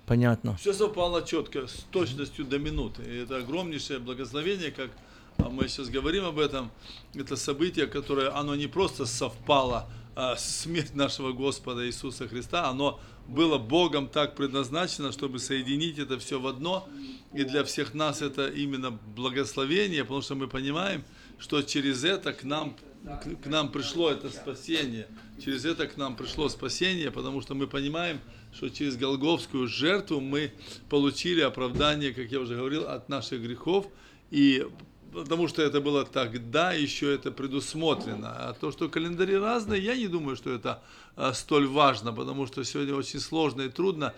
Понятно. 0.06 0.58
Все 0.58 0.74
совпало 0.74 1.22
четко, 1.26 1.68
с 1.68 1.86
точностью 1.92 2.44
до 2.46 2.60
минуты. 2.60 3.02
И 3.04 3.24
это 3.24 3.38
огромнейшее 3.38 4.00
благословение, 4.00 4.72
как 4.72 4.90
а, 5.38 5.50
мы 5.50 5.68
сейчас 5.70 5.90
говорим 5.90 6.26
об 6.26 6.38
этом. 6.38 6.70
Это 7.14 7.36
событие, 7.38 7.88
которое, 7.88 8.30
оно 8.36 8.56
не 8.56 8.68
просто 8.68 9.06
совпало, 9.06 9.90
смерть 10.38 10.94
нашего 10.94 11.32
Господа 11.32 11.86
Иисуса 11.88 12.28
Христа, 12.28 12.70
оно 12.70 13.00
было 13.28 13.58
Богом 13.58 14.08
так 14.08 14.36
предназначено, 14.36 15.12
чтобы 15.12 15.40
соединить 15.40 16.00
это 16.00 16.20
все 16.20 16.40
в 16.40 16.48
одно. 16.48 16.88
И 17.34 17.44
для 17.44 17.64
всех 17.64 17.94
нас 17.94 18.22
это 18.22 18.48
именно 18.50 18.92
благословение, 18.92 20.04
потому 20.04 20.22
что 20.22 20.36
мы 20.36 20.48
понимаем, 20.48 21.04
что 21.40 21.62
через 21.62 22.04
это 22.04 22.34
к 22.34 22.44
нам, 22.44 22.76
к, 23.04 23.44
к 23.44 23.46
нам 23.48 23.72
пришло 23.72 24.12
это 24.12 24.30
спасение. 24.30 25.08
Через 25.44 25.64
это 25.64 25.88
к 25.88 25.96
нам 25.96 26.16
пришло 26.18 26.50
спасение, 26.50 27.10
потому 27.10 27.42
что 27.42 27.56
мы 27.56 27.68
понимаем, 27.68 28.20
что 28.54 28.70
через 28.70 28.98
Голговскую 28.98 29.68
жертву 29.68 30.20
мы 30.20 30.52
получили 30.90 31.40
оправдание, 31.40 32.14
как 32.14 32.30
я 32.32 32.40
уже 32.42 32.58
говорил, 32.58 32.88
от 32.88 33.08
наших 33.08 33.42
грехов. 33.42 33.88
И 34.30 34.68
потому 35.14 35.48
что 35.48 35.62
это 35.62 35.82
было 35.82 36.06
тогда, 36.06 36.74
еще 36.74 37.14
это 37.14 37.32
предусмотрено. 37.32 38.32
А 38.32 38.54
то, 38.54 38.72
что 38.72 38.90
календари 38.90 39.36
разные, 39.36 39.82
я 39.82 39.96
не 39.96 40.08
думаю, 40.08 40.36
что 40.36 40.52
это 40.52 40.82
а, 41.16 41.34
столь 41.34 41.68
важно, 41.68 42.14
потому 42.14 42.48
что 42.48 42.64
сегодня 42.64 42.96
очень 42.96 43.20
сложно 43.20 43.64
и 43.64 43.70
трудно 43.70 44.14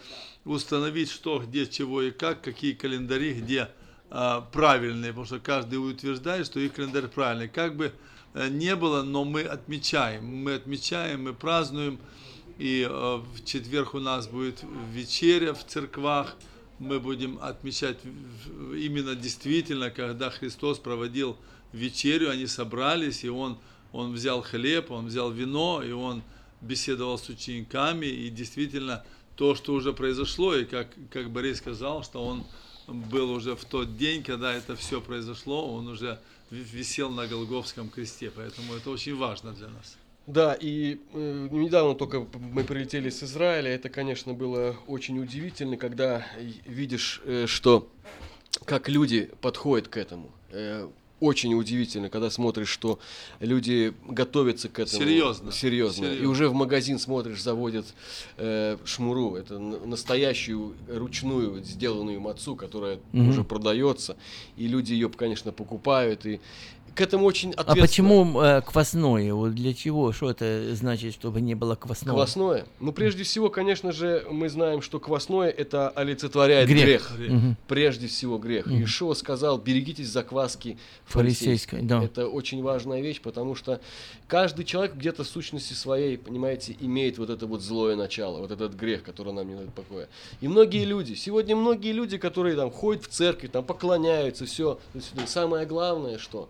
установить, 0.46 1.10
что, 1.10 1.40
где, 1.40 1.66
чего 1.66 2.02
и 2.02 2.12
как, 2.12 2.42
какие 2.42 2.74
календари, 2.74 3.34
где 3.34 3.70
а, 4.10 4.42
правильные, 4.42 5.12
потому 5.12 5.26
что 5.26 5.40
каждый 5.40 5.76
утверждает, 5.76 6.46
что 6.46 6.60
их 6.60 6.74
календарь 6.74 7.08
правильный. 7.08 7.50
Как 7.50 7.76
бы 7.76 7.94
э, 8.36 8.48
не 8.50 8.76
было, 8.76 9.02
но 9.02 9.24
мы 9.24 9.42
отмечаем, 9.42 10.26
мы 10.26 10.54
отмечаем, 10.54 11.24
мы 11.24 11.34
празднуем, 11.34 12.00
и 12.60 12.88
э, 12.88 12.88
в 12.90 13.44
четверг 13.44 13.96
у 13.96 14.00
нас 14.00 14.28
будет 14.28 14.64
вечеря 14.92 15.54
в 15.54 15.66
церквах, 15.66 16.36
мы 16.80 17.00
будем 17.00 17.40
отмечать 17.42 17.98
именно 18.04 19.16
действительно, 19.16 19.90
когда 19.90 20.30
Христос 20.30 20.80
проводил 20.80 21.38
вечерю, 21.72 22.30
они 22.30 22.48
собрались, 22.48 23.24
и 23.24 23.30
Он, 23.30 23.58
он 23.92 24.14
взял 24.14 24.42
хлеб, 24.42 24.92
Он 24.92 25.08
взял 25.08 25.32
вино, 25.32 25.82
и 25.84 25.92
Он 25.92 26.24
беседовал 26.62 27.18
с 27.18 27.30
учениками, 27.30 28.06
и 28.06 28.30
действительно 28.30 29.04
то, 29.36 29.56
что 29.56 29.74
уже 29.74 29.94
произошло, 29.94 30.56
и 30.56 30.66
как, 30.66 30.90
как 31.12 31.32
Борис 31.32 31.58
сказал, 31.58 32.04
что 32.04 32.24
Он 32.24 32.46
был 32.88 33.32
уже 33.32 33.56
в 33.56 33.66
тот 33.66 33.98
день, 33.98 34.24
когда 34.24 34.54
это 34.54 34.76
все 34.76 35.02
произошло, 35.02 35.74
Он 35.74 35.88
уже 35.88 36.20
висел 36.50 37.10
на 37.10 37.28
Голговском 37.28 37.90
кресте, 37.90 38.32
поэтому 38.32 38.74
это 38.74 38.90
очень 38.90 39.16
важно 39.16 39.54
для 39.54 39.70
нас. 39.70 39.98
Да, 40.26 40.58
и 40.58 41.00
э, 41.14 41.48
недавно 41.52 41.96
только 41.96 42.26
мы 42.54 42.64
прилетели 42.64 43.10
с 43.10 43.24
Израиля. 43.24 43.72
Это, 43.72 43.90
конечно, 43.90 44.34
было 44.34 44.76
очень 44.88 45.20
удивительно, 45.20 45.76
когда 45.76 46.26
видишь, 46.66 47.22
э, 47.26 47.46
что 47.48 47.90
как 48.66 48.88
люди 48.88 49.30
подходят 49.42 49.90
к 49.90 49.98
этому. 49.98 50.32
Э, 50.52 50.88
очень 51.20 51.54
удивительно, 51.54 52.10
когда 52.10 52.30
смотришь, 52.30 52.68
что 52.68 53.00
люди 53.40 53.94
готовятся 54.08 54.68
к 54.68 54.80
этому. 54.80 55.04
Серьезно. 55.04 55.52
Серьезно. 55.54 56.06
Серьезно. 56.06 56.24
И 56.24 56.26
уже 56.26 56.50
в 56.50 56.54
магазин 56.54 57.00
смотришь, 57.00 57.42
заводят 57.42 57.86
э, 58.38 58.78
шмуру. 58.84 59.36
Это 59.36 59.58
настоящую 59.58 60.76
ручную 60.90 61.64
сделанную 61.64 62.20
мацу, 62.20 62.56
которая 62.58 63.00
Мгм. 63.14 63.30
уже 63.30 63.44
продается. 63.46 64.18
И 64.58 64.68
люди 64.68 64.92
ее, 64.94 65.10
конечно, 65.10 65.54
покупают. 65.54 66.26
И 66.26 66.42
к 66.96 67.02
этому 67.02 67.26
очень 67.26 67.52
А 67.54 67.62
ответственно. 67.62 67.88
почему 67.88 68.42
э, 68.42 68.62
квасное? 68.62 69.34
Вот 69.34 69.54
для 69.56 69.74
чего? 69.74 70.12
Что 70.12 70.30
это 70.30 70.76
значит, 70.76 71.14
чтобы 71.14 71.42
не 71.42 71.56
было 71.56 71.76
квасного? 71.76 72.16
Квасное? 72.18 72.66
Ну, 72.80 72.92
прежде 72.92 73.24
всего, 73.24 73.50
конечно 73.50 73.92
же, 73.92 74.26
мы 74.30 74.50
знаем, 74.50 74.82
что 74.82 75.00
квасное 75.00 75.50
это 75.50 75.90
олицетворяет 75.90 76.68
Грех. 76.70 77.12
грех. 77.18 77.32
Мгм. 77.32 77.58
Прежде 77.68 78.08
всего 78.08 78.38
грех. 78.38 78.66
Мгм. 78.68 78.84
Ишуа 78.84 79.14
сказал, 79.14 79.58
берегитесь 79.58 80.08
закваски 80.10 80.78
Фарисейской, 81.06 81.80
фарисейской. 81.80 81.82
да. 81.82 82.04
Это 82.04 82.28
очень 82.28 82.62
важная 82.62 83.02
вещь, 83.02 83.22
потому 83.22 83.56
что 83.56 83.80
каждый 84.28 84.66
человек 84.66 84.96
где-то 84.96 85.24
в 85.24 85.28
сущности 85.28 85.74
своей, 85.74 86.18
понимаете, 86.18 86.76
имеет 86.80 87.18
вот 87.18 87.30
это 87.30 87.46
вот 87.48 87.62
злое 87.62 87.96
начало, 87.96 88.40
вот 88.40 88.52
этот 88.52 88.74
грех, 88.76 89.04
который 89.04 89.34
нам 89.34 89.48
не 89.48 89.56
дает 89.56 89.74
покоя. 89.74 90.08
И 90.42 90.48
многие 90.48 90.86
люди, 90.86 91.14
сегодня 91.14 91.56
многие 91.56 91.92
люди, 91.92 92.18
которые 92.18 92.56
там 92.56 92.70
ходят 92.72 93.04
в 93.04 93.08
церковь, 93.08 93.52
там 93.52 93.64
поклоняются, 93.64 94.46
все. 94.46 94.80
Самое 95.26 95.66
главное, 95.66 96.18
что 96.18 96.50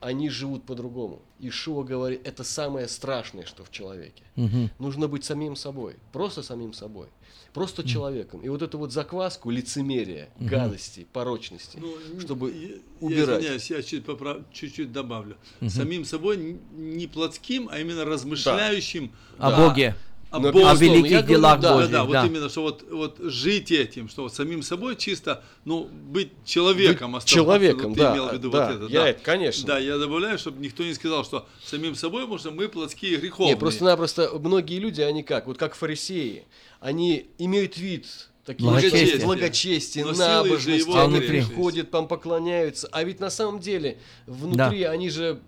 они 0.00 0.30
живут 0.30 0.64
по-другому. 0.64 1.20
Ишуа 1.40 1.82
говорит, 1.84 2.20
это 2.26 2.42
самое 2.44 2.88
страшное, 2.88 3.44
что 3.46 3.64
в 3.64 3.70
человеке. 3.70 4.22
Мгм. 4.36 4.70
Нужно 4.78 5.08
быть 5.08 5.24
самим 5.24 5.56
собой, 5.56 5.96
просто 6.12 6.42
самим 6.42 6.72
собой, 6.72 7.08
просто 7.52 7.86
человеком. 7.86 8.40
И 8.40 8.48
вот 8.48 8.62
эту 8.62 8.78
вот 8.78 8.92
закваску 8.92 9.50
лицемерия, 9.50 10.30
Мгм. 10.38 10.48
гадости, 10.48 11.06
порочности, 11.12 11.78
Ну, 11.80 11.96
чтобы 12.20 12.50
я- 12.50 12.68
Я 12.68 12.76
убирать. 13.00 13.40
извиняюсь, 13.40 13.70
я 13.70 13.82
чуть 13.82 14.04
поправ- 14.04 14.42
чуть-чуть 14.52 14.90
добавлю. 14.92 15.36
Мгм. 15.60 15.70
Самим 15.70 16.04
собой 16.04 16.58
не 16.72 17.06
плотским, 17.06 17.68
а 17.70 17.78
именно 17.78 18.04
размышляющим 18.04 19.12
О 19.38 19.50
Да. 19.50 19.68
Боге. 19.68 19.94
О 20.30 20.38
Но 20.38 20.52
Боге. 20.52 20.66
О 20.66 20.74
великих 20.74 21.10
я 21.10 21.22
говорю, 21.22 21.34
делах 21.40 21.60
да, 21.60 21.68
Да, 21.68 21.74
Божьих. 21.74 21.90
да, 21.90 22.04
вот 22.04 22.12
да. 22.12 22.26
именно, 22.26 22.48
что 22.48 22.62
вот, 22.62 22.84
вот 22.90 23.16
жить 23.18 23.72
этим, 23.72 24.08
что 24.08 24.22
вот 24.22 24.34
самим 24.34 24.62
собой 24.62 24.96
чисто, 24.96 25.42
ну, 25.64 25.84
быть 25.90 26.30
человеком. 26.44 27.12
Быть 27.12 27.24
человеком, 27.24 27.88
Вот 27.90 27.94
ты 27.94 28.00
да, 28.00 28.12
имел 28.14 28.28
в 28.28 28.32
виду 28.34 28.50
да, 28.50 28.66
вот 28.66 28.76
это. 28.76 28.92
я 28.92 29.00
да. 29.02 29.08
это, 29.08 29.22
конечно. 29.22 29.66
Да, 29.66 29.78
я 29.78 29.98
добавляю, 29.98 30.38
чтобы 30.38 30.62
никто 30.64 30.84
не 30.84 30.94
сказал, 30.94 31.24
что 31.24 31.46
самим 31.64 31.94
собой, 31.96 32.22
потому 32.22 32.38
что 32.38 32.50
мы 32.52 32.68
плотские 32.68 33.16
греховные. 33.16 33.54
Не, 33.54 33.58
просто-напросто 33.60 34.30
многие 34.38 34.78
люди, 34.78 35.00
они 35.00 35.22
как, 35.24 35.46
вот 35.46 35.58
как 35.58 35.74
фарисеи, 35.74 36.44
они 36.78 37.30
имеют 37.38 37.76
вид 37.76 38.06
такие 38.44 38.68
Благочестие. 38.70 39.24
благочестие, 39.24 40.04
набожность, 40.04 40.88
они 40.88 41.08
внутри. 41.18 41.28
приходят, 41.28 41.90
там 41.90 42.08
поклоняются, 42.08 42.88
а 42.92 43.04
ведь 43.04 43.20
на 43.20 43.30
самом 43.30 43.60
деле 43.60 43.98
внутри 44.26 44.84
они 44.84 45.10
же 45.10 45.40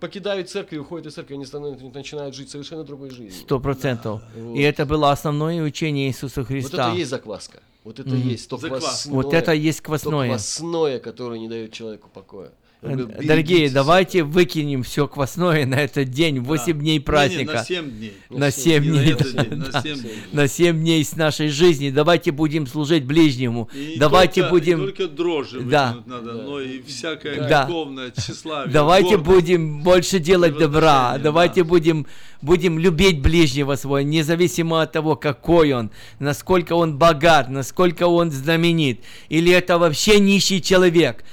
покидают 0.00 0.48
церковь, 0.50 0.78
уходят 0.78 1.06
из 1.06 1.14
церкви, 1.14 1.34
они 1.34 1.44
становятся, 1.46 1.84
начинают 1.86 2.34
жить 2.34 2.50
совершенно 2.50 2.84
другой 2.84 3.10
жизнью. 3.10 3.32
Сто 3.32 3.60
процентов. 3.60 4.22
Вот. 4.36 4.56
И 4.56 4.60
это 4.62 4.86
было 4.86 5.10
основное 5.12 5.62
учение 5.62 6.08
Иисуса 6.08 6.40
Вот 6.40 6.48
Христа. 6.48 6.88
это 6.88 6.96
и 6.96 6.98
есть 7.00 7.10
закваска. 7.10 7.62
Вот 7.84 8.00
это 8.00 8.10
и 8.10 8.18
Мгм. 8.18 8.28
есть 8.28 8.48
то 8.50 8.56
Закваска. 8.58 8.86
квасное, 8.88 9.14
Вот 9.14 9.34
это 9.34 9.52
и 9.54 9.58
есть 9.60 9.78
то 9.78 9.84
квасное. 9.84 10.28
квасное, 10.28 10.98
которое 10.98 11.38
не 11.38 11.48
дает 11.48 11.72
человеку 11.72 12.08
покоя. 12.12 12.50
Э, 12.80 12.94
Дорогие, 13.24 13.70
давайте 13.70 14.22
выкинем 14.22 14.84
все 14.84 15.08
квасное 15.08 15.66
на 15.66 15.74
этот 15.74 16.10
день, 16.10 16.38
8 16.38 16.64
Да. 16.74 16.78
дней 16.78 16.92
Не, 16.92 16.98
не, 16.98 17.00
праздника. 17.00 17.52
на 17.54 17.64
7 17.64 17.90
дней. 17.90 18.12
На 18.30 18.50
7 18.52 18.84
Не 18.84 18.90
на 18.90 19.02
дней. 19.02 19.12
этот 19.14 19.32
день, 19.32 19.54
на 19.58 19.66
да. 19.66 19.82
7 19.82 19.98
дней. 20.00 20.12
На 20.32 20.48
7 20.48 20.78
дней 20.78 21.04
с 21.04 21.16
нашей 21.16 21.48
жизни. 21.48 21.90
Давайте 21.90 22.30
будем 22.30 22.68
служить 22.68 23.04
ближнему. 23.04 23.68
И 23.74 23.94
не 23.94 23.96
Давайте 23.96 24.42
только, 24.42 24.50
будем... 24.54 24.80
Не 24.80 24.86
только 24.92 25.08
дрожжи 25.08 25.60
Да. 25.62 25.96
надо, 26.06 26.34
но 26.34 26.60
и 26.60 26.80
всякое 26.82 27.48
Да. 27.48 27.64
греховное 27.64 28.12
тщеславие. 28.16 28.72
Давайте 28.72 29.16
гордость. 29.16 29.34
будем 29.46 29.82
больше 29.82 30.20
делать 30.20 30.56
добра. 30.56 31.18
Давайте 31.18 31.64
да. 31.64 31.68
будем, 31.68 32.06
будем 32.42 32.78
любить 32.78 33.20
ближнего 33.20 33.74
своего, 33.74 34.08
независимо 34.08 34.82
от 34.82 34.92
того, 34.92 35.16
какой 35.16 35.72
он, 35.72 35.90
насколько 36.20 36.74
он 36.74 36.96
богат, 36.96 37.48
насколько 37.48 38.06
он 38.06 38.30
знаменит. 38.30 39.00
Или 39.30 39.50
это 39.52 39.78
вообще 39.78 40.20
нищий 40.20 40.62
человек. 40.62 41.24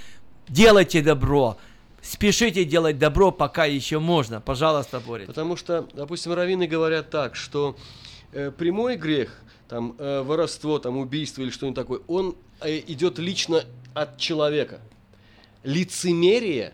Делайте 0.47 1.01
добро. 1.01 1.57
Спешите 2.01 2.65
делать 2.65 2.99
добро, 2.99 3.31
пока 3.31 3.65
еще 3.65 3.99
можно. 3.99 4.39
Пожалуйста, 4.39 4.99
Борис. 4.99 5.25
Потому 5.27 5.55
что, 5.55 5.87
допустим, 5.93 6.33
раввины 6.33 6.67
говорят 6.67 7.09
так, 7.09 7.35
что 7.35 7.75
э, 8.31 8.51
прямой 8.51 8.95
грех, 8.95 9.41
там, 9.67 9.95
э, 9.97 10.21
воровство, 10.21 10.77
там, 10.77 10.97
убийство 10.97 11.41
или 11.41 11.49
что-нибудь 11.49 11.75
такое, 11.75 12.01
он 12.07 12.35
э, 12.61 12.77
идет 12.87 13.17
лично 13.17 13.63
от 13.95 14.17
человека. 14.19 14.81
Лицемерие, 15.63 16.73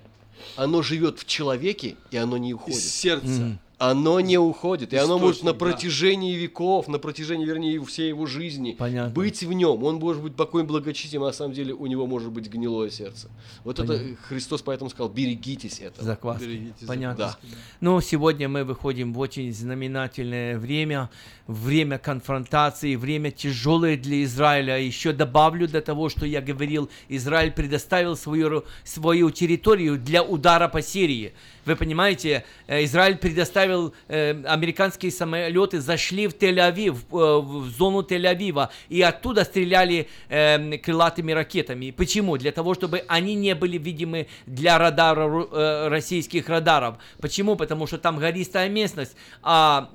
оно 0.57 0.81
живет 0.81 1.19
в 1.19 1.25
человеке, 1.25 1.95
и 2.11 2.17
оно 2.17 2.35
не 2.37 2.49
Из 2.49 2.55
уходит. 2.55 2.81
сердца. 2.81 3.27
Мгм. 3.27 3.59
Оно 3.81 4.19
не 4.19 4.37
уходит, 4.37 4.93
и 4.93 4.95
оно 4.95 5.17
может 5.17 5.41
на 5.41 5.49
Источник, 5.49 5.59
да. 5.59 5.65
протяжении 5.65 6.35
веков, 6.35 6.87
на 6.87 6.99
протяжении, 6.99 7.45
вернее, 7.47 7.83
всей 7.83 8.09
его 8.09 8.27
жизни 8.27 8.75
Понятно. 8.77 9.11
быть 9.11 9.41
в 9.41 9.51
нем. 9.51 9.83
Он 9.83 9.95
может 9.95 10.21
быть 10.21 10.35
такой 10.35 10.63
благочестием, 10.63 11.23
а 11.23 11.27
на 11.27 11.33
самом 11.33 11.53
деле 11.53 11.73
у 11.73 11.87
него 11.87 12.05
может 12.05 12.31
быть 12.31 12.47
гнилое 12.47 12.91
сердце. 12.91 13.31
Вот 13.63 13.79
это 13.79 13.93
Понятно. 13.93 14.17
Христос 14.27 14.61
поэтому 14.61 14.91
сказал, 14.91 15.09
берегитесь 15.09 15.79
этого. 15.79 16.05
Закваска. 16.05 16.45
Берегите 16.45 16.85
Понятно. 16.85 17.25
Да. 17.25 17.37
Ну, 17.79 17.99
сегодня 18.01 18.47
мы 18.47 18.65
выходим 18.65 19.13
в 19.13 19.19
очень 19.19 19.51
знаменательное 19.51 20.59
время, 20.59 21.09
время 21.47 21.97
конфронтации, 21.97 22.95
время 22.95 23.31
тяжелое 23.31 23.97
для 23.97 24.23
Израиля. 24.25 24.77
Еще 24.77 25.11
добавлю 25.11 25.67
до 25.67 25.81
того, 25.81 26.09
что 26.09 26.27
я 26.27 26.41
говорил, 26.41 26.87
Израиль 27.09 27.51
предоставил 27.51 28.15
свою, 28.15 28.63
свою 28.83 29.31
территорию 29.31 29.97
для 29.97 30.21
удара 30.21 30.67
по 30.67 30.83
Сирии. 30.83 31.33
Вы 31.65 31.75
понимаете, 31.75 32.43
э, 32.67 32.83
Израиль 32.83 33.17
предоставил, 33.17 33.70
э, 34.07 34.43
американские 34.45 35.11
самолеты 35.11 35.81
зашли 35.81 36.27
в 36.27 36.33
Тель-Авив, 36.33 36.97
э, 37.11 37.41
в 37.41 37.69
зону 37.69 38.01
Тель-Авива, 38.01 38.69
и 38.89 39.01
оттуда 39.01 39.43
стреляли 39.43 40.07
э, 40.29 40.77
крылатыми 40.77 41.31
ракетами. 41.31 41.91
Почему? 41.91 42.37
Для 42.37 42.51
того, 42.51 42.73
чтобы 42.73 43.03
они 43.07 43.35
не 43.35 43.55
были 43.55 43.77
видимы 43.77 44.27
для 44.45 44.77
радаров, 44.77 45.49
российских 45.89 46.49
радаров. 46.49 46.97
Почему? 47.19 47.55
Потому 47.55 47.87
что 47.87 47.97
там 47.97 48.17
гористая 48.17 48.69
местность, 48.69 49.15
а 49.41 49.89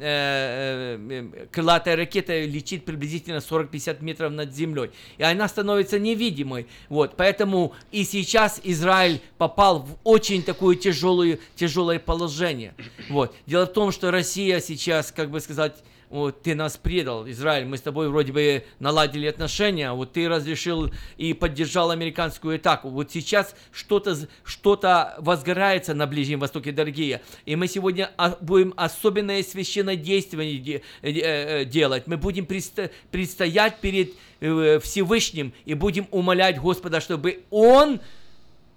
крылатая 1.52 1.96
ракета 1.96 2.44
летит 2.44 2.84
приблизительно 2.84 3.38
40-50 3.38 4.02
метров 4.02 4.32
над 4.32 4.54
землей. 4.54 4.90
И 5.18 5.22
она 5.22 5.48
становится 5.48 5.98
невидимой. 5.98 6.66
Вот, 6.88 7.16
поэтому 7.16 7.74
и 7.92 8.04
сейчас 8.04 8.60
Израиль 8.64 9.20
попал 9.38 9.80
в 9.80 9.96
очень 10.04 10.42
такую 10.42 10.76
тяжелую, 10.76 11.40
тяжелое 11.54 11.98
положение. 11.98 12.74
Вот. 13.08 13.34
Дело 13.46 13.65
в 13.66 13.72
том, 13.72 13.92
что 13.92 14.10
Россия 14.10 14.60
сейчас, 14.60 15.12
как 15.12 15.30
бы 15.30 15.40
сказать, 15.40 15.74
вот 16.08 16.42
ты 16.42 16.54
нас 16.54 16.76
предал, 16.76 17.28
Израиль, 17.28 17.66
мы 17.66 17.76
с 17.76 17.80
тобой 17.80 18.08
вроде 18.08 18.32
бы 18.32 18.64
наладили 18.78 19.26
отношения, 19.26 19.92
вот 19.92 20.12
ты 20.12 20.28
разрешил 20.28 20.90
и 21.16 21.32
поддержал 21.34 21.90
американскую 21.90 22.56
атаку. 22.56 22.90
Вот 22.90 23.10
сейчас 23.10 23.56
что-то 23.72 24.16
что-то 24.44 25.14
возгорается 25.18 25.94
на 25.94 26.06
Ближнем 26.06 26.38
Востоке, 26.38 26.70
дорогие. 26.70 27.22
И 27.44 27.56
мы 27.56 27.66
сегодня 27.66 28.10
а, 28.16 28.36
будем 28.40 28.72
особенное 28.76 29.42
священное 29.42 29.96
действие 29.96 30.58
де- 30.58 30.82
э, 31.02 31.10
э, 31.10 31.64
делать. 31.64 32.06
Мы 32.06 32.16
будем 32.16 32.46
предстоять 32.46 33.80
перед 33.80 34.12
э, 34.40 34.78
Всевышним 34.80 35.52
и 35.64 35.74
будем 35.74 36.06
умолять 36.12 36.60
Господа, 36.60 37.00
чтобы 37.00 37.42
Он 37.50 38.00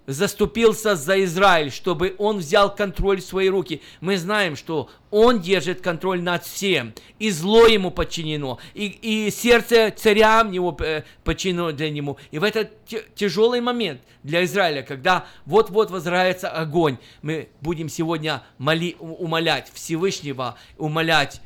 заступился 0.06 0.96
за 0.96 1.22
Израиль, 1.24 1.70
чтобы 1.70 2.14
он 2.18 2.38
взял 2.38 2.74
контроль 2.74 3.20
в 3.20 3.24
свои 3.24 3.48
руки. 3.48 3.80
Мы 4.00 4.16
знаем, 4.16 4.56
что 4.56 4.88
он 5.10 5.40
держит 5.40 5.80
контроль 5.80 6.22
над 6.22 6.44
всем, 6.44 6.92
и 7.18 7.30
зло 7.30 7.66
ему 7.66 7.90
подчинено, 7.90 8.58
и, 8.74 8.86
и 8.86 9.30
сердце 9.30 9.92
царя 9.96 10.42
него 10.42 10.76
э, 10.80 11.02
подчинено 11.24 11.72
для 11.72 11.90
него. 11.90 12.16
И 12.30 12.38
в 12.38 12.44
этот 12.44 12.70
тяжелый 13.14 13.60
момент 13.60 14.00
для 14.22 14.44
Израиля, 14.44 14.82
когда 14.82 15.26
вот-вот 15.46 15.90
возрается 15.90 16.48
огонь, 16.48 16.98
мы 17.22 17.48
будем 17.60 17.88
сегодня 17.88 18.42
моли, 18.58 18.96
умолять 18.98 19.70
Всевышнего, 19.72 20.56
умолять 20.76 21.40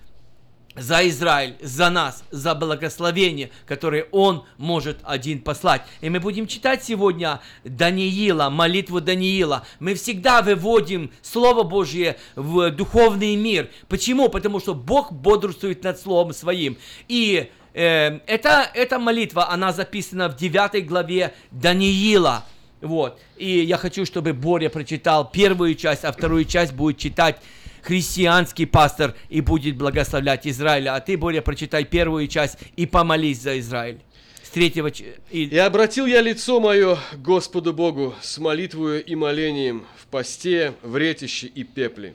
за 0.77 1.07
Израиль, 1.09 1.57
за 1.61 1.91
нас, 1.91 2.25
за 2.31 2.55
благословение, 2.55 3.51
которое 3.67 4.07
Он 4.11 4.45
может 4.59 4.99
один 5.05 5.41
послать. 5.41 5.83
И 6.01 6.11
мы 6.11 6.21
будем 6.21 6.47
читать 6.47 6.85
сегодня 6.85 7.41
Даниила, 7.65 8.51
молитву 8.51 9.01
Даниила. 9.01 9.67
Мы 9.79 9.95
всегда 9.95 10.43
выводим 10.43 11.13
Слово 11.23 11.63
Божье 11.63 12.17
в 12.35 12.71
духовный 12.71 13.37
мир. 13.37 13.71
Почему? 13.89 14.29
Потому 14.29 14.61
что 14.61 14.75
Бог 14.75 15.13
бодрствует 15.13 15.83
над 15.85 16.01
Словом 16.01 16.33
Своим. 16.33 16.77
И 17.09 17.51
э, 17.73 18.19
эта, 18.27 18.69
эта 18.75 18.99
молитва, 18.99 19.51
она 19.51 19.73
записана 19.73 20.29
в 20.29 20.37
9 20.37 20.87
главе 20.87 21.35
Даниила. 21.51 22.45
Вот. 22.81 23.19
И 23.37 23.61
я 23.61 23.79
хочу, 23.79 24.05
чтобы 24.05 24.33
Боря 24.33 24.69
прочитал 24.69 25.31
первую 25.31 25.75
часть, 25.75 26.05
а 26.05 26.13
вторую 26.13 26.45
часть 26.45 26.75
будет 26.75 26.99
читать 26.99 27.41
христианский 27.85 28.67
пастор 28.67 29.15
и 29.29 29.41
будет 29.41 29.77
благословлять 29.77 30.47
Израиль. 30.47 30.89
А 30.89 30.99
ты 31.01 31.17
более 31.17 31.43
прочитай 31.43 31.85
первую 31.85 32.27
часть 32.29 32.59
и 32.77 32.87
помолись 32.87 33.43
за 33.43 33.59
Израиль. 33.61 34.01
С 34.43 34.51
третьего... 34.51 34.89
И... 34.89 35.45
«И 35.45 35.59
обратил 35.59 36.07
я 36.07 36.21
лицо 36.23 36.61
мое 36.61 36.99
Господу 37.17 37.73
Богу 37.73 38.15
с 38.23 38.39
молитвою 38.39 39.05
и 39.05 39.15
молением 39.15 39.85
в 39.97 40.07
посте, 40.07 40.75
в 40.83 40.97
ретище 40.97 41.47
и 41.47 41.63
пепле. 41.63 42.15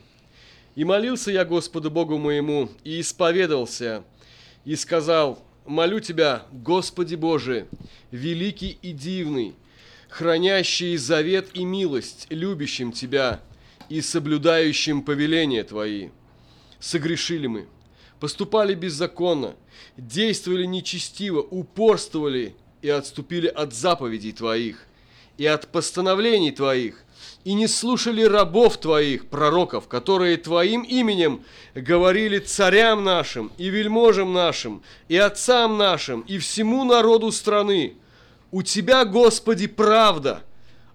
И 0.74 0.84
молился 0.84 1.30
я 1.30 1.44
Господу 1.44 1.90
Богу 1.90 2.18
моему, 2.18 2.70
и 2.84 3.00
исповедался, 3.00 4.02
и 4.64 4.76
сказал, 4.76 5.42
молю 5.66 6.00
Тебя, 6.00 6.42
Господи 6.52 7.14
Боже, 7.14 7.66
великий 8.10 8.78
и 8.80 8.92
дивный, 8.92 9.54
хранящий 10.08 10.96
завет 10.96 11.50
и 11.54 11.64
милость, 11.64 12.26
любящим 12.30 12.92
Тебя 12.92 13.40
и 13.90 14.00
соблюдающим 14.00 15.02
повеления 15.02 15.64
Твои. 15.64 16.08
Согрешили 16.78 17.46
мы, 17.48 17.66
поступали 18.20 18.74
беззаконно, 18.74 19.56
действовали 19.98 20.64
нечестиво, 20.64 21.40
упорствовали 21.40 22.54
и 22.80 22.88
отступили 22.88 23.48
от 23.48 23.74
заповедей 23.74 24.32
Твоих 24.32 24.86
и 25.36 25.46
от 25.46 25.68
постановлений 25.68 26.52
Твоих, 26.52 27.02
и 27.44 27.54
не 27.54 27.66
слушали 27.66 28.22
рабов 28.22 28.76
Твоих, 28.76 29.26
пророков, 29.26 29.88
которые 29.88 30.36
Твоим 30.36 30.82
именем 30.82 31.42
говорили 31.74 32.38
царям 32.38 33.04
нашим 33.04 33.50
и 33.56 33.70
вельможам 33.70 34.32
нашим, 34.32 34.82
и 35.08 35.16
отцам 35.16 35.78
нашим, 35.78 36.20
и 36.22 36.38
всему 36.38 36.84
народу 36.84 37.32
страны. 37.32 37.96
У 38.50 38.62
Тебя, 38.62 39.04
Господи, 39.04 39.66
правда, 39.66 40.42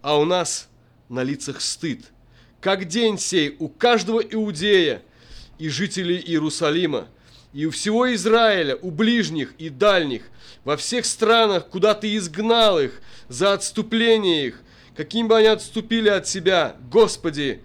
а 0.02 0.18
у 0.18 0.26
нас 0.26 0.70
на 1.10 1.24
лицах 1.24 1.60
стыд. 1.60 2.06
Как 2.66 2.86
день 2.86 3.20
сей 3.20 3.56
у 3.60 3.70
каждого 3.70 4.20
иудея 4.22 5.04
и 5.60 5.70
жителей 5.70 6.18
Иерусалима, 6.18 7.08
и 7.54 7.68
у 7.68 7.70
всего 7.70 8.12
Израиля, 8.16 8.76
у 8.82 8.90
ближних 8.90 9.54
и 9.60 9.70
дальних, 9.70 10.24
во 10.64 10.76
всех 10.76 11.06
странах, 11.06 11.68
куда 11.68 11.94
Ты 11.94 12.16
изгнал 12.16 12.80
их 12.80 13.04
за 13.30 13.54
отступление 13.54 14.48
их, 14.48 14.64
каким 14.96 15.28
бы 15.28 15.38
они 15.38 15.46
отступили 15.46 16.10
от 16.10 16.28
себя, 16.28 16.76
Господи, 16.90 17.62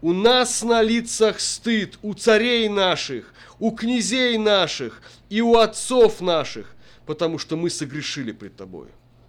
у 0.00 0.14
нас 0.14 0.62
на 0.62 0.80
лицах 0.80 1.40
стыд, 1.40 1.98
у 2.00 2.14
царей 2.14 2.70
наших, 2.70 3.34
у 3.58 3.70
князей 3.72 4.38
наших 4.38 5.02
и 5.28 5.42
у 5.42 5.56
отцов 5.56 6.22
наших, 6.22 6.74
потому 7.04 7.36
что 7.36 7.58
мы 7.58 7.68
согрешили 7.68 8.32
пред 8.32 8.56
Тобою. 8.56 8.88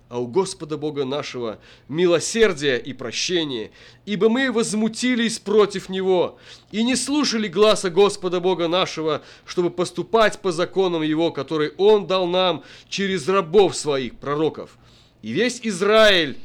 А 0.10 0.20
у 0.20 0.26
Господа 0.26 0.76
Бога 0.76 1.06
нашего 1.06 1.60
милосердие 1.88 2.82
и 2.82 2.94
прощение, 2.94 3.70
ибо 4.08 4.28
мы 4.28 4.52
возмутились 4.52 5.38
против 5.38 5.88
Него 5.88 6.40
и 6.72 6.84
не 6.84 6.96
слушали 6.96 7.48
гласа 7.48 7.92
Господа 7.92 8.40
Бога 8.40 8.68
нашего, 8.68 9.22
чтобы 9.46 9.70
поступать 9.70 10.40
по 10.40 10.52
законам 10.52 11.04
Его, 11.04 11.32
который 11.32 11.74
Он 11.78 12.08
дал 12.08 12.26
нам 12.26 12.64
через 12.90 13.28
рабов 13.28 13.76
своих, 13.76 14.16
пророков. 14.16 14.80
И 15.22 15.32
весь 15.32 15.60
Израиль 15.62 16.40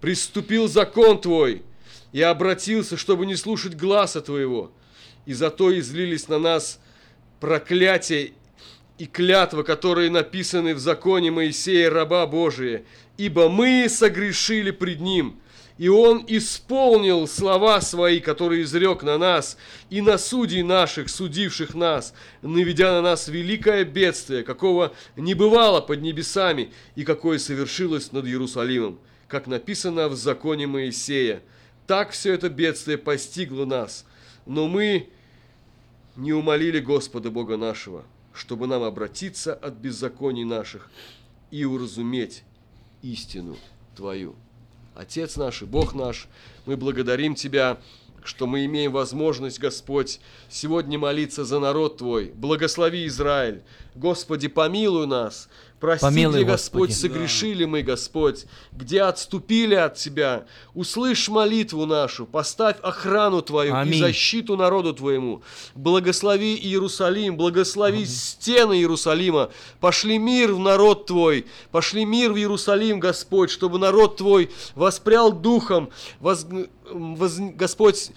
приступил 0.00 0.68
закон 0.68 1.20
Твой 1.20 1.62
и 2.12 2.22
обратился, 2.22 2.96
чтобы 2.96 3.26
не 3.26 3.34
слушать 3.34 3.74
гласа 3.74 4.20
Твоего. 4.20 4.70
И 5.26 5.32
зато 5.32 5.76
излились 5.76 6.28
на 6.28 6.38
нас 6.38 6.78
проклятие 7.40 8.34
и 9.00 9.06
клятва, 9.06 9.62
которые 9.62 10.10
написаны 10.10 10.74
в 10.74 10.78
законе 10.78 11.30
Моисея, 11.30 11.88
раба 11.88 12.26
Божия, 12.26 12.84
ибо 13.16 13.48
мы 13.48 13.88
согрешили 13.88 14.72
пред 14.72 15.00
Ним, 15.00 15.40
и 15.78 15.88
Он 15.88 16.22
исполнил 16.28 17.26
слова 17.26 17.80
Свои, 17.80 18.20
которые 18.20 18.64
изрек 18.64 19.02
на 19.02 19.16
нас, 19.16 19.56
и 19.88 20.02
на 20.02 20.18
судей 20.18 20.62
наших, 20.62 21.08
судивших 21.08 21.74
нас, 21.74 22.12
наведя 22.42 22.92
на 22.92 23.00
нас 23.00 23.28
великое 23.28 23.86
бедствие, 23.86 24.42
какого 24.42 24.92
не 25.16 25.32
бывало 25.32 25.80
под 25.80 26.02
небесами, 26.02 26.70
и 26.94 27.04
какое 27.04 27.38
совершилось 27.38 28.12
над 28.12 28.26
Иерусалимом 28.26 28.98
как 29.28 29.46
написано 29.46 30.08
в 30.08 30.16
законе 30.16 30.66
Моисея. 30.66 31.40
Так 31.86 32.10
все 32.10 32.34
это 32.34 32.50
бедствие 32.50 32.98
постигло 32.98 33.64
нас, 33.64 34.04
но 34.44 34.66
мы 34.66 35.08
не 36.16 36.32
умолили 36.32 36.80
Господа 36.80 37.30
Бога 37.30 37.56
нашего, 37.56 38.04
чтобы 38.32 38.66
нам 38.66 38.82
обратиться 38.82 39.54
от 39.54 39.74
беззаконий 39.74 40.44
наших 40.44 40.90
и 41.50 41.64
уразуметь 41.64 42.44
истину 43.02 43.56
Твою. 43.96 44.34
Отец 44.94 45.36
наш 45.36 45.62
и 45.62 45.64
Бог 45.64 45.94
наш, 45.94 46.28
мы 46.66 46.76
благодарим 46.76 47.34
Тебя, 47.34 47.78
что 48.22 48.46
мы 48.46 48.66
имеем 48.66 48.92
возможность, 48.92 49.58
Господь, 49.58 50.20
сегодня 50.48 50.98
молиться 50.98 51.44
за 51.44 51.58
народ 51.58 51.98
Твой. 51.98 52.32
Благослови 52.34 53.06
Израиль. 53.06 53.62
Господи, 53.94 54.48
помилуй 54.48 55.06
нас. 55.06 55.48
Прости, 55.80 56.04
Помилуй, 56.04 56.42
где, 56.42 56.44
Господь, 56.44 56.90
Господи. 56.90 57.12
согрешили 57.12 57.64
мы, 57.64 57.82
Господь, 57.82 58.44
где 58.70 59.00
отступили 59.00 59.74
от 59.74 59.94
Тебя. 59.94 60.44
Услышь 60.74 61.26
молитву 61.30 61.86
нашу, 61.86 62.26
поставь 62.26 62.76
охрану 62.82 63.40
Твою 63.40 63.74
Аминь. 63.74 63.94
и 63.94 63.98
защиту 63.98 64.58
народу 64.58 64.92
Твоему. 64.92 65.42
Благослови 65.74 66.54
Иерусалим, 66.54 67.38
благослови 67.38 67.98
Аминь. 67.98 68.06
стены 68.06 68.74
Иерусалима. 68.74 69.50
Пошли 69.80 70.18
мир 70.18 70.52
в 70.52 70.58
народ 70.58 71.06
Твой, 71.06 71.46
пошли 71.70 72.04
мир 72.04 72.32
в 72.32 72.36
Иерусалим, 72.36 73.00
Господь, 73.00 73.50
чтобы 73.50 73.78
народ 73.78 74.18
Твой 74.18 74.50
воспрял 74.74 75.32
духом, 75.32 75.88
воз, 76.20 76.46
воз, 76.92 77.38
Господь, 77.54 78.10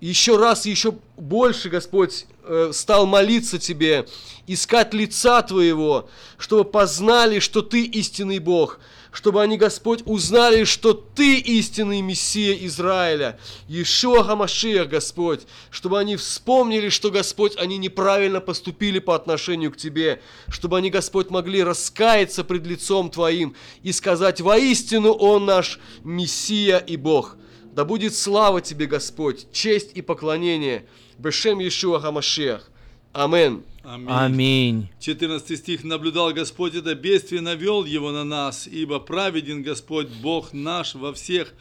еще 0.00 0.36
раз, 0.36 0.66
еще 0.66 0.94
больше, 1.16 1.68
Господь, 1.68 2.26
э, 2.44 2.70
стал 2.72 3.06
молиться 3.06 3.58
Тебе, 3.58 4.06
искать 4.46 4.94
лица 4.94 5.42
Твоего, 5.42 6.08
чтобы 6.38 6.64
познали, 6.64 7.38
что 7.38 7.60
Ты 7.60 7.84
истинный 7.84 8.38
Бог, 8.38 8.80
чтобы 9.12 9.42
они, 9.42 9.58
Господь, 9.58 10.02
узнали, 10.06 10.64
что 10.64 10.94
Ты 10.94 11.38
истинный 11.38 12.00
Мессия 12.00 12.54
Израиля, 12.66 13.38
Иешуа 13.68 14.24
Хамашиах, 14.24 14.88
Господь, 14.88 15.42
чтобы 15.70 15.98
они 15.98 16.16
вспомнили, 16.16 16.88
что, 16.88 17.10
Господь, 17.10 17.56
они 17.58 17.76
неправильно 17.76 18.40
поступили 18.40 19.00
по 19.00 19.14
отношению 19.14 19.70
к 19.70 19.76
Тебе, 19.76 20.22
чтобы 20.48 20.78
они, 20.78 20.88
Господь, 20.88 21.30
могли 21.30 21.62
раскаяться 21.62 22.42
пред 22.42 22.66
лицом 22.66 23.10
Твоим 23.10 23.54
и 23.82 23.92
сказать, 23.92 24.40
воистину 24.40 25.12
Он 25.12 25.44
наш 25.44 25.78
Мессия 26.04 26.78
и 26.78 26.96
Бог. 26.96 27.36
Да 27.72 27.84
будет 27.84 28.14
слава 28.14 28.60
Тебе, 28.60 28.86
Господь, 28.86 29.46
честь 29.52 29.92
и 29.94 30.02
поклонение. 30.02 30.86
Бешем 31.18 31.60
Иешуа 31.60 32.00
Хамашиах. 32.00 32.70
Амин. 33.12 33.64
Аминь. 33.82 34.88
14 35.00 35.58
стих. 35.58 35.84
«Наблюдал 35.84 36.32
Господь 36.32 36.74
это 36.74 36.94
бедствие, 36.94 37.40
навел 37.40 37.84
его 37.84 38.12
на 38.12 38.24
нас, 38.24 38.66
ибо 38.66 39.00
праведен 39.00 39.62
Господь 39.62 40.08
Бог 40.08 40.52
наш 40.52 40.94
во 40.94 41.12
всех 41.12 41.52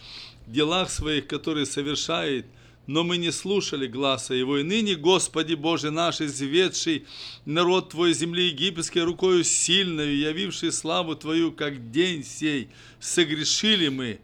делах 0.45 0.89
своих, 0.89 1.27
которые 1.27 1.65
совершает, 1.65 2.45
но 2.87 3.03
мы 3.03 3.17
не 3.17 3.31
слушали 3.31 3.87
гласа 3.87 4.33
Его. 4.33 4.57
И 4.57 4.63
ныне, 4.63 4.95
Господи 4.95 5.53
Боже 5.53 5.91
наш, 5.91 6.21
изведший 6.21 7.05
народ 7.45 7.89
Твой 7.89 8.13
земли 8.13 8.47
египетской 8.47 9.03
рукою 9.03 9.43
сильною, 9.43 10.17
явивший 10.17 10.71
славу 10.71 11.15
Твою, 11.15 11.51
как 11.51 11.91
день 11.91 12.23
сей, 12.23 12.69
согрешили 12.99 13.89
мы, 13.89 14.19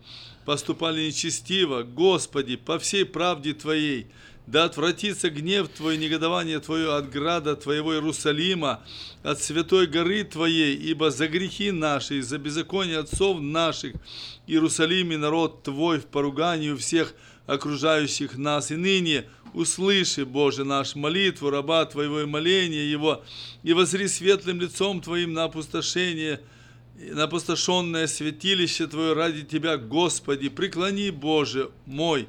поступали 0.46 1.08
нечестиво, 1.08 1.84
Господи, 1.84 2.56
по 2.56 2.80
всей 2.80 3.04
правде 3.04 3.54
Твоей, 3.54 4.08
да 4.48 4.66
отвратится 4.66 5.32
гнев 5.32 5.68
Твой, 5.70 5.98
негодование 5.98 6.60
Твое 6.60 6.94
от 6.96 7.10
града 7.10 7.56
Твоего 7.56 7.94
Иерусалима, 7.96 8.82
от 9.24 9.42
святой 9.42 9.88
горы 9.88 10.24
Твоей, 10.24 10.76
ибо 10.76 11.10
за 11.10 11.28
грехи 11.28 11.72
наши, 11.72 12.22
за 12.22 12.38
беззаконие 12.38 13.00
отцов 13.00 13.42
наших, 13.42 13.96
Иерусалиме 14.46 15.18
народ 15.18 15.64
Твой 15.64 16.00
в 16.00 16.06
поруганию 16.06 16.78
всех 16.78 17.16
окружающих 17.48 18.38
нас. 18.38 18.70
И 18.70 18.76
ныне 18.76 19.26
услыши, 19.54 20.26
Боже 20.26 20.64
наш, 20.64 20.96
молитву 20.96 21.50
раба 21.50 21.84
Твоего 21.86 22.22
и 22.22 22.26
моление 22.26 22.90
Его, 22.90 23.24
и 23.64 23.74
возри 23.74 24.08
светлым 24.08 24.62
лицом 24.62 25.02
Твоим 25.02 25.34
на 25.34 25.46
опустошение– 25.46 26.40
на 26.96 27.24
опустошенное 27.24 28.08
святилище 28.08 28.88
Твое 28.88 29.14
ради 29.14 29.44
Тебя, 29.44 29.78
Господи, 29.78 30.50
преклони, 30.50 31.10
Боже 31.10 31.70
мой, 31.86 32.28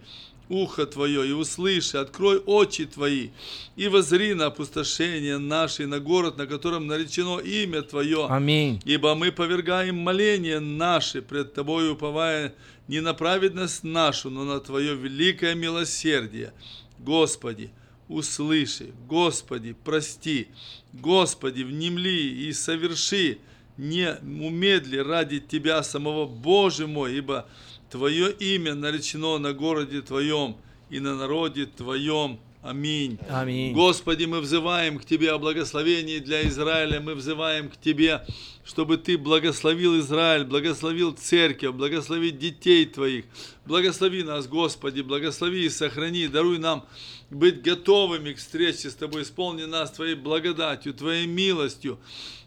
ухо 0.48 0.86
Твое 0.86 1.28
и 1.28 1.32
услыши, 1.32 1.96
открой 1.96 2.38
очи 2.38 2.84
Твои 2.86 3.30
и 3.76 3.88
возри 3.88 4.34
на 4.34 4.46
опустошение 4.46 5.38
наше, 5.38 5.86
на 5.86 6.00
город, 6.00 6.36
на 6.36 6.46
котором 6.46 6.86
наречено 6.86 7.38
имя 7.38 7.82
Твое. 7.82 8.26
Аминь. 8.28 8.80
Ибо 8.84 9.14
мы 9.14 9.32
повергаем 9.32 9.96
моления 9.96 10.60
наши 10.60 11.22
пред 11.22 11.54
Тобою, 11.54 11.94
уповая 11.94 12.54
не 12.88 13.00
на 13.00 13.14
праведность 13.14 13.84
нашу, 13.84 14.30
но 14.30 14.44
на 14.44 14.60
Твое 14.60 14.94
великое 14.94 15.54
милосердие. 15.54 16.52
Господи, 16.98 17.70
услыши, 18.08 18.92
Господи, 19.08 19.76
прости, 19.84 20.48
Господи, 20.92 21.62
внемли 21.62 22.46
и 22.46 22.52
соверши, 22.52 23.38
не 23.76 24.16
умедли 24.22 24.98
ради 24.98 25.40
Тебя 25.40 25.82
самого, 25.82 26.26
Боже 26.26 26.86
мой, 26.86 27.16
ибо 27.16 27.46
Твое 27.90 28.32
имя 28.32 28.74
наречено 28.74 29.38
на 29.38 29.52
городе 29.52 30.02
Твоем 30.02 30.56
и 30.90 31.00
на 31.00 31.14
народе 31.14 31.66
Твоем. 31.66 32.38
Аминь. 32.62 33.18
Аминь. 33.28 33.72
Господи, 33.72 34.24
мы 34.24 34.40
взываем 34.40 34.98
к 34.98 35.04
Тебе 35.04 35.30
о 35.30 35.38
благословении 35.38 36.18
для 36.18 36.48
Израиля, 36.48 37.00
мы 37.00 37.14
взываем 37.14 37.70
к 37.70 37.76
Тебе, 37.76 38.26
чтобы 38.64 38.96
Ты 38.96 39.16
благословил 39.16 40.00
Израиль, 40.00 40.44
благословил 40.44 41.12
церковь, 41.12 41.76
благослови 41.76 42.32
детей 42.32 42.84
Твоих, 42.86 43.26
благослови 43.66 44.24
нас, 44.24 44.48
Господи, 44.48 45.02
благослови 45.02 45.66
и 45.66 45.70
сохрани, 45.70 46.26
даруй 46.26 46.58
нам 46.58 46.84
быть 47.30 47.62
готовыми 47.62 48.32
к 48.32 48.38
встрече 48.38 48.90
с 48.90 48.96
Тобой, 48.96 49.22
исполни 49.22 49.62
нас 49.62 49.92
Твоей 49.92 50.16
благодатью, 50.16 50.92
Твоей 50.92 51.26
милостью, 51.26 52.00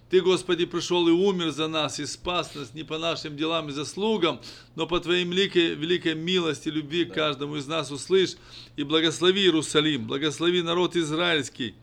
ты, 0.09 0.21
Господи, 0.21 0.65
пришел 0.65 1.07
и 1.07 1.11
умер 1.11 1.51
за 1.51 1.67
нас, 1.67 1.99
и 1.99 2.05
спас 2.05 2.55
нас 2.55 2.73
не 2.73 2.83
по 2.83 2.97
нашим 2.97 3.37
делам 3.37 3.69
и 3.69 3.71
заслугам, 3.71 4.41
но 4.75 4.87
по 4.87 4.99
Твоей 4.99 5.23
великой, 5.23 5.75
великой 5.75 6.15
милости, 6.15 6.69
любви 6.69 7.05
к 7.05 7.13
каждому 7.13 7.57
из 7.57 7.67
нас 7.67 7.91
услышь 7.91 8.35
и 8.75 8.83
благослови 8.83 9.41
Иерусалим, 9.41 10.07
благослови 10.07 10.63
народ 10.63 10.95
израильский, 10.95 11.75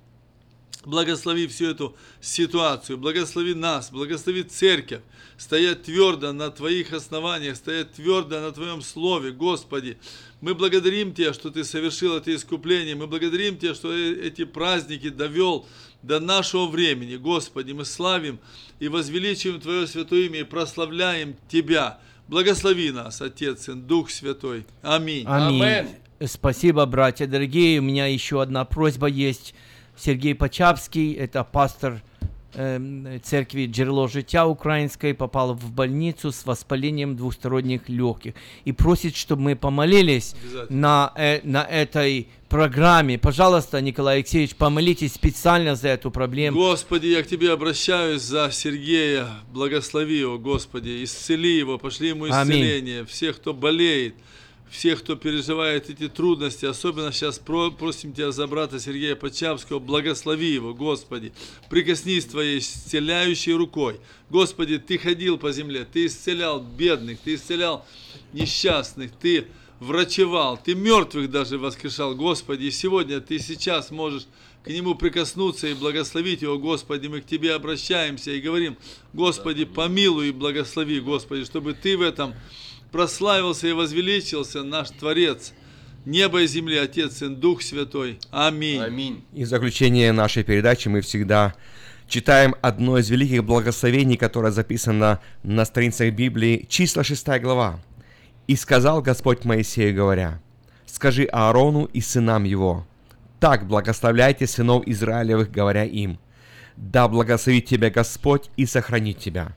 благослови 0.87 1.47
всю 1.49 1.67
эту 1.67 1.97
ситуацию, 2.21 2.97
благослови 2.97 3.55
нас, 3.55 3.91
благослови 3.91 4.45
церковь, 4.45 5.03
стоять 5.37 5.83
твердо 5.83 6.33
на 6.33 6.51
Твоих 6.51 6.93
основаниях, 6.93 7.57
стоять 7.57 7.93
твердо 7.93 8.41
на 8.41 8.53
Твоем 8.53 8.81
Слове, 8.81 9.33
Господи. 9.33 9.99
Мы 10.41 10.55
благодарим 10.55 11.13
Тебя, 11.13 11.35
что 11.35 11.51
Ты 11.51 11.65
совершил 11.65 12.17
это 12.17 12.35
искупление, 12.35 12.95
мы 12.95 13.09
благодарим 13.09 13.59
Тебя, 13.59 13.75
что 13.75 13.93
э, 13.93 14.15
эти 14.29 14.45
праздники 14.45 15.09
довел 15.09 15.67
до 16.03 16.21
нашего 16.21 16.67
времени. 16.67 17.17
Господи, 17.17 17.73
мы 17.73 17.85
славим 17.85 18.39
и 18.79 18.87
возвеличиваем 18.89 19.61
Твое 19.61 19.87
святое 19.89 20.27
имя 20.27 20.41
и 20.41 20.45
прославляем 20.45 21.35
Тебя. 21.49 21.99
Благослови 22.29 22.93
нас, 22.93 23.21
Отец, 23.21 23.65
Сын, 23.65 23.83
Дух 23.83 24.11
Святой. 24.11 24.65
Аминь. 24.83 25.25
Аминь. 25.27 25.89
Спасибо, 26.25 26.87
братья 26.87 27.27
дорогие. 27.27 27.81
У 27.81 27.83
меня 27.83 28.07
еще 28.07 28.41
одна 28.41 28.65
просьба 28.65 29.09
есть. 29.09 29.55
Сергей 29.97 30.35
Почапский, 30.35 31.13
это 31.15 31.45
пастор 31.45 32.03
э, 32.55 33.19
церкви 33.23 33.67
Джерело 33.67 34.09
Життя 34.09 34.47
Украинской, 34.47 35.15
попал 35.15 35.55
в 35.55 35.73
больницу 35.73 36.33
с 36.33 36.45
воспалением 36.47 37.17
двусторонних 37.17 37.89
легких. 37.89 38.35
И 38.65 38.73
просит, 38.73 39.17
чтобы 39.17 39.43
мы 39.43 39.57
помолились 39.57 40.35
на, 40.69 41.13
э, 41.17 41.41
на 41.45 41.63
этой 41.63 42.29
программе. 42.49 43.19
Пожалуйста, 43.19 43.81
Николай 43.81 44.17
Алексеевич, 44.17 44.55
помолитесь 44.55 45.15
специально 45.15 45.75
за 45.75 45.89
эту 45.89 46.11
проблему. 46.11 46.57
Господи, 46.57 47.09
я 47.09 47.23
к 47.23 47.27
Тебе 47.27 47.53
обращаюсь 47.53 48.23
за 48.23 48.51
Сергея. 48.51 49.27
Благослови 49.53 50.19
его, 50.19 50.39
Господи, 50.39 51.05
исцели 51.05 51.59
его, 51.59 51.79
пошли 51.79 52.09
ему 52.09 52.29
исцеление. 52.29 52.99
Аминь. 53.01 53.07
Всех, 53.07 53.37
кто 53.37 53.53
болеет, 53.53 54.15
всех, 54.71 55.03
кто 55.03 55.17
переживает 55.17 55.91
эти 55.91 56.09
трудности, 56.09 56.67
особенно 56.67 57.13
сейчас 57.13 57.39
про, 57.39 57.71
просим 57.71 58.13
Тебя 58.13 58.33
за 58.33 58.47
брата 58.47 58.81
Сергея 58.81 59.15
Почапского, 59.15 59.79
благослови 59.79 60.53
его, 60.53 60.75
Господи, 60.75 61.33
прикоснись 61.71 62.27
Твоей 62.27 62.59
исцеляющей 62.59 63.53
рукой. 63.53 64.01
Господи, 64.29 64.79
Ты 64.79 64.99
ходил 64.99 65.39
по 65.39 65.53
земле, 65.53 65.87
Ты 65.91 66.07
исцелял 66.07 66.61
бедных, 66.61 67.21
Ты 67.21 67.35
исцелял 67.35 67.87
несчастных, 68.33 69.13
Ты 69.13 69.47
врачевал, 69.79 70.59
Ты 70.63 70.75
мертвых 70.75 71.31
даже 71.31 71.59
воскрешал, 71.59 72.15
Господи, 72.15 72.65
и 72.65 72.71
сегодня 72.71 73.21
Ты 73.21 73.39
сейчас 73.39 73.91
можешь 73.91 74.27
к 74.65 74.69
Нему 74.69 74.97
прикоснуться 74.97 75.69
и 75.69 75.75
благословить 75.75 76.43
Его, 76.43 76.59
Господи, 76.59 77.07
мы 77.07 77.21
к 77.21 77.27
Тебе 77.27 77.55
обращаемся 77.55 78.33
и 78.33 78.41
говорим, 78.41 78.77
Господи, 79.13 79.65
помилуй 79.65 80.29
и 80.29 80.33
благослови, 80.33 80.99
Господи, 80.99 81.45
чтобы 81.45 81.75
Ты 81.75 81.97
в 81.97 82.03
этом 82.03 82.35
прославился 82.97 83.67
и 83.67 83.73
возвеличился 83.73 84.63
наш 84.63 84.89
Творец, 84.89 85.53
небо 86.07 86.41
и 86.41 86.47
земли, 86.47 86.79
Отец 86.79 87.21
и 87.21 87.29
Дух 87.29 87.61
Святой. 87.61 88.19
Аминь. 88.31 88.81
Аминь. 88.81 89.23
И 89.35 89.45
в 89.45 89.49
заключение 89.49 90.13
нашей 90.13 90.45
передачи 90.45 90.89
мы 90.89 91.03
всегда 91.03 91.55
читаем 92.09 92.55
одно 92.63 92.97
из 92.97 93.11
великих 93.11 93.45
благословений, 93.45 94.17
которое 94.17 94.51
записано 94.51 95.21
на 95.43 95.67
страницах 95.67 96.15
Библии, 96.15 96.65
числа 96.71 97.05
6 97.05 97.39
глава. 97.43 97.81
«И 98.47 98.57
сказал 98.57 99.03
Господь 99.03 99.45
Моисею, 99.45 99.95
говоря, 99.95 100.41
скажи 100.87 101.25
Аарону 101.25 101.85
и 101.93 102.01
сынам 102.01 102.45
его, 102.45 102.87
так 103.41 103.67
благословляйте 103.67 104.47
сынов 104.47 104.85
Израилевых, 104.87 105.51
говоря 105.51 105.85
им, 105.85 106.19
да 106.79 107.09
благословит 107.09 107.67
тебя 107.67 107.91
Господь 107.91 108.49
и 108.57 108.65
сохранит 108.65 109.19
тебя. 109.19 109.55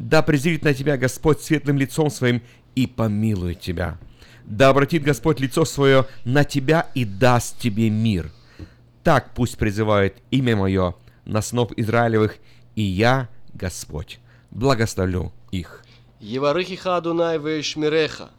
Да 0.00 0.22
презрит 0.22 0.64
на 0.64 0.72
тебя 0.72 0.96
Господь 0.96 1.42
светлым 1.42 1.76
лицом 1.76 2.08
своим 2.08 2.40
и 2.74 2.86
помилует 2.86 3.60
тебя. 3.60 3.98
Да 4.44 4.68
обратит 4.68 5.02
Господь 5.02 5.40
лицо 5.40 5.64
свое 5.64 6.06
на 6.24 6.44
тебя 6.44 6.90
и 6.94 7.04
даст 7.04 7.58
тебе 7.58 7.88
мир. 7.88 8.30
Так 9.04 9.32
пусть 9.34 9.56
призывает 9.56 10.16
имя 10.30 10.56
мое 10.56 10.94
на 11.24 11.40
снов 11.40 11.72
Израилевых, 11.76 12.36
и 12.74 12.82
я, 12.82 13.28
Господь, 13.54 14.18
благословлю 14.50 15.32
их. 15.52 15.84
Еварихиха 16.20 16.96
Адунай 16.96 17.38
вешмиреха, 17.38 18.30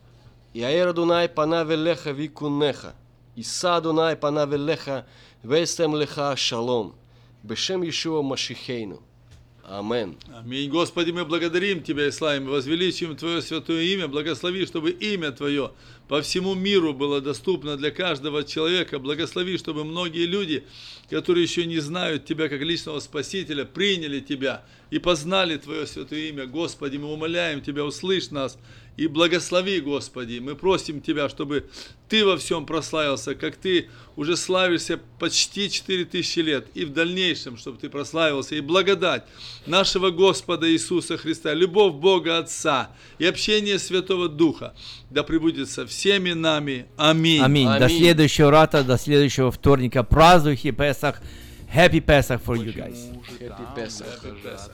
Яэр 0.54 0.90
Адунай 0.90 1.30
панав 1.30 1.70
элеха 1.72 2.12
викунеха, 2.12 2.94
Иса 3.36 3.78
Адунай 3.78 4.16
панав 4.16 4.54
элеха 4.54 5.06
весем 5.44 5.96
леха 5.96 6.36
шалом, 6.36 6.96
Бешем 7.44 7.88
Ишуа 7.88 8.22
Машихейну. 8.22 9.02
Амен. 9.72 10.18
Аминь. 10.36 10.70
Господи, 10.70 11.12
мы 11.12 11.24
благодарим 11.24 11.82
Тебя 11.82 12.08
и 12.08 12.12
славим, 12.12 12.48
возвеличиваем 12.48 13.16
Твое 13.16 13.42
святое 13.42 13.84
имя. 13.84 14.10
Благослови, 14.10 14.66
чтобы 14.66 14.92
имя 14.92 15.32
Твое 15.32 15.72
по 16.10 16.22
всему 16.22 16.56
миру 16.56 16.94
было 16.94 17.22
доступно 17.22 17.78
для 17.78 17.90
каждого 17.90 18.44
человека. 18.44 19.00
Благослови, 19.00 19.58
чтобы 19.58 19.86
многие 19.86 20.26
люди, 20.26 20.66
которые 21.10 21.44
еще 21.44 21.66
не 21.66 21.80
знают 21.80 22.26
Тебя 22.26 22.50
как 22.50 22.62
личного 22.62 23.00
Спасителя, 23.00 23.64
приняли 23.64 24.20
Тебя 24.20 24.66
и 24.90 25.00
познали 25.00 25.56
Твое 25.56 25.88
святое 25.88 26.28
имя. 26.28 26.48
Господи, 26.48 26.98
мы 26.98 27.08
умоляем 27.08 27.62
Тебя, 27.62 27.86
услышь 27.86 28.30
нас 28.30 28.58
и 28.98 29.08
благослови, 29.08 29.80
Господи. 29.80 30.40
Мы 30.40 30.56
просим 30.56 31.02
Тебя, 31.02 31.30
чтобы 31.30 31.66
Ты 32.10 32.26
во 32.26 32.38
всем 32.38 32.66
прославился, 32.66 33.36
как 33.36 33.56
Ты 33.56 33.90
уже 34.16 34.36
славишься 34.36 35.00
почти 35.20 35.70
4000 35.70 36.40
лет, 36.40 36.68
и 36.74 36.86
в 36.86 36.94
дальнейшем, 36.94 37.58
чтобы 37.58 37.78
Ты 37.78 37.90
прославился, 37.90 38.56
и 38.56 38.62
благодать 38.62 39.24
нашего 39.66 40.12
Господа 40.12 40.72
Иисуса 40.72 41.18
Христа, 41.18 41.54
любовь 41.54 41.94
Бога 41.96 42.38
Отца 42.38 42.92
и 43.18 43.26
общение 43.26 43.80
Святого 43.80 44.28
Духа, 44.28 44.74
да 45.10 45.24
пребудет 45.24 45.70
со 45.70 45.88
всеми 45.88 46.34
нами. 46.34 46.86
Аминь. 46.98 47.42
Аминь. 47.42 47.68
Аминь. 47.68 47.80
До 47.80 47.90
следующего 47.90 48.52
рата, 48.52 48.84
до 48.84 48.98
следующего 48.98 49.52
вторника. 49.52 50.04
Празднуйте 50.04 50.72
Песах. 50.72 51.22
Happy 51.74 52.02
Pesach 52.02 52.42
for 52.44 52.58
you 52.58 52.74
guys. 52.74 52.98
Happy 53.40 53.76
Pesach. 53.76 54.06
Happy 54.22 54.44
Pesach. 54.44 54.72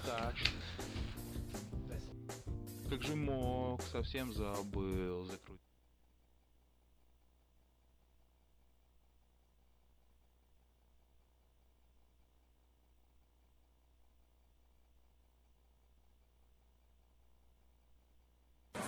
Как 2.89 3.03
же 3.03 3.15
мог, 3.77 3.87
совсем 3.91 4.33
забыл 4.33 5.25
закрутить. 5.25 5.61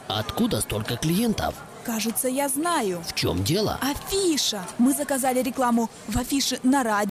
Откуда 0.08 0.60
столько 0.62 0.98
клиентов? 0.98 1.56
Кажется, 1.86 2.28
я 2.28 2.50
знаю. 2.50 3.02
В 3.04 3.14
чем 3.14 3.44
дело? 3.44 3.80
Афиша. 3.82 4.66
Мы 4.80 4.94
заказали 4.94 5.42
рекламу 5.42 5.90
в 6.08 6.18
афише 6.18 6.60
на 6.64 6.84
радио. 6.84 7.08